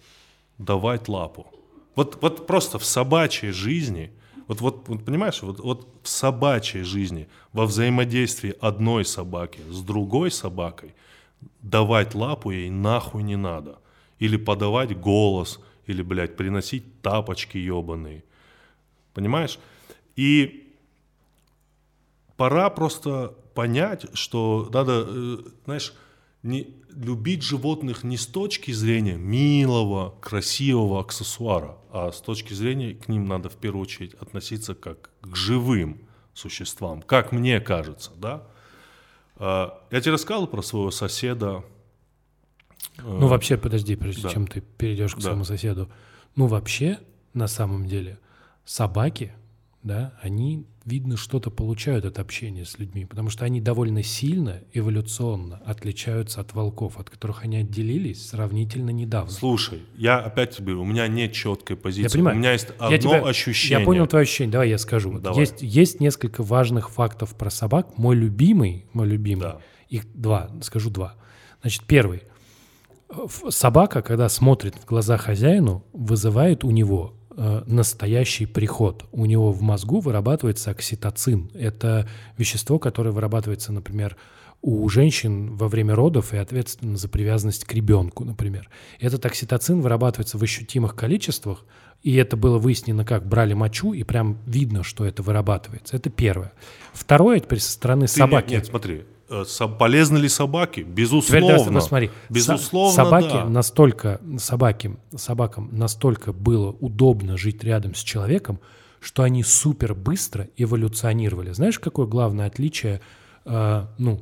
давать 0.59 1.07
лапу. 1.07 1.47
Вот, 1.95 2.19
вот 2.21 2.45
просто 2.45 2.77
в 2.77 2.85
собачьей 2.85 3.51
жизни, 3.51 4.11
вот, 4.47 4.61
вот, 4.61 4.87
вот 4.87 5.03
понимаешь, 5.03 5.41
вот, 5.41 5.59
вот 5.59 5.87
в 6.03 6.07
собачьей 6.07 6.83
жизни, 6.83 7.27
во 7.51 7.65
взаимодействии 7.65 8.55
одной 8.61 9.05
собаки 9.05 9.61
с 9.71 9.81
другой 9.81 10.29
собакой– 10.29 10.93
давать 11.61 12.15
лапу 12.15 12.51
ей 12.51 12.69
нахуй 12.69 13.23
не 13.23 13.35
надо. 13.35 13.79
Или 14.19 14.37
подавать 14.37 14.97
голос, 14.99 15.59
или, 15.85 16.01
блядь, 16.01 16.35
приносить 16.35 17.01
тапочки 17.01 17.57
ебаные. 17.57 18.23
Понимаешь? 19.13 19.59
И 20.15 20.73
пора 22.37 22.69
просто 22.69 23.35
понять, 23.53 24.05
что 24.13 24.69
надо, 24.71 25.05
э, 25.07 25.37
знаешь, 25.65 25.93
не, 26.43 26.73
любить 26.89 27.43
животных 27.43 28.03
не 28.03 28.17
с 28.17 28.25
точки 28.25 28.71
зрения 28.71 29.17
милого, 29.17 30.15
красивого 30.21 31.01
аксессуара, 31.01 31.77
а 31.91 32.11
с 32.11 32.21
точки 32.21 32.53
зрения 32.53 32.93
к 32.93 33.07
ним 33.07 33.25
надо 33.25 33.49
в 33.49 33.55
первую 33.55 33.83
очередь 33.83 34.13
относиться 34.15 34.75
как 34.75 35.09
к 35.21 35.35
живым 35.35 36.01
существам, 36.33 37.01
как 37.01 37.31
мне 37.31 37.59
кажется, 37.59 38.11
да? 38.17 38.47
А, 39.39 39.81
я 39.89 40.01
тебе 40.01 40.11
рассказывал 40.11 40.47
про 40.47 40.61
своего 40.61 40.91
соседа. 40.91 41.63
Ну, 42.97 43.27
вообще, 43.27 43.57
подожди, 43.57 43.95
прежде 43.95 44.23
да. 44.23 44.29
чем 44.29 44.45
ты 44.45 44.61
перейдешь 44.61 45.13
к 45.13 45.17
да. 45.17 45.23
своему 45.23 45.45
соседу. 45.45 45.89
Ну, 46.35 46.47
вообще, 46.47 46.99
на 47.33 47.47
самом 47.47 47.87
деле, 47.87 48.19
собаки 48.65 49.33
да, 49.83 50.13
они, 50.21 50.65
видно, 50.89 51.15
что-то 51.15 51.51
получают 51.51 52.03
от 52.05 52.19
общения 52.19 52.65
с 52.65 52.79
людьми, 52.79 53.05
потому 53.05 53.29
что 53.29 53.45
они 53.45 53.61
довольно 53.61 54.03
сильно, 54.03 54.61
эволюционно 54.73 55.61
отличаются 55.65 56.41
от 56.41 56.53
волков, 56.53 56.99
от 56.99 57.09
которых 57.09 57.43
они 57.43 57.57
отделились 57.57 58.27
сравнительно 58.27 58.89
недавно. 58.89 59.31
Слушай, 59.31 59.83
я 59.95 60.19
опять 60.19 60.51
тебе 60.57 60.73
говорю, 60.73 60.81
у 60.81 60.85
меня 60.85 61.07
нет 61.07 61.31
четкой 61.33 61.77
позиции. 61.77 62.03
Я 62.03 62.09
понимаю. 62.09 62.35
У 62.35 62.39
меня 62.39 62.51
есть 62.53 62.67
одно 62.77 62.89
Я 62.89 62.97
тебя- 62.97 63.21
ощущение. 63.21 63.79
Я 63.79 63.85
понял 63.85 64.07
твое 64.07 64.23
ощущение, 64.23 64.51
давай 64.51 64.69
я 64.69 64.77
скажу. 64.77 65.19
Давай. 65.19 65.39
Есть, 65.39 65.61
есть 65.61 65.99
несколько 65.99 66.43
важных 66.43 66.89
фактов 66.89 67.35
про 67.35 67.49
собак. 67.49 67.97
Мой 67.97 68.15
любимый, 68.15 68.85
мой 68.93 69.07
любимый, 69.07 69.41
Да. 69.43 69.61
их 69.89 70.11
два, 70.13 70.49
скажу 70.61 70.89
два. 70.89 71.15
Значит, 71.61 71.83
первый. 71.85 72.23
Собака, 73.49 74.01
когда 74.01 74.29
смотрит 74.29 74.75
в 74.75 74.85
глаза 74.85 75.17
хозяину, 75.17 75.83
вызывает 75.93 76.63
у 76.63 76.71
него 76.71 77.15
э, 77.39 77.63
настоящий 77.65 78.45
приход. 78.45 79.05
У 79.11 79.25
него 79.25 79.51
в 79.51 79.61
мозгу 79.61 79.99
вырабатывается 80.01 80.71
окситоцин. 80.71 81.49
Это 81.53 82.07
вещество, 82.37 82.79
которое 82.79 83.11
вырабатывается, 83.11 83.71
например, 83.71 84.17
у 84.61 84.89
женщин 84.89 85.55
во 85.55 85.69
время 85.69 85.95
родов 85.95 86.33
и 86.33 86.37
ответственно 86.37 86.97
за 86.97 87.07
привязанность 87.07 87.63
к 87.63 87.73
ребенку, 87.73 88.25
например. 88.25 88.69
Этот 88.99 89.25
окситоцин 89.25 89.79
вырабатывается 89.79 90.37
в 90.37 90.43
ощутимых 90.43 90.95
количествах, 90.95 91.65
и 92.03 92.15
это 92.15 92.35
было 92.35 92.57
выяснено, 92.57 93.05
как 93.05 93.25
брали 93.25 93.53
мочу, 93.53 93.93
и 93.93 94.03
прям 94.03 94.37
видно, 94.45 94.83
что 94.83 95.05
это 95.05 95.23
вырабатывается. 95.23 95.95
Это 95.95 96.09
первое. 96.09 96.51
Второе, 96.93 97.39
теперь 97.39 97.59
со 97.59 97.71
стороны 97.71 98.07
Ты- 98.07 98.13
собаки. 98.13 98.51
Нет, 98.51 98.63
нет, 98.63 98.65
смотри. 98.65 99.03
Э, 99.29 99.43
полезны 99.77 100.17
ли 100.17 100.29
собаки? 100.29 100.81
Теперь 100.81 100.93
Безусловно. 100.93 101.47
давай, 101.47 101.69
ну, 101.71 101.81
смотри, 101.81 102.11
Безусловно, 102.29 102.91
со- 102.95 103.03
собаки 103.05 103.33
да. 103.33 103.45
настолько, 103.45 104.21
собаки, 104.37 104.97
собакам 105.15 105.69
настолько 105.71 106.33
было 106.33 106.71
удобно 106.79 107.37
жить 107.37 107.63
рядом 107.63 107.95
с 107.95 107.99
человеком, 107.99 108.59
что 108.99 109.23
они 109.23 109.43
супер 109.43 109.93
быстро 109.95 110.49
эволюционировали. 110.57 111.51
Знаешь, 111.51 111.79
какое 111.79 112.05
главное 112.07 112.47
отличие, 112.47 113.01
э, 113.45 113.85
ну, 113.97 114.21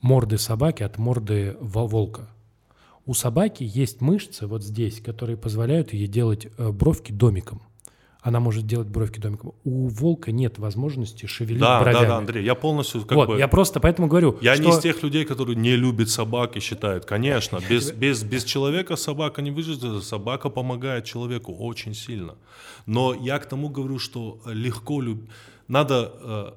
морды 0.00 0.38
собаки 0.38 0.82
от 0.82 0.98
морды 0.98 1.56
во- 1.60 1.86
волка? 1.86 2.28
У 3.04 3.14
собаки 3.14 3.64
есть 3.64 4.00
мышцы 4.00 4.46
вот 4.46 4.62
здесь, 4.62 5.00
которые 5.00 5.36
позволяют 5.36 5.92
ей 5.92 6.06
делать 6.06 6.46
э, 6.58 6.70
бровки 6.70 7.10
домиком. 7.10 7.62
Она 8.22 8.38
может 8.38 8.66
делать 8.66 8.86
бровки 8.86 9.18
домиком. 9.18 9.52
У 9.64 9.88
волка 9.88 10.30
нет 10.30 10.58
возможности 10.58 11.26
шевелить 11.26 11.60
Да, 11.60 11.78
да, 11.78 11.84
бровями. 11.84 12.06
да, 12.06 12.16
Андрей, 12.18 12.44
я 12.44 12.54
полностью 12.54 13.02
как 13.02 13.16
вот, 13.16 13.28
бы... 13.28 13.38
я 13.38 13.48
просто 13.48 13.80
поэтому 13.80 14.06
говорю, 14.06 14.38
Я 14.40 14.54
что... 14.54 14.64
не 14.64 14.70
из 14.70 14.78
тех 14.78 15.02
людей, 15.02 15.24
которые 15.24 15.56
не 15.56 15.74
любят 15.74 16.08
собак 16.08 16.56
и 16.56 16.60
считают, 16.60 17.04
конечно, 17.04 17.58
без, 17.68 17.90
без, 17.90 18.22
без 18.22 18.44
человека 18.44 18.94
собака 18.94 19.42
не 19.42 19.50
выживет, 19.50 20.04
собака 20.04 20.50
помогает 20.50 21.04
человеку 21.04 21.52
очень 21.52 21.94
сильно. 21.94 22.36
Но 22.86 23.12
я 23.12 23.40
к 23.40 23.46
тому 23.46 23.68
говорю, 23.68 23.98
что 23.98 24.40
легко 24.46 25.00
люб... 25.00 25.28
Надо 25.66 26.12
э, 26.22 26.52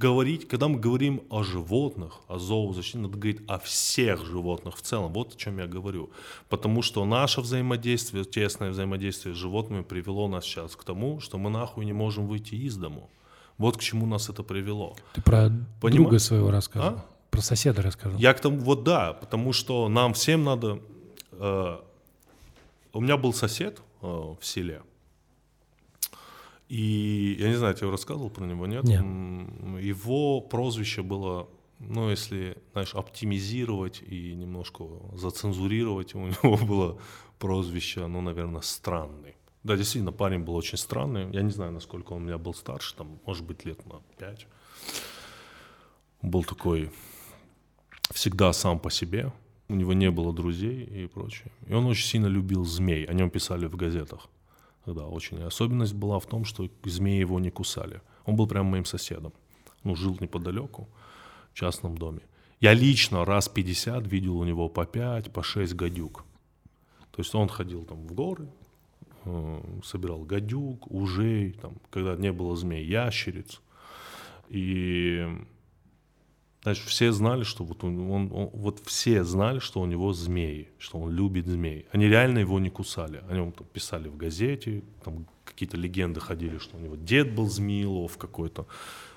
говорить, 0.00 0.48
когда 0.48 0.66
мы 0.68 0.80
говорим 0.80 1.20
о 1.28 1.42
животных, 1.42 2.20
о 2.26 2.38
зоозащите, 2.38 2.98
надо 2.98 3.18
говорить 3.18 3.42
о 3.46 3.58
всех 3.58 4.24
животных 4.24 4.76
в 4.76 4.80
целом. 4.80 5.12
Вот 5.12 5.34
о 5.34 5.36
чем 5.36 5.58
я 5.58 5.66
говорю. 5.66 6.10
Потому 6.48 6.82
что 6.82 7.04
наше 7.04 7.42
взаимодействие, 7.42 8.24
тесное 8.24 8.70
взаимодействие 8.70 9.34
с 9.34 9.38
животными 9.38 9.82
привело 9.82 10.26
нас 10.28 10.44
сейчас 10.44 10.74
к 10.74 10.84
тому, 10.84 11.20
что 11.20 11.38
мы 11.38 11.50
нахуй 11.50 11.84
не 11.84 11.92
можем 11.92 12.26
выйти 12.26 12.54
из 12.54 12.76
дому. 12.76 13.10
Вот 13.58 13.76
к 13.76 13.80
чему 13.80 14.06
нас 14.06 14.30
это 14.30 14.42
привело. 14.42 14.96
Ты 15.12 15.20
про 15.22 15.50
Понима- 15.80 15.90
друга 15.92 16.18
своего 16.18 16.50
рассказывал. 16.50 16.96
А? 16.96 17.04
Про 17.30 17.42
соседа 17.42 17.82
рассказывал. 17.82 18.18
Я 18.18 18.32
к 18.32 18.40
тому, 18.40 18.58
вот 18.58 18.84
да, 18.84 19.12
потому 19.12 19.52
что 19.52 19.88
нам 19.88 20.14
всем 20.14 20.44
надо... 20.44 20.80
э, 21.32 21.76
у 22.92 23.00
меня 23.00 23.16
был 23.16 23.34
сосед 23.34 23.80
э, 24.02 24.06
в 24.06 24.38
селе, 24.40 24.80
и 26.70 27.36
я 27.40 27.48
не 27.48 27.56
знаю, 27.56 27.72
я 27.72 27.78
тебе 27.78 27.90
рассказывал 27.90 28.30
про 28.30 28.44
него, 28.44 28.64
нет? 28.64 28.84
Нет. 28.84 29.00
Его 29.82 30.40
прозвище 30.40 31.02
было, 31.02 31.48
ну, 31.80 32.08
если, 32.10 32.56
знаешь, 32.70 32.94
оптимизировать 32.94 34.02
и 34.06 34.34
немножко 34.36 34.84
зацензурировать, 35.14 36.14
у 36.14 36.28
него 36.28 36.56
было 36.56 36.98
прозвище, 37.40 38.06
ну, 38.06 38.20
наверное, 38.20 38.60
странный. 38.60 39.34
Да, 39.64 39.76
действительно, 39.76 40.12
парень 40.12 40.44
был 40.44 40.54
очень 40.54 40.78
странный. 40.78 41.28
Я 41.32 41.42
не 41.42 41.50
знаю, 41.50 41.72
насколько 41.72 42.12
он 42.12 42.22
у 42.22 42.24
меня 42.26 42.38
был 42.38 42.54
старше, 42.54 42.94
там, 42.94 43.18
может 43.26 43.44
быть, 43.44 43.64
лет 43.64 43.84
на 43.86 44.00
пять. 44.16 44.46
Был 46.22 46.44
такой 46.44 46.92
всегда 48.14 48.52
сам 48.52 48.78
по 48.78 48.92
себе. 48.92 49.32
У 49.68 49.74
него 49.74 49.92
не 49.92 50.10
было 50.12 50.32
друзей 50.32 50.84
и 50.84 51.06
прочее. 51.08 51.50
И 51.66 51.74
он 51.74 51.86
очень 51.86 52.06
сильно 52.06 52.28
любил 52.28 52.64
змей. 52.64 53.06
О 53.06 53.12
нем 53.12 53.28
писали 53.28 53.66
в 53.66 53.74
газетах. 53.74 54.28
Да, 54.86 55.06
очень. 55.06 55.42
Особенность 55.42 55.94
была 55.94 56.18
в 56.18 56.26
том, 56.26 56.44
что 56.44 56.68
змеи 56.84 57.20
его 57.20 57.38
не 57.40 57.50
кусали. 57.50 58.00
Он 58.24 58.36
был 58.36 58.46
прям 58.46 58.66
моим 58.66 58.84
соседом. 58.84 59.32
Ну, 59.84 59.94
жил 59.94 60.16
неподалеку, 60.20 60.88
в 61.52 61.54
частном 61.54 61.96
доме. 61.96 62.20
Я 62.60 62.74
лично 62.74 63.24
раз 63.24 63.48
50 63.48 64.06
видел 64.06 64.38
у 64.38 64.44
него 64.44 64.68
по 64.68 64.84
5, 64.84 65.32
по 65.32 65.42
6 65.42 65.74
гадюк. 65.74 66.24
То 67.10 67.22
есть 67.22 67.34
он 67.34 67.48
ходил 67.48 67.84
там 67.84 68.06
в 68.06 68.12
горы, 68.12 68.48
э, 69.24 69.80
собирал 69.82 70.20
гадюк, 70.20 70.90
ужей, 70.90 71.52
там, 71.52 71.74
когда 71.90 72.16
не 72.16 72.32
было 72.32 72.56
змей, 72.56 72.84
ящериц. 72.84 73.60
И 74.48 75.26
Значит, 76.62 76.84
все 76.88 77.10
знали, 77.12 77.42
что 77.42 77.64
вот 77.64 77.84
он, 77.84 77.98
он- 78.10 78.30
он- 78.32 78.50
вот 78.52 78.80
все 78.84 79.24
знали, 79.24 79.60
что 79.60 79.80
у 79.80 79.86
него 79.86 80.12
змеи, 80.12 80.68
что 80.78 80.98
он 80.98 81.10
любит 81.10 81.46
змей. 81.46 81.86
Они 81.90 82.06
реально 82.06 82.40
его 82.40 82.58
не 82.60 82.68
кусали. 82.68 83.22
О 83.30 83.34
нем 83.34 83.52
там 83.52 83.66
писали 83.72 84.08
в 84.08 84.16
газете, 84.18 84.82
там 85.04 85.26
какие-то 85.44 85.78
легенды 85.78 86.20
ходили, 86.20 86.58
что 86.58 86.76
у 86.76 86.80
него 86.80 86.96
дед 86.96 87.34
был 87.34 87.48
змеелов 87.48 88.18
какой-то. 88.18 88.66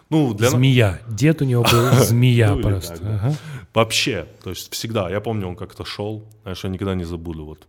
Ну, 0.09 0.33
для 0.33 0.49
Змея. 0.49 0.99
Дед 1.09 1.41
у 1.41 1.45
него 1.45 1.63
был 1.63 1.91
змея 2.03 2.55
Ну, 2.55 2.61
просто. 2.61 2.93
так, 2.93 3.01
да. 3.03 3.15
Ага. 3.15 3.35
Вообще, 3.73 4.27
то 4.43 4.49
есть 4.51 4.71
всегда. 4.71 5.09
Я 5.09 5.19
помню, 5.21 5.47
он 5.47 5.55
как-то 5.55 5.83
шел, 5.85 6.23
знаешь, 6.43 6.63
я 6.63 6.69
никогда 6.69 6.93
не 6.95 7.03
забуду. 7.05 7.45
Вот 7.45 7.67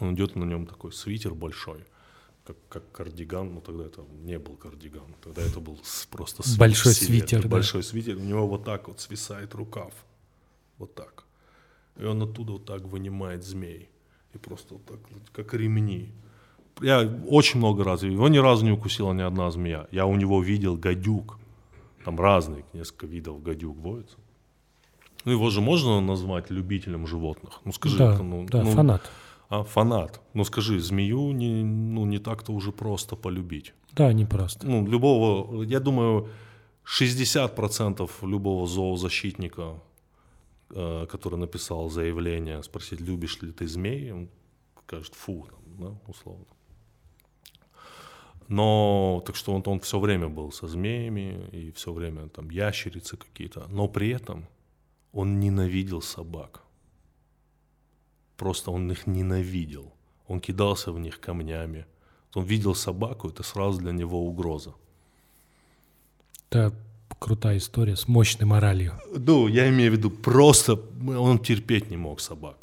он 0.00 0.14
идет 0.14 0.36
на 0.36 0.44
нем 0.44 0.66
такой 0.66 0.92
свитер 0.92 1.34
большой, 1.34 1.80
как, 2.50 2.56
как 2.68 2.92
кардиган, 2.92 3.54
но 3.54 3.60
тогда 3.60 3.84
это 3.84 4.04
не 4.24 4.38
был 4.38 4.56
кардиган, 4.56 5.14
тогда 5.22 5.42
это 5.42 5.60
был 5.60 5.78
просто 6.10 6.42
свитер, 6.42 6.58
Большой 6.58 6.92
свитер, 6.92 7.42
да. 7.42 7.48
Большой 7.48 7.82
свитер, 7.82 8.16
у 8.16 8.20
него 8.20 8.46
вот 8.46 8.64
так 8.64 8.88
вот 8.88 9.00
свисает 9.00 9.54
рукав, 9.54 9.92
вот 10.78 10.94
так. 10.94 11.24
И 11.96 12.04
он 12.04 12.22
оттуда 12.22 12.52
вот 12.52 12.64
так 12.64 12.82
вынимает 12.82 13.44
змей. 13.44 13.88
И 14.34 14.38
просто 14.38 14.74
вот 14.74 14.84
так, 14.86 14.98
как 15.32 15.54
ремни. 15.54 16.12
Я 16.80 17.00
очень 17.28 17.58
много 17.58 17.84
раз, 17.84 18.02
его 18.02 18.28
ни 18.28 18.38
разу 18.38 18.64
не 18.64 18.72
укусила 18.72 19.12
ни 19.12 19.22
одна 19.22 19.50
змея. 19.50 19.86
Я 19.90 20.06
у 20.06 20.16
него 20.16 20.42
видел 20.42 20.76
гадюк. 20.76 21.38
Там 22.04 22.18
разные, 22.18 22.64
несколько 22.72 23.06
видов 23.06 23.42
гадюк 23.42 23.76
водятся. 23.76 24.16
Ну, 25.24 25.32
его 25.32 25.50
же 25.50 25.60
можно 25.60 26.00
назвать 26.00 26.50
любителем 26.50 27.06
животных? 27.06 27.60
Ну, 27.64 27.72
скажи. 27.72 27.98
Да, 27.98 28.14
это, 28.14 28.22
ну, 28.22 28.46
да, 28.46 28.62
ну, 28.62 28.70
фанат. 28.70 29.10
А, 29.50 29.64
фанат. 29.64 30.20
Ну, 30.34 30.44
скажи, 30.44 30.78
змею 30.80 31.32
не, 31.32 31.64
ну, 31.64 32.06
не 32.06 32.18
так-то 32.18 32.52
уже 32.52 32.70
просто 32.70 33.16
полюбить. 33.16 33.74
Да, 33.92 34.12
не 34.12 34.24
просто. 34.24 34.66
Ну, 34.66 34.86
любого, 34.86 35.64
я 35.64 35.80
думаю, 35.80 36.28
60% 36.84 38.08
любого 38.22 38.66
зоозащитника, 38.66 39.82
э, 40.70 41.06
который 41.06 41.38
написал 41.38 41.90
заявление, 41.90 42.62
спросить, 42.62 43.00
любишь 43.00 43.42
ли 43.42 43.52
ты 43.52 43.66
змей, 43.66 44.12
он 44.12 44.28
скажет, 44.84 45.14
фу, 45.14 45.46
там, 45.50 45.76
да, 45.78 46.00
условно. 46.06 46.46
Но, 48.48 49.22
так 49.26 49.36
что 49.36 49.52
он, 49.52 49.62
он 49.66 49.80
все 49.80 49.98
время 49.98 50.28
был 50.28 50.52
со 50.52 50.68
змеями, 50.68 51.48
и 51.52 51.70
все 51.70 51.92
время 51.92 52.28
там 52.28 52.50
ящерицы 52.50 53.16
какие-то. 53.16 53.66
Но 53.68 53.88
при 53.88 54.10
этом 54.10 54.46
он 55.12 55.40
ненавидел 55.40 56.02
собак. 56.02 56.62
Просто 58.40 58.70
он 58.70 58.90
их 58.90 59.06
ненавидел. 59.06 59.92
Он 60.26 60.40
кидался 60.40 60.92
в 60.92 60.98
них 60.98 61.20
камнями. 61.20 61.84
Он 62.34 62.44
видел 62.44 62.74
собаку, 62.74 63.28
это 63.28 63.42
сразу 63.42 63.78
для 63.80 63.92
него 63.92 64.26
угроза. 64.26 64.72
Это 66.48 66.72
крутая 67.18 67.58
история 67.58 67.96
с 67.96 68.08
мощной 68.08 68.46
моралью. 68.46 68.92
Ну, 69.14 69.48
я 69.48 69.68
имею 69.68 69.92
в 69.92 69.96
виду, 69.96 70.10
просто 70.10 70.80
он 71.18 71.38
терпеть 71.38 71.90
не 71.90 71.98
мог 71.98 72.20
собак. 72.20 72.56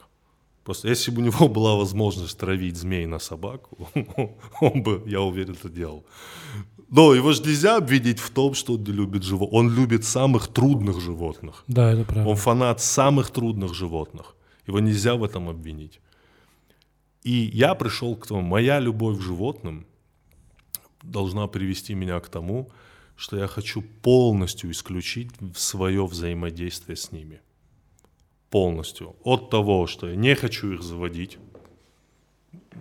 Просто 0.63 0.89
если 0.89 1.11
бы 1.11 1.21
у 1.21 1.25
него 1.25 1.47
была 1.47 1.75
возможность 1.75 2.39
травить 2.39 2.75
змей 2.75 3.05
на 3.05 3.19
собаку, 3.19 3.78
он 4.61 4.82
бы, 4.82 5.03
я 5.05 5.21
уверен, 5.21 5.53
это 5.53 5.69
делал. 5.69 6.03
Но 6.89 7.13
его 7.13 7.34
же 7.34 7.43
нельзя 7.43 7.78
обвинить 7.78 8.19
в 8.19 8.32
том, 8.32 8.55
что 8.55 8.73
он 8.73 8.84
не 8.84 8.93
любит 8.93 9.23
животных. 9.23 9.53
Он 9.53 9.75
любит 9.75 10.05
самых 10.05 10.47
трудных 10.47 10.99
животных. 11.01 11.63
Да, 11.67 11.91
это 11.91 12.03
правда. 12.03 12.30
Он 12.30 12.36
фанат 12.36 12.82
самых 12.82 13.30
трудных 13.30 13.75
животных. 13.75 14.34
Его 14.68 14.80
нельзя 14.80 15.15
в 15.15 15.24
этом 15.24 15.49
обвинить. 15.49 15.99
И 17.24 17.32
я 17.53 17.74
пришел 17.76 18.15
к 18.15 18.28
тому, 18.28 18.41
моя 18.41 18.80
любовь 18.80 19.18
к 19.18 19.22
животным 19.22 19.88
должна 21.01 21.47
привести 21.47 21.95
меня 21.95 22.20
к 22.20 22.30
тому, 22.30 22.70
что 23.15 23.38
я 23.38 23.47
хочу 23.47 23.82
полностью 23.82 24.72
исключить 24.72 25.32
свое 25.55 26.05
взаимодействие 26.05 26.95
с 26.95 27.11
ними. 27.11 27.41
Полностью. 28.49 29.15
От 29.24 29.49
того, 29.49 29.88
что 29.88 30.09
я 30.09 30.15
не 30.15 30.36
хочу 30.36 30.74
их 30.74 30.84
заводить, 30.84 31.38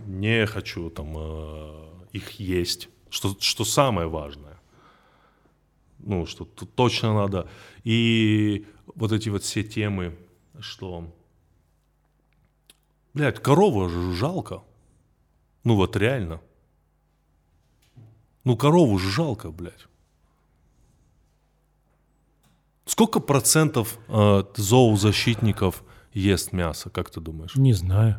не 0.07 0.47
хочу 0.47 0.91
там 0.91 1.15
э, 1.17 1.87
их 2.13 2.33
есть, 2.33 2.89
Что, 3.11 3.37
что 3.41 3.65
самое 3.65 4.09
важное. 4.09 4.61
Ну, 5.99 6.27
что 6.27 6.45
точно 6.45 7.15
надо. 7.15 7.49
И 7.83 8.67
вот 8.95 9.13
эти 9.13 9.29
вот 9.29 9.43
все 9.43 9.63
темы, 9.63 10.17
что... 10.61 11.13
Блядь, 13.17 13.39
корову 13.39 13.89
же 13.89 14.13
жалко. 14.13 14.61
Ну 15.65 15.75
вот 15.75 15.97
реально. 15.97 16.41
Ну 18.45 18.59
корову 18.59 18.99
же 18.99 19.11
жалко, 19.11 19.51
блядь. 19.51 19.87
Сколько 22.85 23.21
процентов 23.21 23.99
э, 24.09 24.45
зоозащитников 24.55 25.83
ест 26.13 26.53
мясо, 26.53 26.91
как 26.91 27.09
ты 27.09 27.21
думаешь? 27.21 27.57
Не 27.57 27.73
знаю. 27.73 28.17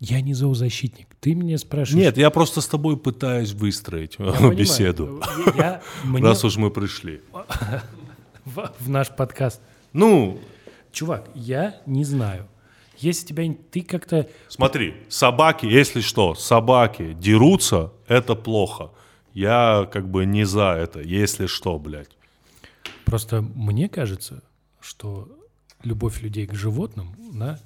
Я 0.00 0.20
не 0.20 0.34
зоозащитник. 0.34 1.06
Ты 1.20 1.36
меня 1.36 1.56
спрашиваешь. 1.56 2.04
Нет, 2.04 2.18
я 2.18 2.30
просто 2.30 2.60
с 2.60 2.66
тобой 2.66 2.96
пытаюсь 2.96 3.52
выстроить 3.52 4.16
э, 4.18 4.24
Я 4.24 4.32
понимаю. 4.32 4.56
беседу. 4.56 5.22
Я- 5.56 5.80
мне 6.04 6.24
Раз 6.24 6.44
уж 6.44 6.56
мы 6.56 6.72
пришли. 6.72 7.20
в, 8.44 8.72
в 8.80 8.88
наш 8.88 9.14
подкаст. 9.14 9.60
Ну, 9.92 10.40
Чувак, 10.90 11.30
я 11.36 11.80
не 11.86 12.04
знаю. 12.04 12.48
Если 13.02 13.26
тебя 13.26 13.54
ты 13.70 13.82
как-то 13.82 14.28
смотри, 14.48 14.94
собаки, 15.08 15.66
если 15.66 16.00
что, 16.00 16.34
собаки 16.34 17.14
дерутся, 17.14 17.92
это 18.06 18.34
плохо. 18.34 18.90
Я 19.34 19.88
как 19.92 20.08
бы 20.08 20.24
не 20.24 20.44
за 20.44 20.76
это, 20.78 21.00
если 21.00 21.46
что, 21.46 21.78
блядь. 21.78 22.10
Просто 23.04 23.42
мне 23.42 23.88
кажется, 23.88 24.42
что 24.80 25.28
любовь 25.82 26.22
людей 26.22 26.46
к 26.46 26.54
животным, 26.54 27.14
да, 27.32 27.58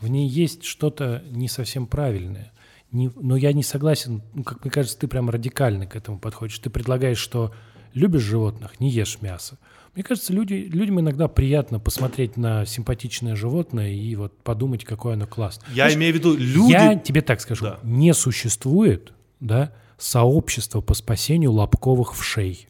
в 0.00 0.08
ней 0.08 0.28
есть 0.28 0.64
что-то 0.64 1.22
не 1.30 1.48
совсем 1.48 1.86
правильное. 1.86 2.52
Не- 2.90 3.10
но 3.16 3.36
я 3.36 3.52
не 3.52 3.62
согласен, 3.62 4.20
ну, 4.34 4.42
как 4.42 4.64
мне 4.64 4.70
кажется, 4.70 4.98
ты 4.98 5.08
прям 5.08 5.30
радикально 5.30 5.86
к 5.86 5.96
этому 5.96 6.18
подходишь. 6.18 6.58
Ты 6.58 6.68
предлагаешь, 6.68 7.18
что 7.18 7.54
любишь 7.94 8.22
животных, 8.22 8.80
не 8.80 8.90
ешь 8.90 9.18
мясо. 9.22 9.58
Мне 9.94 10.02
кажется, 10.04 10.32
люди, 10.32 10.54
людям 10.54 11.00
иногда 11.00 11.28
приятно 11.28 11.78
посмотреть 11.78 12.36
на 12.38 12.64
симпатичное 12.64 13.36
животное 13.36 13.90
и 13.92 14.14
вот 14.16 14.36
подумать, 14.38 14.84
какое 14.84 15.14
оно 15.14 15.26
классное. 15.26 15.68
Я 15.74 15.92
имею 15.92 16.14
в 16.14 16.16
виду, 16.16 16.34
люди... 16.34 16.72
Я 16.72 16.94
тебе 16.96 17.20
так 17.20 17.40
скажу, 17.42 17.64
Да. 17.66 17.78
не 17.82 18.14
существует 18.14 19.12
да, 19.40 19.72
сообщества 19.98 20.80
по 20.80 20.94
спасению 20.94 21.52
лобковых 21.52 22.14
вшей. 22.16 22.68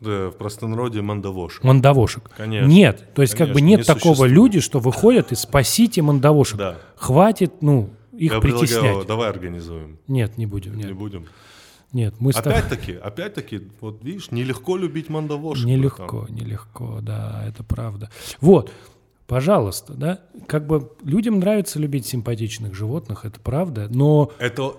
Да, 0.00 0.28
в 0.30 0.32
простонародье 0.32 1.00
мандавошек. 1.02 1.64
Мандавошек. 1.64 2.30
Конечно, 2.36 2.66
Нет, 2.66 3.08
то 3.14 3.22
есть 3.22 3.34
как 3.34 3.48
бы 3.48 3.54
конечно, 3.54 3.66
нет 3.68 3.78
не 3.80 3.84
такого 3.84 4.12
существует. 4.14 4.32
люди, 4.32 4.60
что 4.60 4.78
выходят 4.78 5.32
и 5.32 5.34
спасите 5.34 6.02
мандавошек. 6.02 6.58
Да. 6.58 6.76
Хватит, 6.96 7.62
ну, 7.62 7.90
их 8.12 8.32
Я 8.32 8.40
притеснять. 8.40 9.06
давай 9.06 9.28
организуем. 9.30 9.98
Нет, 10.06 10.36
не 10.38 10.44
будем, 10.46 10.76
Не 10.76 10.84
нет. 10.84 10.92
будем. 10.94 11.26
Нет, 11.94 12.16
мы 12.18 12.32
с 12.32 12.36
тобой... 12.36 12.58
Опять-таки, 12.58 12.92
опять-таки, 12.94 13.62
вот 13.80 14.02
видишь, 14.02 14.32
нелегко 14.32 14.76
любить 14.76 15.08
мандавошек. 15.08 15.64
Нелегко, 15.64 16.26
нелегко, 16.28 16.98
да, 17.00 17.44
это 17.46 17.62
правда. 17.62 18.10
Вот, 18.40 18.72
пожалуйста, 19.28 19.94
да, 19.94 20.20
как 20.48 20.66
бы 20.66 20.92
людям 21.04 21.38
нравится 21.38 21.78
любить 21.78 22.04
симпатичных 22.04 22.74
животных, 22.74 23.24
это 23.24 23.38
правда, 23.38 23.86
но 23.90 24.32
Это, 24.40 24.74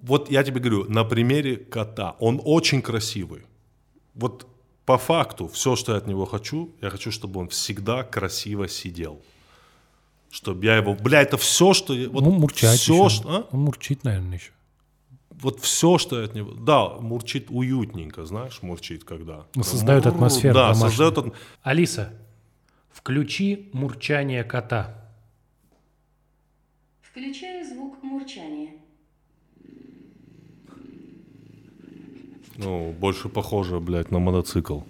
вот 0.00 0.32
я 0.32 0.42
тебе 0.42 0.58
говорю, 0.58 0.90
на 0.90 1.04
примере 1.04 1.56
кота, 1.56 2.16
он 2.18 2.40
очень 2.44 2.82
красивый. 2.82 3.42
Вот 4.14 4.48
по 4.84 4.98
факту, 4.98 5.46
все, 5.46 5.76
что 5.76 5.92
я 5.92 5.98
от 5.98 6.08
него 6.08 6.26
хочу, 6.26 6.74
я 6.82 6.90
хочу, 6.90 7.12
чтобы 7.12 7.38
он 7.38 7.48
всегда 7.50 8.02
красиво 8.02 8.66
сидел. 8.66 9.22
Чтобы 10.28 10.64
я 10.64 10.76
его, 10.76 10.94
бля, 10.94 11.22
это 11.22 11.36
все, 11.36 11.72
что 11.72 11.94
я, 11.94 12.08
вот 12.08 12.24
ну, 12.24 12.32
мурчать 12.32 12.80
все, 12.80 13.04
еще. 13.04 13.14
что, 13.14 13.28
а? 13.28 13.48
Он 13.52 13.60
мурчит, 13.60 14.02
наверное, 14.02 14.38
еще. 14.38 14.50
Вот 15.42 15.60
все, 15.60 15.98
что 15.98 16.18
я 16.18 16.24
от 16.24 16.34
него, 16.34 16.52
да, 16.52 16.88
мурчит 16.88 17.46
уютненько, 17.50 18.24
знаешь, 18.24 18.62
мурчит 18.62 19.04
когда. 19.04 19.46
Ну, 19.54 19.62
создает 19.62 20.04
Мур, 20.04 20.14
атмосферу 20.14 20.54
Да, 20.54 20.72
домашнюю. 20.72 20.90
создает 20.90 21.34
Алиса, 21.62 22.12
включи 22.90 23.68
мурчание 23.72 24.44
кота. 24.44 25.10
Включаю 27.02 27.66
звук 27.66 28.02
мурчания. 28.02 28.70
ну, 32.56 32.92
больше 32.92 33.28
похоже, 33.28 33.80
блядь, 33.80 34.10
на 34.10 34.18
мотоцикл. 34.18 34.80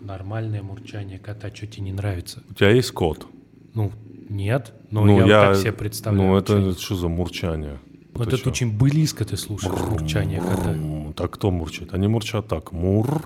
Нормальное 0.00 0.62
мурчание 0.62 1.18
кота, 1.18 1.54
что 1.54 1.66
тебе 1.66 1.84
не 1.84 1.92
нравится? 1.92 2.42
У 2.50 2.54
тебя 2.54 2.70
есть 2.70 2.92
кот? 2.92 3.26
Ну, 3.74 3.92
нет, 4.28 4.72
но 4.90 5.04
ну, 5.04 5.18
я, 5.18 5.22
вот 5.22 5.30
так 5.30 5.56
себе 5.56 5.72
представляю. 5.72 6.28
Ну, 6.28 6.36
это 6.36 6.72
что 6.78 6.94
за 6.94 7.08
мурчание? 7.08 7.78
Вот 8.18 8.32
это 8.32 8.48
очень 8.48 8.76
близко 8.76 9.24
ты 9.24 9.36
слушаешь 9.36 9.80
мурчание 9.80 10.40
кота. 10.40 10.74
Так 11.16 11.30
кто 11.32 11.50
мурчит? 11.50 11.94
Они 11.94 12.08
мурчат 12.08 12.48
так. 12.48 12.72
Мур. 12.72 13.22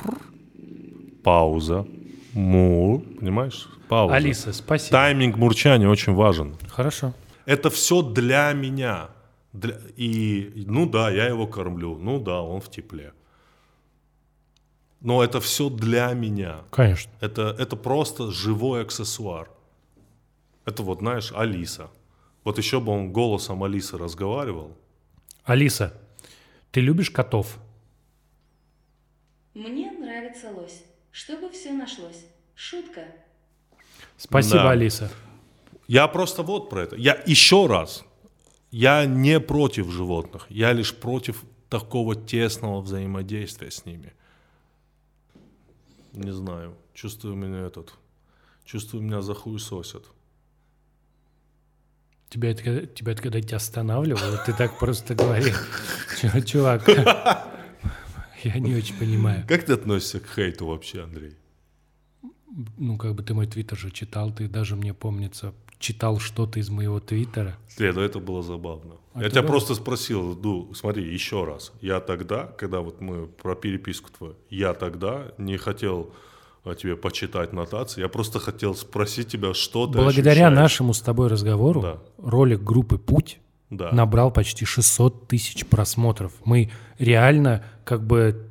Пауза. 1.22 1.86
Мур. 2.32 3.02
Понимаешь? 3.20 3.68
Пауза. 3.88 4.14
Алиса, 4.14 4.52
спасибо. 4.52 4.90
Тайминг 4.92 5.36
мурчания 5.36 5.88
очень 5.88 6.14
важен. 6.14 6.54
Хорошо. 6.68 7.12
Это 7.46 7.70
все 7.70 8.02
для 8.02 8.52
меня. 8.52 9.08
Для- 9.52 9.78
И, 9.96 10.64
ну 10.66 10.86
да, 10.88 11.10
я 11.10 11.26
его 11.26 11.46
кормлю. 11.46 11.98
Ну 11.98 12.20
да, 12.20 12.40
он 12.42 12.60
в 12.60 12.70
тепле. 12.70 13.12
Но 15.00 15.24
это 15.24 15.40
все 15.40 15.70
для 15.70 16.12
меня. 16.12 16.58
Конечно. 16.70 17.10
Это, 17.20 17.54
это 17.58 17.76
просто 17.76 18.30
живой 18.30 18.82
аксессуар. 18.82 19.50
Это 20.66 20.82
вот, 20.82 20.98
знаешь, 21.00 21.32
Алиса. 21.34 21.88
Вот 22.44 22.58
еще 22.58 22.80
бы 22.80 22.92
он 22.92 23.12
голосом 23.12 23.64
Алисы 23.64 23.98
разговаривал. 23.98 24.76
Алиса, 25.50 25.92
ты 26.70 26.80
любишь 26.80 27.10
котов? 27.10 27.58
Мне 29.52 29.90
нравится 29.90 30.52
лось. 30.52 30.84
Чтобы 31.10 31.50
все 31.50 31.72
нашлось. 31.72 32.24
Шутка. 32.54 33.04
Спасибо, 34.16 34.62
Да. 34.62 34.70
Алиса. 34.70 35.10
Я 35.88 36.06
просто 36.06 36.44
вот 36.44 36.70
про 36.70 36.82
это. 36.82 36.94
Я 36.94 37.20
еще 37.26 37.66
раз. 37.66 38.04
Я 38.70 39.06
не 39.06 39.40
против 39.40 39.90
животных. 39.90 40.46
Я 40.50 40.72
лишь 40.72 40.94
против 40.94 41.42
такого 41.68 42.14
тесного 42.14 42.80
взаимодействия 42.80 43.72
с 43.72 43.84
ними. 43.84 44.12
Не 46.12 46.32
знаю. 46.32 46.76
Чувствую 46.94 47.34
меня 47.34 47.66
этот. 47.66 47.92
Чувствую 48.64 49.02
меня 49.02 49.20
за 49.20 49.34
хуй 49.34 49.58
сосят. 49.58 50.04
Тебя 52.30 52.52
это, 52.52 52.86
тебя 52.86 53.12
это 53.12 53.22
когда 53.22 53.40
тебя 53.40 53.56
останавливало, 53.56 54.40
ты 54.46 54.52
так 54.52 54.78
просто 54.78 55.16
говорил. 55.16 55.56
Чё, 56.20 56.40
Чувак, 56.40 56.88
я 58.44 58.58
не 58.58 58.76
очень 58.76 58.96
понимаю. 58.96 59.44
Как 59.48 59.64
ты 59.64 59.72
относишься 59.72 60.20
к 60.20 60.28
хейту 60.32 60.66
вообще, 60.66 61.02
Андрей? 61.02 61.34
Ну, 62.78 62.96
как 62.98 63.16
бы 63.16 63.24
ты 63.24 63.34
мой 63.34 63.48
твиттер 63.48 63.76
же 63.76 63.90
читал, 63.90 64.32
ты 64.32 64.48
даже, 64.48 64.76
мне 64.76 64.94
помнится, 64.94 65.54
читал 65.80 66.20
что-то 66.20 66.60
из 66.60 66.70
моего 66.70 67.00
твиттера. 67.00 67.56
Нет, 67.78 67.96
ну 67.96 68.00
это 68.00 68.20
было 68.20 68.44
забавно. 68.44 68.96
А 69.12 69.24
я 69.24 69.30
тебя 69.30 69.42
да? 69.42 69.48
просто 69.48 69.74
спросил, 69.74 70.38
ну, 70.40 70.72
смотри, 70.74 71.12
еще 71.12 71.44
раз. 71.44 71.72
Я 71.80 71.98
тогда, 71.98 72.46
когда 72.46 72.80
вот 72.80 73.00
мы 73.00 73.26
про 73.26 73.56
переписку 73.56 74.08
твою, 74.16 74.36
я 74.50 74.72
тогда 74.74 75.32
не 75.36 75.56
хотел 75.56 76.14
тебе 76.76 76.96
почитать 76.96 77.52
нотации, 77.52 78.00
я 78.02 78.08
просто 78.08 78.38
хотел 78.38 78.74
спросить 78.74 79.28
тебя, 79.28 79.54
что 79.54 79.86
ты 79.86 79.98
Благодаря 79.98 80.32
ощущаешь. 80.48 80.54
нашему 80.56 80.92
с 80.94 81.00
тобой 81.00 81.28
разговору 81.28 81.80
Да. 81.80 81.98
ролик 82.18 82.62
группы 82.62 82.98
«Путь» 82.98 83.38
Да. 83.70 83.90
набрал 83.92 84.30
почти 84.32 84.64
600 84.64 85.26
тысяч 85.28 85.64
просмотров. 85.66 86.32
Мы 86.44 86.70
реально 86.98 87.64
как 87.84 88.06
бы 88.06 88.46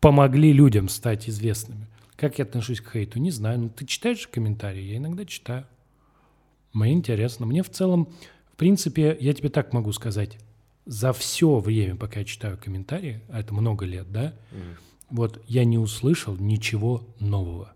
помогли 0.00 0.52
людям 0.52 0.88
стать 0.88 1.28
известными. 1.28 1.86
Как 2.16 2.38
я 2.38 2.44
отношусь 2.44 2.80
к 2.80 2.92
хейту? 2.92 3.18
Не 3.18 3.30
знаю. 3.30 3.58
Ну, 3.58 3.68
ты 3.68 3.84
читаешь 3.86 4.26
комментарии? 4.28 4.82
Я 4.82 4.96
иногда 4.96 5.24
читаю. 5.24 5.66
Мне 6.72 6.92
интересно. 6.92 7.46
Мне 7.46 7.62
в 7.62 7.70
целом, 7.70 8.08
в 8.52 8.56
принципе, 8.56 9.16
я 9.20 9.32
тебе 9.34 9.48
так 9.48 9.72
могу 9.72 9.92
сказать, 9.92 10.38
за 10.86 11.12
все 11.12 11.58
время, 11.58 11.96
пока 11.96 12.20
я 12.20 12.24
читаю 12.26 12.58
комментарии, 12.62 13.22
а 13.30 13.40
это 13.40 13.54
много 13.54 13.84
лет, 13.86 14.10
да, 14.12 14.34
вот 15.14 15.40
я 15.46 15.64
не 15.64 15.78
услышал 15.78 16.36
ничего 16.36 17.06
нового. 17.20 17.72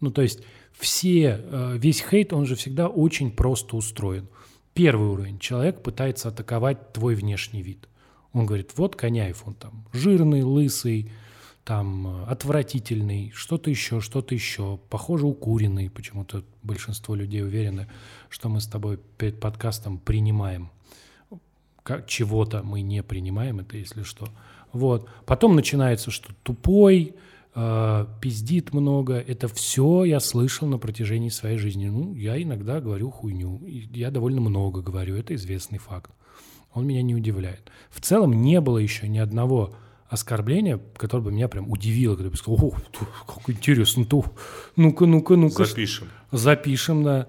Ну, 0.00 0.10
то 0.10 0.20
есть 0.20 0.40
все, 0.72 1.40
э, 1.40 1.76
весь 1.78 2.02
хейт, 2.02 2.32
он 2.32 2.44
же 2.44 2.56
всегда 2.56 2.88
очень 2.88 3.30
просто 3.30 3.76
устроен. 3.76 4.28
Первый 4.74 5.08
уровень. 5.08 5.38
Человек 5.38 5.80
пытается 5.82 6.28
атаковать 6.28 6.92
твой 6.92 7.14
внешний 7.14 7.62
вид. 7.62 7.88
Он 8.32 8.46
говорит, 8.46 8.72
вот 8.76 8.96
Коняев, 8.96 9.46
он 9.46 9.54
там 9.54 9.86
жирный, 9.92 10.42
лысый, 10.42 11.12
там 11.62 12.08
э, 12.08 12.24
отвратительный, 12.24 13.30
что-то 13.32 13.70
еще, 13.70 14.00
что-то 14.00 14.34
еще, 14.34 14.80
похоже, 14.90 15.26
укуренный. 15.26 15.88
Почему-то 15.88 16.42
большинство 16.64 17.14
людей 17.14 17.44
уверены, 17.44 17.88
что 18.28 18.48
мы 18.48 18.60
с 18.60 18.66
тобой 18.66 18.98
перед 19.18 19.38
подкастом 19.38 19.98
принимаем 19.98 20.72
как 21.82 22.06
чего-то 22.06 22.62
мы 22.62 22.82
не 22.82 23.02
принимаем, 23.02 23.60
это 23.60 23.76
если 23.76 24.02
что. 24.02 24.28
Вот. 24.72 25.08
Потом 25.26 25.54
начинается, 25.54 26.10
что 26.10 26.32
тупой, 26.42 27.14
э, 27.54 28.06
пиздит 28.20 28.72
много. 28.72 29.14
Это 29.14 29.48
все 29.48 30.04
я 30.04 30.20
слышал 30.20 30.66
на 30.68 30.78
протяжении 30.78 31.28
своей 31.28 31.58
жизни. 31.58 31.88
Ну, 31.88 32.14
я 32.14 32.40
иногда 32.42 32.80
говорю 32.80 33.10
хуйню. 33.10 33.62
Я 33.66 34.10
довольно 34.10 34.40
много 34.40 34.80
говорю, 34.80 35.16
это 35.16 35.34
известный 35.34 35.78
факт. 35.78 36.10
Он 36.72 36.86
меня 36.86 37.02
не 37.02 37.14
удивляет. 37.14 37.70
В 37.90 38.00
целом 38.00 38.32
не 38.40 38.60
было 38.60 38.78
еще 38.78 39.06
ни 39.08 39.18
одного 39.18 39.74
оскорбления, 40.08 40.80
которое 40.96 41.24
бы 41.24 41.32
меня 41.32 41.48
прям 41.48 41.70
удивило, 41.70 42.16
когда 42.16 42.30
бы 42.30 42.36
сказал, 42.36 42.58
о, 42.62 42.70
как 43.26 43.48
интересно, 43.48 44.04
то, 44.04 44.24
ну-ка, 44.76 45.06
ну-ка, 45.06 45.36
ну-ка. 45.36 45.64
Запишем. 45.64 46.08
Запишем, 46.30 47.02
да. 47.02 47.28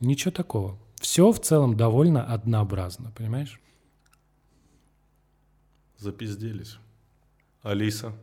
Ничего 0.00 0.30
такого. 0.30 0.78
Все 1.00 1.30
в 1.32 1.40
целом 1.40 1.76
довольно 1.76 2.22
однообразно, 2.22 3.12
понимаешь? 3.16 3.60
запизделись. 6.00 6.78
Алиса, 7.62 8.16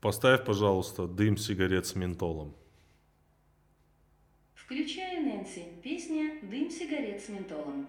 поставь, 0.00 0.44
пожалуйста, 0.44 1.06
дым 1.06 1.36
сигарет 1.36 1.86
с 1.86 1.94
ментолом. 1.94 2.54
Включая 4.54 5.20
Нэнси, 5.20 5.64
песня 5.82 6.40
«Дым 6.42 6.70
сигарет 6.70 7.22
с 7.22 7.28
ментолом». 7.28 7.88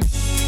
thank 0.00 0.38
you 0.38 0.43